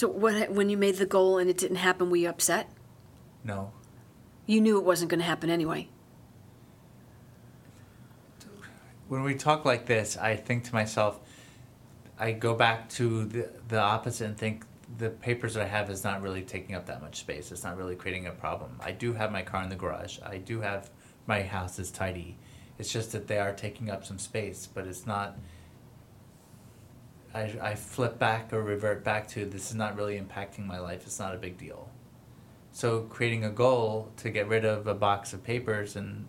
So 0.01 0.09
what, 0.09 0.51
when 0.51 0.71
you 0.71 0.79
made 0.79 0.95
the 0.95 1.05
goal 1.05 1.37
and 1.37 1.51
it 1.51 1.59
didn't 1.59 1.77
happen, 1.77 2.09
were 2.09 2.17
you 2.17 2.31
upset? 2.31 2.71
No. 3.45 3.71
You 4.47 4.63
knew 4.63 4.79
it 4.79 4.85
wasn't 4.85 5.11
going 5.11 5.19
to 5.21 5.27
happen 5.27 5.51
anyway. 5.51 5.91
When 9.09 9.23
we 9.23 9.35
talk 9.35 9.67
like 9.67 9.85
this, 9.85 10.17
I 10.17 10.37
think 10.37 10.65
to 10.65 10.73
myself, 10.73 11.21
I 12.19 12.33
go 12.33 12.55
back 12.55 12.89
to 12.93 13.27
the, 13.27 13.51
the 13.69 13.79
opposite 13.79 14.25
and 14.25 14.39
think 14.39 14.65
the 14.97 15.11
papers 15.11 15.53
that 15.53 15.65
I 15.65 15.69
have 15.69 15.91
is 15.91 16.03
not 16.03 16.23
really 16.23 16.45
taking 16.45 16.75
up 16.75 16.87
that 16.87 17.03
much 17.03 17.17
space. 17.21 17.53
It's 17.53 17.63
not 17.63 17.77
really 17.77 17.95
creating 17.95 18.27
a 18.27 18.31
problem. 18.31 18.81
I 18.81 18.93
do 18.93 19.13
have 19.13 19.31
my 19.31 19.43
car 19.43 19.63
in 19.65 19.69
the 19.69 19.77
garage. 19.77 20.19
I 20.25 20.39
do 20.39 20.63
have 20.63 20.89
my 21.27 21.43
house 21.43 21.79
is 21.79 21.91
tidy. 21.91 22.39
It's 22.79 22.91
just 22.91 23.13
that 23.13 23.27
they 23.27 23.39
are 23.39 23.53
taking 23.53 23.91
up 23.91 24.07
some 24.07 24.19
space, 24.19 24.67
but 24.67 24.87
it's 24.87 25.07
not. 25.07 25.37
I, 27.35 27.53
I 27.61 27.75
flip 27.75 28.19
back 28.19 28.53
or 28.53 28.63
revert 28.63 29.05
back 29.05 29.29
to 29.29 29.47
this 29.47 29.71
is 29.71 29.77
not 29.77 29.97
really 29.97 30.19
impacting 30.19 30.67
my 30.67 30.79
life. 30.79 31.03
It's 31.07 31.19
not 31.19 31.35
a 31.35 31.39
big 31.39 31.59
deal. 31.59 31.89
So 32.73 33.03
creating 33.03 33.45
a 33.45 33.51
goal 33.51 34.11
to 34.19 34.31
get 34.31 34.49
rid 34.49 34.65
of 34.65 34.87
a 34.87 34.95
box 34.95 35.33
of 35.33 35.43
papers 35.45 35.97
and 35.97 36.27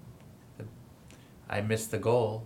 I 1.49 1.61
missed 1.61 1.91
the 1.91 1.97
goal, 1.97 2.45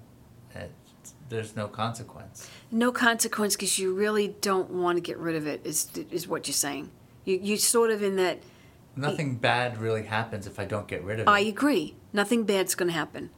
there's 1.29 1.55
no 1.55 1.67
consequence. 1.67 2.49
No 2.71 2.91
consequence 2.91 3.55
because 3.55 3.79
you 3.79 3.93
really 3.93 4.35
don't 4.41 4.69
want 4.69 4.97
to 4.97 5.01
get 5.01 5.17
rid 5.17 5.35
of 5.35 5.47
it. 5.47 5.61
Is 5.63 5.89
is 6.11 6.27
what 6.27 6.47
you're 6.47 6.53
saying? 6.53 6.91
You 7.23 7.39
you 7.41 7.57
sort 7.57 7.91
of 7.91 8.03
in 8.03 8.15
that. 8.17 8.39
Nothing 8.95 9.35
bad 9.35 9.77
really 9.77 10.03
happens 10.03 10.47
if 10.47 10.59
I 10.59 10.65
don't 10.65 10.87
get 10.87 11.03
rid 11.03 11.19
of 11.19 11.27
it. 11.27 11.29
I 11.29 11.41
agree. 11.41 11.95
Nothing 12.13 12.43
bad's 12.43 12.75
going 12.75 12.87
to 12.87 12.93
happen. 12.93 13.29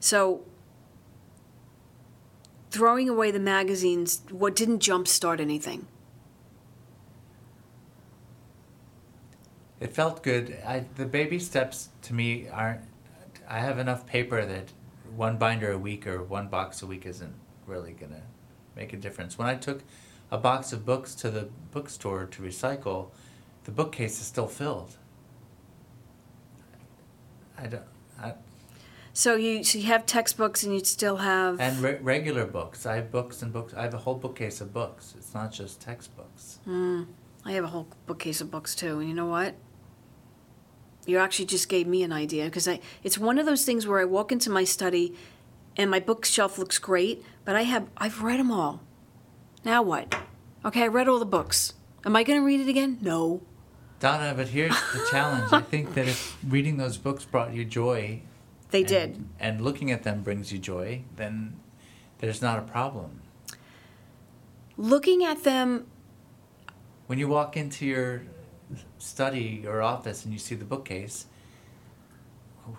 So 0.00 0.42
throwing 2.70 3.08
away 3.08 3.30
the 3.30 3.40
magazines, 3.40 4.22
what 4.30 4.54
didn't 4.54 4.80
jumpstart 4.80 5.40
anything? 5.40 5.86
It 9.80 9.92
felt 9.92 10.22
good. 10.22 10.58
I, 10.66 10.84
the 10.96 11.06
baby 11.06 11.38
steps 11.38 11.88
to 12.02 12.14
me 12.14 12.48
aren't. 12.48 12.82
I 13.48 13.58
have 13.58 13.78
enough 13.78 14.06
paper 14.06 14.44
that 14.44 14.68
one 15.16 15.38
binder 15.38 15.72
a 15.72 15.78
week 15.78 16.06
or 16.06 16.22
one 16.22 16.48
box 16.48 16.82
a 16.82 16.86
week 16.86 17.06
isn't 17.06 17.34
really 17.66 17.92
gonna 17.92 18.22
make 18.76 18.92
a 18.92 18.96
difference. 18.96 19.38
When 19.38 19.48
I 19.48 19.54
took 19.54 19.82
a 20.30 20.38
box 20.38 20.72
of 20.72 20.84
books 20.84 21.14
to 21.16 21.30
the 21.30 21.48
bookstore 21.72 22.26
to 22.26 22.42
recycle, 22.42 23.08
the 23.64 23.72
bookcase 23.72 24.20
is 24.20 24.26
still 24.26 24.46
filled. 24.46 24.96
I 27.58 27.66
don't. 27.66 27.82
So 29.20 29.36
you 29.36 29.62
so 29.62 29.76
you 29.76 29.84
have 29.84 30.06
textbooks 30.06 30.62
and 30.62 30.72
you 30.72 30.82
still 30.82 31.18
have 31.18 31.60
and 31.60 31.76
re- 31.80 31.98
regular 32.00 32.46
books. 32.46 32.86
I 32.86 32.94
have 32.96 33.10
books 33.10 33.42
and 33.42 33.52
books. 33.52 33.74
I 33.74 33.82
have 33.82 33.92
a 33.92 33.98
whole 33.98 34.14
bookcase 34.14 34.62
of 34.62 34.72
books. 34.72 35.14
It's 35.18 35.34
not 35.34 35.52
just 35.52 35.78
textbooks. 35.78 36.58
Mm, 36.66 37.06
I 37.44 37.52
have 37.52 37.64
a 37.64 37.66
whole 37.66 37.86
bookcase 38.06 38.40
of 38.40 38.50
books 38.50 38.74
too. 38.74 38.98
And 38.98 39.10
you 39.10 39.14
know 39.14 39.26
what? 39.26 39.56
You 41.04 41.18
actually 41.18 41.44
just 41.44 41.68
gave 41.68 41.86
me 41.86 42.02
an 42.02 42.14
idea 42.14 42.46
because 42.46 42.66
I 42.66 42.80
it's 43.02 43.18
one 43.18 43.38
of 43.38 43.44
those 43.44 43.66
things 43.66 43.86
where 43.86 44.00
I 44.00 44.06
walk 44.06 44.32
into 44.32 44.48
my 44.48 44.64
study 44.64 45.14
and 45.76 45.90
my 45.90 46.00
bookshelf 46.00 46.56
looks 46.56 46.78
great, 46.78 47.22
but 47.44 47.54
I 47.54 47.64
have 47.64 47.90
I've 47.98 48.22
read 48.22 48.40
them 48.40 48.50
all. 48.50 48.80
Now 49.66 49.82
what? 49.82 50.14
Okay, 50.64 50.84
I 50.84 50.86
read 50.86 51.08
all 51.08 51.18
the 51.18 51.26
books. 51.26 51.74
Am 52.06 52.16
I 52.16 52.22
going 52.22 52.40
to 52.40 52.46
read 52.46 52.60
it 52.60 52.68
again? 52.68 52.96
No. 53.02 53.42
Donna, 53.98 54.32
but 54.34 54.48
here's 54.48 54.80
the 54.94 55.06
challenge. 55.10 55.52
I 55.52 55.60
think 55.60 55.92
that 55.92 56.08
if 56.08 56.38
reading 56.42 56.78
those 56.78 56.96
books 56.96 57.26
brought 57.26 57.52
you 57.52 57.66
joy, 57.66 58.22
They 58.70 58.80
and, 58.80 58.88
did. 58.88 59.24
and 59.38 59.60
looking 59.60 59.90
at 59.90 60.02
them 60.02 60.22
brings 60.22 60.52
you 60.52 60.58
joy, 60.58 61.02
then 61.16 61.58
there's 62.18 62.40
not 62.40 62.58
a 62.58 62.62
problem. 62.62 63.20
Looking 64.76 65.24
at 65.24 65.44
them, 65.44 65.86
When 67.06 67.18
you 67.18 67.28
walk 67.28 67.56
into 67.56 67.84
your 67.84 68.22
study 68.98 69.64
or 69.66 69.82
office 69.82 70.24
and 70.24 70.32
you 70.32 70.38
see 70.38 70.54
the 70.54 70.64
bookcase, 70.64 71.26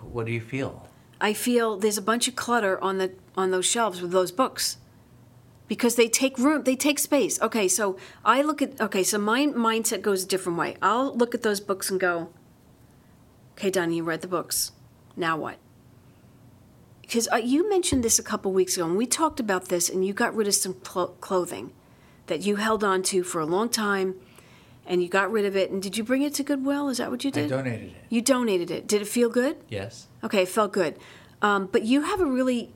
what 0.00 0.26
do 0.26 0.32
you 0.32 0.40
feel? 0.40 0.88
I 1.20 1.34
feel 1.34 1.76
there's 1.76 1.98
a 1.98 2.02
bunch 2.02 2.26
of 2.28 2.34
clutter 2.34 2.82
on 2.82 2.98
the 2.98 3.12
on 3.36 3.50
those 3.50 3.66
shelves 3.66 4.00
with 4.02 4.10
those 4.10 4.32
books. 4.32 4.78
Because 5.68 5.94
they 5.94 6.08
take 6.08 6.38
room, 6.38 6.64
they 6.64 6.76
take 6.76 6.98
space. 6.98 7.40
Okay, 7.40 7.68
so 7.68 7.96
I 8.24 8.42
look 8.42 8.60
at 8.60 8.80
okay, 8.80 9.02
so 9.02 9.18
my 9.18 9.46
mindset 9.46 10.02
goes 10.02 10.24
a 10.24 10.26
different 10.26 10.58
way. 10.58 10.76
I'll 10.82 11.14
look 11.16 11.34
at 11.34 11.42
those 11.42 11.60
books 11.60 11.90
and 11.90 12.00
go, 12.00 12.30
"Okay, 13.52 13.70
Donnie, 13.70 13.96
you 13.96 14.02
read 14.02 14.20
the 14.20 14.28
books. 14.28 14.72
Now 15.16 15.36
what?" 15.36 15.58
Because 17.12 17.28
uh, 17.30 17.36
you 17.36 17.68
mentioned 17.68 18.02
this 18.02 18.18
a 18.18 18.22
couple 18.22 18.54
weeks 18.54 18.74
ago, 18.74 18.86
and 18.86 18.96
we 18.96 19.04
talked 19.04 19.38
about 19.38 19.68
this, 19.68 19.90
and 19.90 20.02
you 20.02 20.14
got 20.14 20.34
rid 20.34 20.48
of 20.48 20.54
some 20.54 20.72
clo- 20.72 21.08
clothing 21.20 21.70
that 22.26 22.40
you 22.40 22.56
held 22.56 22.82
on 22.82 23.02
to 23.02 23.22
for 23.22 23.38
a 23.38 23.44
long 23.44 23.68
time, 23.68 24.14
and 24.86 25.02
you 25.02 25.10
got 25.10 25.30
rid 25.30 25.44
of 25.44 25.54
it. 25.54 25.70
And 25.70 25.82
did 25.82 25.98
you 25.98 26.04
bring 26.04 26.22
it 26.22 26.32
to 26.36 26.42
Goodwill? 26.42 26.88
Is 26.88 26.96
that 26.96 27.10
what 27.10 27.22
you 27.22 27.30
did? 27.30 27.52
I 27.52 27.56
donated 27.56 27.88
it. 27.90 28.04
You 28.08 28.22
donated 28.22 28.70
it. 28.70 28.86
Did 28.86 29.02
it 29.02 29.08
feel 29.08 29.28
good? 29.28 29.58
Yes. 29.68 30.06
Okay, 30.24 30.44
it 30.44 30.48
felt 30.48 30.72
good. 30.72 30.98
Um, 31.42 31.68
but 31.70 31.82
you 31.82 32.00
have 32.00 32.22
a 32.22 32.24
really, 32.24 32.72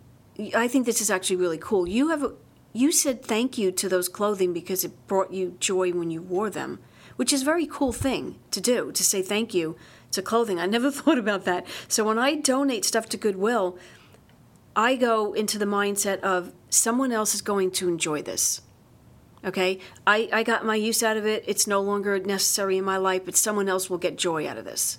I 0.55 0.69
think 0.69 0.85
this 0.85 1.01
is 1.01 1.11
actually 1.11 1.37
really 1.37 1.57
cool. 1.57 1.89
You 1.89 2.11
have, 2.11 2.23
a, 2.23 2.35
you 2.75 2.93
said 2.93 3.25
thank 3.25 3.57
you 3.57 3.73
to 3.73 3.89
those 3.89 4.07
clothing 4.07 4.53
because 4.53 4.85
it 4.85 5.07
brought 5.07 5.33
you 5.33 5.57
joy 5.61 5.93
when 5.93 6.11
you 6.11 6.21
wore 6.21 6.51
them, 6.51 6.81
which 7.17 7.33
is 7.33 7.41
a 7.41 7.47
very 7.47 7.67
cool 7.67 7.95
thing 7.95 8.39
to 8.51 8.61
do, 8.61 8.93
to 8.93 9.03
say 9.03 9.23
thank 9.23 9.55
you 9.55 9.77
to 10.11 10.21
clothing. 10.21 10.61
I 10.61 10.67
never 10.67 10.91
thought 10.91 11.17
about 11.17 11.47
that. 11.47 11.67
So 11.89 12.05
when 12.05 12.19
I 12.19 12.35
donate 12.35 12.85
stuff 12.85 13.09
to 13.11 13.17
Goodwill, 13.17 13.79
I 14.77 14.97
go 14.97 15.33
into 15.33 15.59
the 15.59 15.65
mindset 15.65 16.21
of 16.21 16.53
someone 16.69 17.11
else 17.11 17.35
is 17.35 17.41
going 17.41 17.71
to 17.73 17.89
enjoy 17.89 18.21
this. 18.21 18.61
Okay? 19.45 19.79
I, 20.07 20.29
I 20.33 20.43
got 20.43 20.67
my 20.67 20.77
use 20.77 21.03
out 21.03 21.17
of 21.17 21.27
it. 21.27 21.43
It's 21.47 21.67
no 21.67 21.81
longer 21.81 22.19
necessary 22.21 22.77
in 22.77 22.85
my 22.85 22.99
life, 22.99 23.25
but 23.25 23.37
someone 23.37 23.69
else 23.69 23.89
will 23.89 23.99
get 23.99 24.17
joy 24.19 24.47
out 24.47 24.59
of 24.59 24.67
this. 24.67 24.99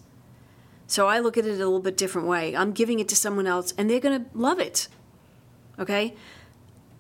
So 0.88 1.08
I 1.08 1.20
look 1.20 1.38
at 1.38 1.46
it 1.46 1.52
a 1.52 1.58
little 1.58 1.80
bit 1.80 1.96
different 1.96 2.28
way. 2.28 2.56
I'm 2.56 2.72
giving 2.72 3.00
it 3.00 3.08
to 3.10 3.16
someone 3.16 3.46
else 3.46 3.74
and 3.78 3.90
they're 3.90 4.00
going 4.00 4.24
to 4.24 4.30
love 4.34 4.60
it. 4.60 4.88
Okay? 5.78 6.16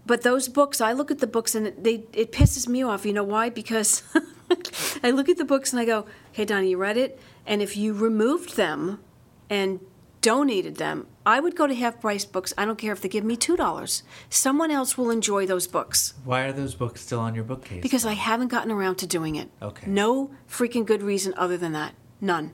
But 0.06 0.22
those 0.22 0.48
books, 0.48 0.80
I 0.80 0.94
look 0.94 1.10
at 1.10 1.20
the 1.20 1.28
books 1.28 1.56
and 1.56 1.68
it, 1.68 1.84
they 1.84 2.06
it 2.14 2.32
pisses 2.32 2.68
me 2.68 2.82
off. 2.82 3.06
You 3.06 3.12
know 3.12 3.26
why? 3.26 3.50
Because 3.50 4.04
I 5.04 5.12
look 5.12 5.28
at 5.28 5.38
the 5.38 5.44
books 5.44 5.74
and 5.74 5.82
I 5.82 5.86
go, 5.86 6.06
"Hey 6.32 6.46
Donnie, 6.46 6.70
you 6.70 6.78
read 6.78 6.96
it? 6.96 7.20
And 7.46 7.62
if 7.62 7.76
you 7.76 7.94
removed 7.94 8.56
them 8.56 9.02
and 9.50 9.82
donated 10.22 10.78
them, 10.78 11.08
I 11.28 11.42
would 11.42 11.58
go 11.58 11.68
to 11.68 11.76
half 11.76 12.00
price 12.00 12.24
books. 12.24 12.54
I 12.58 12.64
don't 12.64 12.78
care 12.78 12.94
if 12.94 13.02
they 13.02 13.10
give 13.10 13.26
me 13.26 13.36
$2. 13.36 14.02
Someone 14.30 14.72
else 14.72 14.98
will 14.98 15.12
enjoy 15.12 15.46
those 15.46 15.68
books 15.68 16.14
Why 16.24 16.44
are 16.44 16.54
those 16.54 16.74
books 16.74 17.02
still 17.02 17.20
on 17.20 17.36
your 17.36 17.44
bookcase? 17.44 17.82
because 17.82 18.06
I 18.06 18.14
haven't 18.14 18.48
gotten 18.48 18.72
around 18.72 18.96
to 19.00 19.08
doing 19.08 19.36
it. 19.36 19.50
Okay. 19.62 19.88
No 19.92 20.32
freaking 20.50 20.86
good 20.86 21.04
reason 21.04 21.34
other 21.36 21.58
than 21.58 21.74
that. 21.74 21.96
None. 22.22 22.54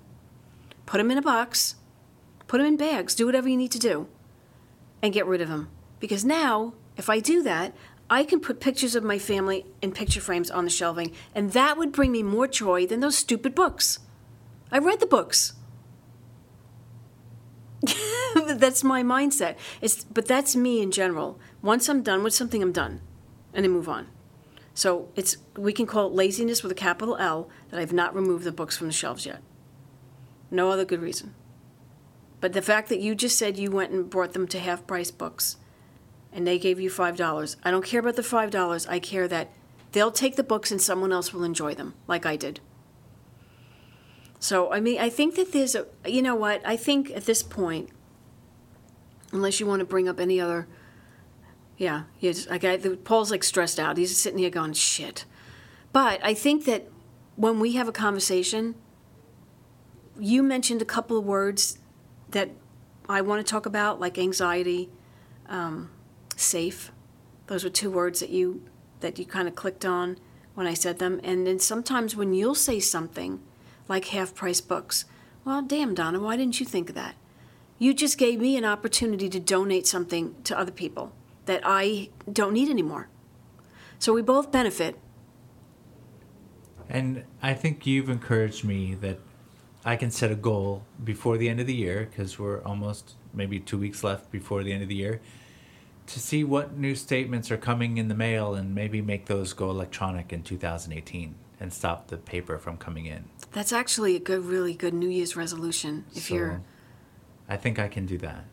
Put 0.87 0.97
them 0.97 1.11
in 1.11 1.19
a 1.19 1.21
box, 1.21 1.75
put 2.47 2.57
them 2.57 2.65
in 2.65 2.75
bags, 2.75 3.13
do 3.13 3.27
whatever 3.27 3.47
you 3.47 3.57
need 3.57 3.71
to 3.73 3.79
do, 3.79 4.07
and 5.03 5.13
get 5.13 5.27
rid 5.27 5.39
of 5.41 5.49
them. 5.49 5.69
Because 5.99 6.25
now, 6.25 6.73
if 6.97 7.11
I 7.11 7.19
do 7.19 7.43
that, 7.43 7.75
I 8.09 8.23
can 8.23 8.39
put 8.39 8.59
pictures 8.59 8.95
of 8.95 9.03
my 9.03 9.19
family 9.19 9.67
in 9.83 9.91
picture 9.91 10.19
frames 10.19 10.49
on 10.49 10.65
the 10.65 10.71
shelving, 10.71 11.11
and 11.35 11.51
that 11.53 11.77
would 11.77 11.91
bring 11.91 12.11
me 12.11 12.23
more 12.23 12.47
joy 12.47 12.87
than 12.87 13.01
those 13.01 13.17
stupid 13.17 13.53
books. 13.53 13.99
I 14.71 14.79
read 14.79 14.99
the 14.99 15.05
books. 15.05 15.53
that's 18.55 18.83
my 18.83 19.03
mindset. 19.03 19.55
It's, 19.81 20.03
but 20.03 20.27
that's 20.27 20.55
me 20.55 20.81
in 20.81 20.91
general. 20.91 21.39
Once 21.61 21.89
I'm 21.89 22.01
done 22.01 22.23
with 22.23 22.33
something, 22.33 22.61
I'm 22.61 22.71
done, 22.71 23.01
and 23.53 23.65
I 23.65 23.69
move 23.69 23.89
on. 23.89 24.07
So 24.73 25.09
it's 25.15 25.37
we 25.55 25.71
can 25.71 25.85
call 25.85 26.07
it 26.07 26.13
laziness 26.13 26.63
with 26.63 26.71
a 26.71 26.75
capital 26.75 27.15
L 27.17 27.49
that 27.69 27.79
I've 27.79 27.93
not 27.93 28.15
removed 28.15 28.43
the 28.43 28.51
books 28.51 28.75
from 28.75 28.87
the 28.87 28.93
shelves 28.93 29.25
yet. 29.25 29.41
No 30.49 30.69
other 30.69 30.85
good 30.85 31.01
reason. 31.01 31.35
But 32.39 32.53
the 32.53 32.61
fact 32.61 32.89
that 32.89 32.99
you 32.99 33.15
just 33.15 33.37
said 33.37 33.57
you 33.57 33.71
went 33.71 33.91
and 33.91 34.09
brought 34.09 34.33
them 34.33 34.47
to 34.49 34.59
half 34.59 34.85
price 34.85 35.11
books 35.11 35.57
and 36.31 36.45
they 36.45 36.57
gave 36.57 36.79
you 36.79 36.89
$5, 36.89 37.55
I 37.63 37.71
don't 37.71 37.85
care 37.85 37.99
about 37.99 38.15
the 38.15 38.21
$5. 38.21 38.89
I 38.89 38.99
care 38.99 39.27
that 39.27 39.51
they'll 39.91 40.11
take 40.11 40.35
the 40.35 40.43
books 40.43 40.71
and 40.71 40.81
someone 40.81 41.13
else 41.13 41.31
will 41.31 41.43
enjoy 41.43 41.75
them, 41.75 41.93
like 42.07 42.25
I 42.25 42.35
did. 42.35 42.59
So, 44.43 44.73
I 44.73 44.81
mean, 44.81 44.99
I 44.99 45.07
think 45.07 45.35
that 45.35 45.53
there's 45.53 45.73
a, 45.73 45.85
you 46.05 46.21
know 46.21 46.35
what? 46.35 46.61
I 46.65 46.75
think 46.75 47.09
at 47.11 47.23
this 47.23 47.41
point, 47.41 47.89
unless 49.31 49.61
you 49.61 49.65
want 49.65 49.79
to 49.79 49.85
bring 49.85 50.09
up 50.09 50.19
any 50.19 50.37
other, 50.37 50.67
yeah, 51.77 52.03
yes, 52.19 52.45
I, 52.51 52.57
the, 52.57 52.97
Paul's 52.97 53.31
like 53.31 53.41
stressed 53.41 53.79
out. 53.79 53.95
He's 53.95 54.19
sitting 54.19 54.39
here 54.39 54.49
going, 54.49 54.73
shit. 54.73 55.23
But 55.93 56.19
I 56.21 56.33
think 56.33 56.65
that 56.65 56.89
when 57.37 57.61
we 57.61 57.75
have 57.75 57.87
a 57.87 57.93
conversation, 57.93 58.75
you 60.19 60.43
mentioned 60.43 60.81
a 60.81 60.85
couple 60.85 61.17
of 61.17 61.23
words 61.23 61.79
that 62.31 62.49
I 63.07 63.21
want 63.21 63.47
to 63.47 63.49
talk 63.49 63.65
about, 63.65 64.01
like 64.01 64.17
anxiety, 64.17 64.89
um, 65.47 65.89
safe. 66.35 66.91
Those 67.47 67.63
were 67.63 67.69
two 67.69 67.89
words 67.89 68.19
that 68.19 68.29
you 68.29 68.61
that 68.99 69.17
you 69.17 69.25
kind 69.25 69.47
of 69.47 69.55
clicked 69.55 69.85
on 69.85 70.17
when 70.53 70.67
I 70.67 70.73
said 70.73 70.99
them. 70.99 71.21
And 71.23 71.47
then 71.47 71.59
sometimes 71.59 72.13
when 72.13 72.33
you'll 72.33 72.55
say 72.55 72.81
something 72.81 73.41
like 73.87 74.05
half 74.05 74.33
price 74.33 74.61
books, 74.61 75.05
well, 75.45 75.61
damn, 75.61 75.93
Donna, 75.93 76.19
why 76.19 76.37
didn't 76.37 76.59
you 76.59 76.65
think 76.65 76.89
of 76.89 76.95
that? 76.95 77.15
You 77.79 77.93
just 77.93 78.17
gave 78.17 78.39
me 78.39 78.55
an 78.55 78.63
opportunity 78.63 79.27
to 79.29 79.39
donate 79.39 79.85
something 79.87 80.35
to 80.43 80.57
other 80.57 80.71
people 80.71 81.11
that 81.45 81.61
I 81.65 82.09
don't 82.31 82.53
need 82.53 82.69
anymore. 82.69 83.09
So 83.99 84.13
we 84.13 84.21
both 84.21 84.51
benefit. 84.51 84.97
And 86.89 87.25
I 87.41 87.53
think 87.53 87.85
you've 87.85 88.09
encouraged 88.09 88.63
me 88.63 88.95
that 88.95 89.19
I 89.83 89.95
can 89.95 90.11
set 90.11 90.31
a 90.31 90.35
goal 90.35 90.83
before 91.03 91.37
the 91.37 91.49
end 91.49 91.59
of 91.59 91.67
the 91.67 91.73
year 91.73 92.07
because 92.09 92.39
we're 92.39 92.61
almost 92.63 93.15
maybe 93.33 93.59
two 93.59 93.77
weeks 93.77 94.03
left 94.03 94.31
before 94.31 94.63
the 94.63 94.71
end 94.71 94.83
of 94.83 94.89
the 94.89 94.95
year 94.95 95.19
to 96.07 96.19
see 96.19 96.43
what 96.43 96.77
new 96.77 96.95
statements 96.95 97.51
are 97.51 97.57
coming 97.57 97.97
in 97.97 98.07
the 98.07 98.15
mail 98.15 98.53
and 98.53 98.75
maybe 98.75 99.01
make 99.01 99.25
those 99.25 99.53
go 99.53 99.69
electronic 99.69 100.31
in 100.31 100.43
2018 100.43 101.35
and 101.63 101.73
stop 101.73 102.07
the 102.07 102.17
paper 102.17 102.57
from 102.59 102.75
coming 102.77 103.05
in. 103.05 103.23
That's 103.53 103.71
actually 103.71 104.17
a 104.17 104.19
good, 104.19 104.43
really 104.45 104.73
good 104.73 104.93
New 104.93 105.07
Year's 105.09 105.37
resolution. 105.37 106.03
If 106.13 106.23
So, 106.23 106.35
you're, 106.35 106.61
I 107.47 107.55
think 107.55 107.79
I 107.79 107.87
can 107.87 108.05
do 108.05 108.17
that. 108.17 108.43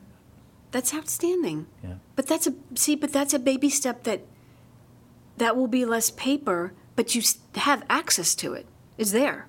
that's 0.71 0.95
outstanding. 0.95 1.67
Yeah. 1.83 1.95
But 2.15 2.29
that's 2.29 2.47
a 2.47 2.55
see, 2.77 2.95
but 2.95 3.13
that's 3.13 3.35
a 3.35 3.41
baby 3.41 3.69
step 3.69 4.05
that 4.05 4.21
that 5.39 5.57
will 5.57 5.67
be 5.67 5.85
less 5.85 6.11
paper, 6.13 6.73
but 6.95 7.15
you 7.17 7.23
have 7.57 7.83
access 7.91 8.35
to 8.37 8.53
it. 8.55 8.67
It's 8.97 9.11
there. 9.11 9.49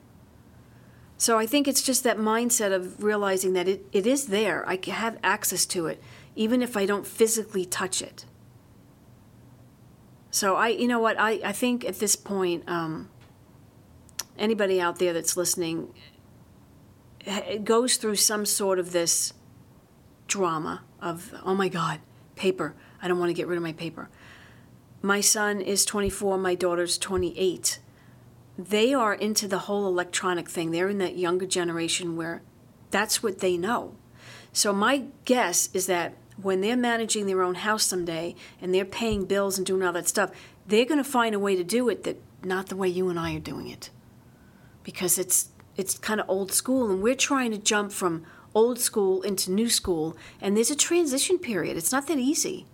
So 1.17 1.37
I 1.37 1.45
think 1.45 1.67
it's 1.67 1.83
just 1.83 2.03
that 2.03 2.17
mindset 2.17 2.73
of 2.73 3.03
realizing 3.03 3.53
that 3.53 3.67
it, 3.67 3.85
it 3.91 4.07
is 4.07 4.27
there. 4.27 4.67
I 4.67 4.75
can 4.75 4.95
have 4.95 5.19
access 5.21 5.67
to 5.67 5.85
it, 5.85 6.01
even 6.35 6.63
if 6.63 6.75
I 6.75 6.87
don't 6.87 7.05
physically 7.05 7.63
touch 7.65 8.01
it. 8.01 8.25
So 10.31 10.55
I, 10.55 10.69
you 10.69 10.87
know 10.87 10.99
what, 10.99 11.19
I, 11.19 11.39
I 11.43 11.51
think 11.51 11.85
at 11.85 11.99
this 11.99 12.15
point, 12.15 12.63
um, 12.67 13.09
anybody 14.37 14.81
out 14.81 14.99
there 14.99 15.13
that's 15.13 15.37
listening 15.37 15.93
goes 17.63 17.97
through 17.97 18.15
some 18.15 18.45
sort 18.45 18.79
of 18.79 18.91
this 18.91 19.33
drama 20.27 20.83
of, 21.01 21.33
oh 21.43 21.55
my 21.55 21.67
God, 21.67 21.99
paper. 22.35 22.73
I 23.01 23.07
don't 23.07 23.19
want 23.19 23.29
to 23.29 23.33
get 23.33 23.47
rid 23.47 23.57
of 23.57 23.63
my 23.63 23.73
paper. 23.73 24.09
My 25.01 25.21
son 25.21 25.61
is 25.61 25.85
24, 25.85 26.37
my 26.37 26.55
daughter's 26.55 26.97
28. 26.97 27.79
They 28.57 28.93
are 28.93 29.13
into 29.13 29.47
the 29.47 29.59
whole 29.59 29.87
electronic 29.87 30.49
thing. 30.49 30.71
They're 30.71 30.89
in 30.89 30.99
that 30.99 31.17
younger 31.17 31.45
generation 31.45 32.15
where 32.15 32.41
that's 32.91 33.23
what 33.23 33.39
they 33.39 33.57
know. 33.57 33.95
So, 34.53 34.73
my 34.73 35.05
guess 35.25 35.69
is 35.73 35.87
that 35.87 36.13
when 36.41 36.61
they're 36.61 36.77
managing 36.77 37.25
their 37.25 37.41
own 37.41 37.55
house 37.55 37.83
someday 37.83 38.35
and 38.61 38.73
they're 38.73 38.85
paying 38.85 39.25
bills 39.25 39.57
and 39.57 39.65
doing 39.65 39.81
all 39.81 39.93
that 39.93 40.07
stuff, 40.07 40.31
they're 40.67 40.85
going 40.85 40.97
to 40.97 41.09
find 41.09 41.33
a 41.33 41.39
way 41.39 41.55
to 41.55 41.63
do 41.63 41.87
it 41.89 42.03
that 42.03 42.21
not 42.43 42.67
the 42.67 42.75
way 42.75 42.87
you 42.87 43.09
and 43.09 43.19
I 43.19 43.33
are 43.35 43.39
doing 43.39 43.69
it 43.69 43.89
because 44.83 45.17
it's 45.17 45.49
it's 45.77 45.97
kind 45.97 46.19
of 46.19 46.29
old 46.29 46.51
school 46.51 46.91
and 46.91 47.01
we're 47.01 47.15
trying 47.15 47.51
to 47.51 47.57
jump 47.57 47.91
from 47.91 48.23
old 48.53 48.79
school 48.79 49.21
into 49.21 49.51
new 49.51 49.69
school 49.69 50.17
and 50.41 50.55
there's 50.55 50.71
a 50.71 50.75
transition 50.75 51.37
period. 51.37 51.77
It's 51.77 51.91
not 51.91 52.07
that 52.07 52.19
easy. 52.19 52.65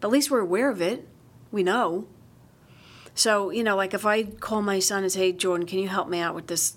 But 0.00 0.08
at 0.08 0.12
least 0.12 0.30
we're 0.30 0.40
aware 0.40 0.70
of 0.70 0.80
it. 0.80 1.06
We 1.50 1.62
know. 1.62 2.06
So 3.14 3.50
you 3.50 3.64
know 3.64 3.76
like 3.76 3.94
if 3.94 4.06
i 4.06 4.22
call 4.22 4.62
my 4.62 4.78
son 4.78 5.02
and 5.02 5.12
say 5.12 5.20
hey 5.20 5.32
jordan 5.32 5.66
can 5.66 5.78
you 5.78 5.88
help 5.88 6.08
me 6.08 6.20
out 6.20 6.34
with 6.34 6.46
this 6.46 6.76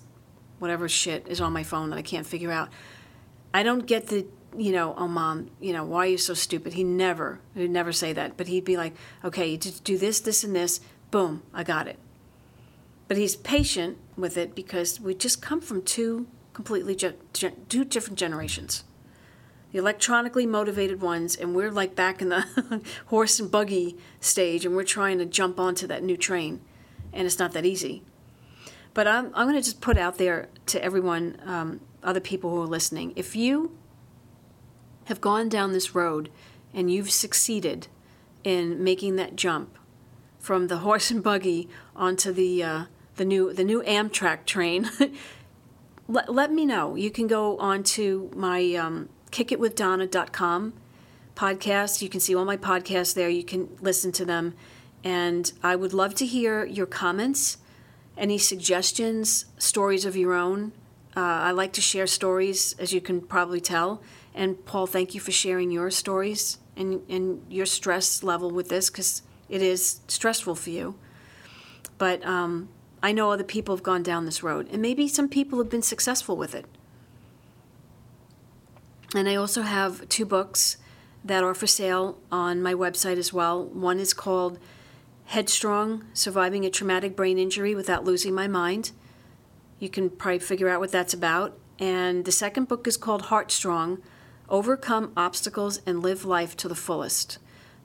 whatever 0.58 0.88
shit 0.88 1.26
is 1.28 1.40
on 1.40 1.52
my 1.52 1.62
phone 1.62 1.90
that 1.90 1.96
i 1.96 2.02
can't 2.02 2.26
figure 2.26 2.50
out? 2.50 2.68
I 3.52 3.62
don't 3.62 3.86
get 3.86 4.08
the 4.08 4.26
you 4.56 4.72
know 4.72 4.94
oh 4.96 5.08
mom 5.08 5.50
you 5.60 5.72
know 5.72 5.84
why 5.84 6.06
are 6.06 6.10
you 6.10 6.18
so 6.18 6.34
stupid? 6.34 6.72
He 6.74 6.84
never 6.84 7.40
he'd 7.54 7.70
never 7.70 7.92
say 7.92 8.12
that. 8.12 8.36
But 8.36 8.48
he'd 8.48 8.64
be 8.64 8.76
like 8.76 8.94
okay 9.24 9.48
you 9.48 9.56
just 9.56 9.84
do 9.84 9.96
this 9.96 10.20
this 10.20 10.42
and 10.44 10.54
this. 10.54 10.80
Boom 11.10 11.42
i 11.52 11.62
got 11.62 11.86
it. 11.86 11.98
But 13.06 13.16
he's 13.16 13.36
patient 13.36 13.98
with 14.16 14.36
it 14.36 14.54
because 14.54 15.00
we 15.00 15.14
just 15.14 15.42
come 15.42 15.60
from 15.60 15.82
two 15.82 16.26
completely 16.52 16.94
ge- 16.94 17.14
two 17.32 17.84
different 17.84 18.18
generations. 18.18 18.84
The 19.72 19.78
electronically 19.78 20.46
motivated 20.46 21.02
ones 21.02 21.34
and 21.34 21.54
we're 21.54 21.70
like 21.70 21.96
back 21.96 22.22
in 22.22 22.28
the 22.28 22.80
horse 23.06 23.40
and 23.40 23.50
buggy 23.50 23.96
stage 24.20 24.64
and 24.64 24.76
we're 24.76 24.84
trying 24.84 25.18
to 25.18 25.24
jump 25.24 25.58
onto 25.58 25.86
that 25.88 26.02
new 26.02 26.16
train 26.16 26.60
and 27.12 27.26
it's 27.26 27.38
not 27.38 27.52
that 27.52 27.66
easy. 27.66 28.02
But 28.94 29.08
i'm, 29.08 29.26
I'm 29.34 29.48
going 29.48 29.56
to 29.56 29.62
just 29.62 29.80
put 29.80 29.98
out 29.98 30.18
there 30.18 30.48
to 30.66 30.82
everyone 30.82 31.38
um, 31.44 31.80
other 32.04 32.20
people 32.20 32.50
who 32.50 32.62
are 32.62 32.66
listening 32.66 33.12
if 33.16 33.34
you 33.34 33.76
have 35.06 35.20
gone 35.20 35.48
down 35.48 35.72
this 35.72 35.94
road 35.94 36.30
and 36.72 36.90
you've 36.90 37.10
succeeded 37.10 37.88
in 38.44 38.82
making 38.82 39.16
that 39.16 39.34
jump 39.34 39.76
from 40.38 40.68
the 40.68 40.78
horse 40.78 41.10
and 41.10 41.22
buggy 41.22 41.68
onto 41.96 42.32
the 42.32 42.62
uh, 42.62 42.84
the 43.16 43.24
new 43.24 43.52
the 43.52 43.64
new 43.64 43.82
Amtrak 43.82 44.44
train, 44.44 44.90
let, 46.08 46.32
let 46.32 46.52
me 46.52 46.66
know. 46.66 46.94
You 46.94 47.10
can 47.10 47.26
go 47.26 47.58
on 47.58 47.82
to 47.84 48.30
my 48.34 48.74
um, 48.74 49.08
kickitwithdonna.com 49.30 50.74
podcast. 51.34 52.02
You 52.02 52.08
can 52.08 52.20
see 52.20 52.34
all 52.34 52.44
my 52.44 52.56
podcasts 52.56 53.14
there. 53.14 53.28
You 53.28 53.44
can 53.44 53.76
listen 53.80 54.12
to 54.12 54.24
them, 54.24 54.54
and 55.02 55.52
I 55.62 55.76
would 55.76 55.92
love 55.92 56.14
to 56.16 56.26
hear 56.26 56.64
your 56.64 56.86
comments, 56.86 57.58
any 58.16 58.38
suggestions, 58.38 59.46
stories 59.58 60.04
of 60.04 60.16
your 60.16 60.34
own. 60.34 60.72
Uh, 61.16 61.20
I 61.20 61.50
like 61.52 61.72
to 61.74 61.80
share 61.80 62.06
stories, 62.06 62.74
as 62.78 62.92
you 62.92 63.00
can 63.00 63.20
probably 63.20 63.60
tell. 63.60 64.02
And 64.34 64.64
Paul, 64.66 64.86
thank 64.86 65.14
you 65.14 65.20
for 65.20 65.30
sharing 65.30 65.70
your 65.70 65.90
stories 65.90 66.58
and 66.76 67.02
and 67.08 67.42
your 67.48 67.66
stress 67.66 68.22
level 68.22 68.50
with 68.50 68.68
this 68.68 68.90
because 68.90 69.22
it 69.48 69.62
is 69.62 70.00
stressful 70.08 70.56
for 70.56 70.70
you. 70.70 70.96
But 71.98 72.24
um, 72.26 72.68
I 73.04 73.12
know 73.12 73.30
other 73.30 73.44
people 73.44 73.76
have 73.76 73.82
gone 73.82 74.02
down 74.02 74.24
this 74.24 74.42
road, 74.42 74.66
and 74.72 74.80
maybe 74.80 75.08
some 75.08 75.28
people 75.28 75.58
have 75.58 75.68
been 75.68 75.82
successful 75.82 76.38
with 76.38 76.54
it. 76.54 76.64
And 79.14 79.28
I 79.28 79.34
also 79.34 79.60
have 79.60 80.08
two 80.08 80.24
books 80.24 80.78
that 81.22 81.44
are 81.44 81.52
for 81.52 81.66
sale 81.66 82.18
on 82.32 82.62
my 82.62 82.72
website 82.72 83.18
as 83.18 83.30
well. 83.30 83.62
One 83.62 84.00
is 84.00 84.14
called 84.14 84.58
Headstrong 85.26 86.06
Surviving 86.14 86.64
a 86.64 86.70
Traumatic 86.70 87.14
Brain 87.14 87.36
Injury 87.36 87.74
Without 87.74 88.06
Losing 88.06 88.34
My 88.34 88.48
Mind. 88.48 88.92
You 89.78 89.90
can 89.90 90.08
probably 90.08 90.38
figure 90.38 90.70
out 90.70 90.80
what 90.80 90.90
that's 90.90 91.12
about. 91.12 91.58
And 91.78 92.24
the 92.24 92.32
second 92.32 92.68
book 92.68 92.86
is 92.86 92.96
called 92.96 93.26
Heartstrong 93.26 93.98
Overcome 94.48 95.12
Obstacles 95.14 95.82
and 95.84 96.02
Live 96.02 96.24
Life 96.24 96.56
to 96.56 96.68
the 96.68 96.74
Fullest. 96.74 97.36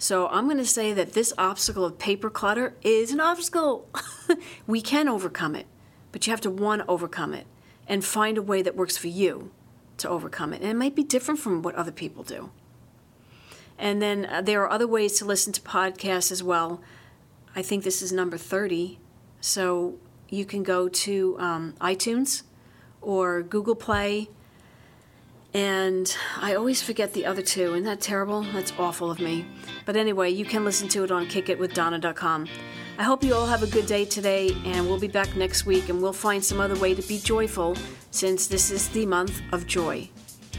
So 0.02 0.30
I'm 0.30 0.46
going 0.46 0.58
to 0.58 0.66
say 0.66 0.94
that 0.94 1.12
this 1.12 1.34
obstacle 1.38 1.84
of 1.84 2.00
paper 2.00 2.30
clutter 2.30 2.74
is 2.82 3.12
an 3.12 3.20
obstacle. 3.20 3.90
we 4.66 4.82
can 4.82 5.10
overcome 5.10 5.56
it, 5.56 5.68
but 6.14 6.26
you 6.26 6.32
have 6.32 6.40
to 6.42 6.50
want 6.50 6.82
to 6.82 6.88
overcome 6.88 7.34
it 7.34 7.46
and 7.86 8.04
find 8.04 8.38
a 8.38 8.42
way 8.42 8.62
that 8.62 8.78
works 8.78 8.96
for 8.96 9.10
you 9.10 9.52
to 9.98 10.08
overcome 10.08 10.54
it. 10.54 10.62
And 10.62 10.72
it 10.72 10.78
might 10.78 10.96
be 10.96 11.04
different 11.04 11.42
from 11.42 11.62
what 11.62 11.76
other 11.76 11.92
people 11.92 12.24
do. 12.24 12.50
And 13.78 14.02
then 14.02 14.26
uh, 14.26 14.42
there 14.42 14.64
are 14.64 14.72
other 14.72 14.88
ways 14.88 15.18
to 15.20 15.26
listen 15.26 15.52
to 15.52 15.62
podcasts 15.62 16.32
as 16.32 16.42
well. 16.42 16.82
I 17.54 17.62
think 17.62 17.84
this 17.84 18.02
is 18.02 18.14
number 18.14 18.38
30. 18.38 19.00
So 19.42 19.98
you 20.30 20.46
can 20.46 20.64
go 20.64 20.88
to 20.88 21.36
um, 21.40 21.74
iTunes 21.82 22.44
or 23.02 23.44
Google 23.44 23.76
Play. 23.76 24.30
And 25.54 26.16
I 26.40 26.56
always 26.56 26.82
forget 26.82 27.14
the 27.14 27.26
other 27.26 27.42
two. 27.42 27.74
Isn't 27.74 27.86
that 27.86 28.02
terrible? 28.02 28.44
That's 28.54 28.74
awful 28.78 29.10
of 29.10 29.20
me. 29.20 29.46
But 29.86 29.96
anyway, 29.96 30.30
you 30.30 30.46
can 30.46 30.64
listen 30.64 30.88
to 30.90 31.04
it 31.04 31.12
on 31.12 31.26
kickitwithdonna.com. 31.26 32.48
I 33.00 33.04
hope 33.04 33.24
you 33.24 33.34
all 33.34 33.48
have 33.48 33.64
a 33.64 33.68
good 33.68 33.86
day 33.86 34.06
today, 34.06 34.56
and 34.66 34.86
we'll 34.86 35.00
be 35.00 35.08
back 35.08 35.36
next 35.36 35.66
week 35.66 35.88
and 35.88 36.02
we'll 36.02 36.14
find 36.14 36.44
some 36.44 36.60
other 36.60 36.76
way 36.76 36.94
to 36.94 37.02
be 37.02 37.18
joyful 37.18 37.78
since 38.12 38.46
this 38.46 38.72
is 38.72 38.90
the 38.90 39.06
month 39.06 39.42
of 39.54 39.66
joy. 39.66 40.10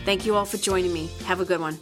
Thank 0.05 0.25
you 0.25 0.35
all 0.35 0.47
for 0.47 0.57
joining 0.57 0.93
me. 0.93 1.11
Have 1.27 1.41
a 1.41 1.45
good 1.45 1.61
one. 1.61 1.79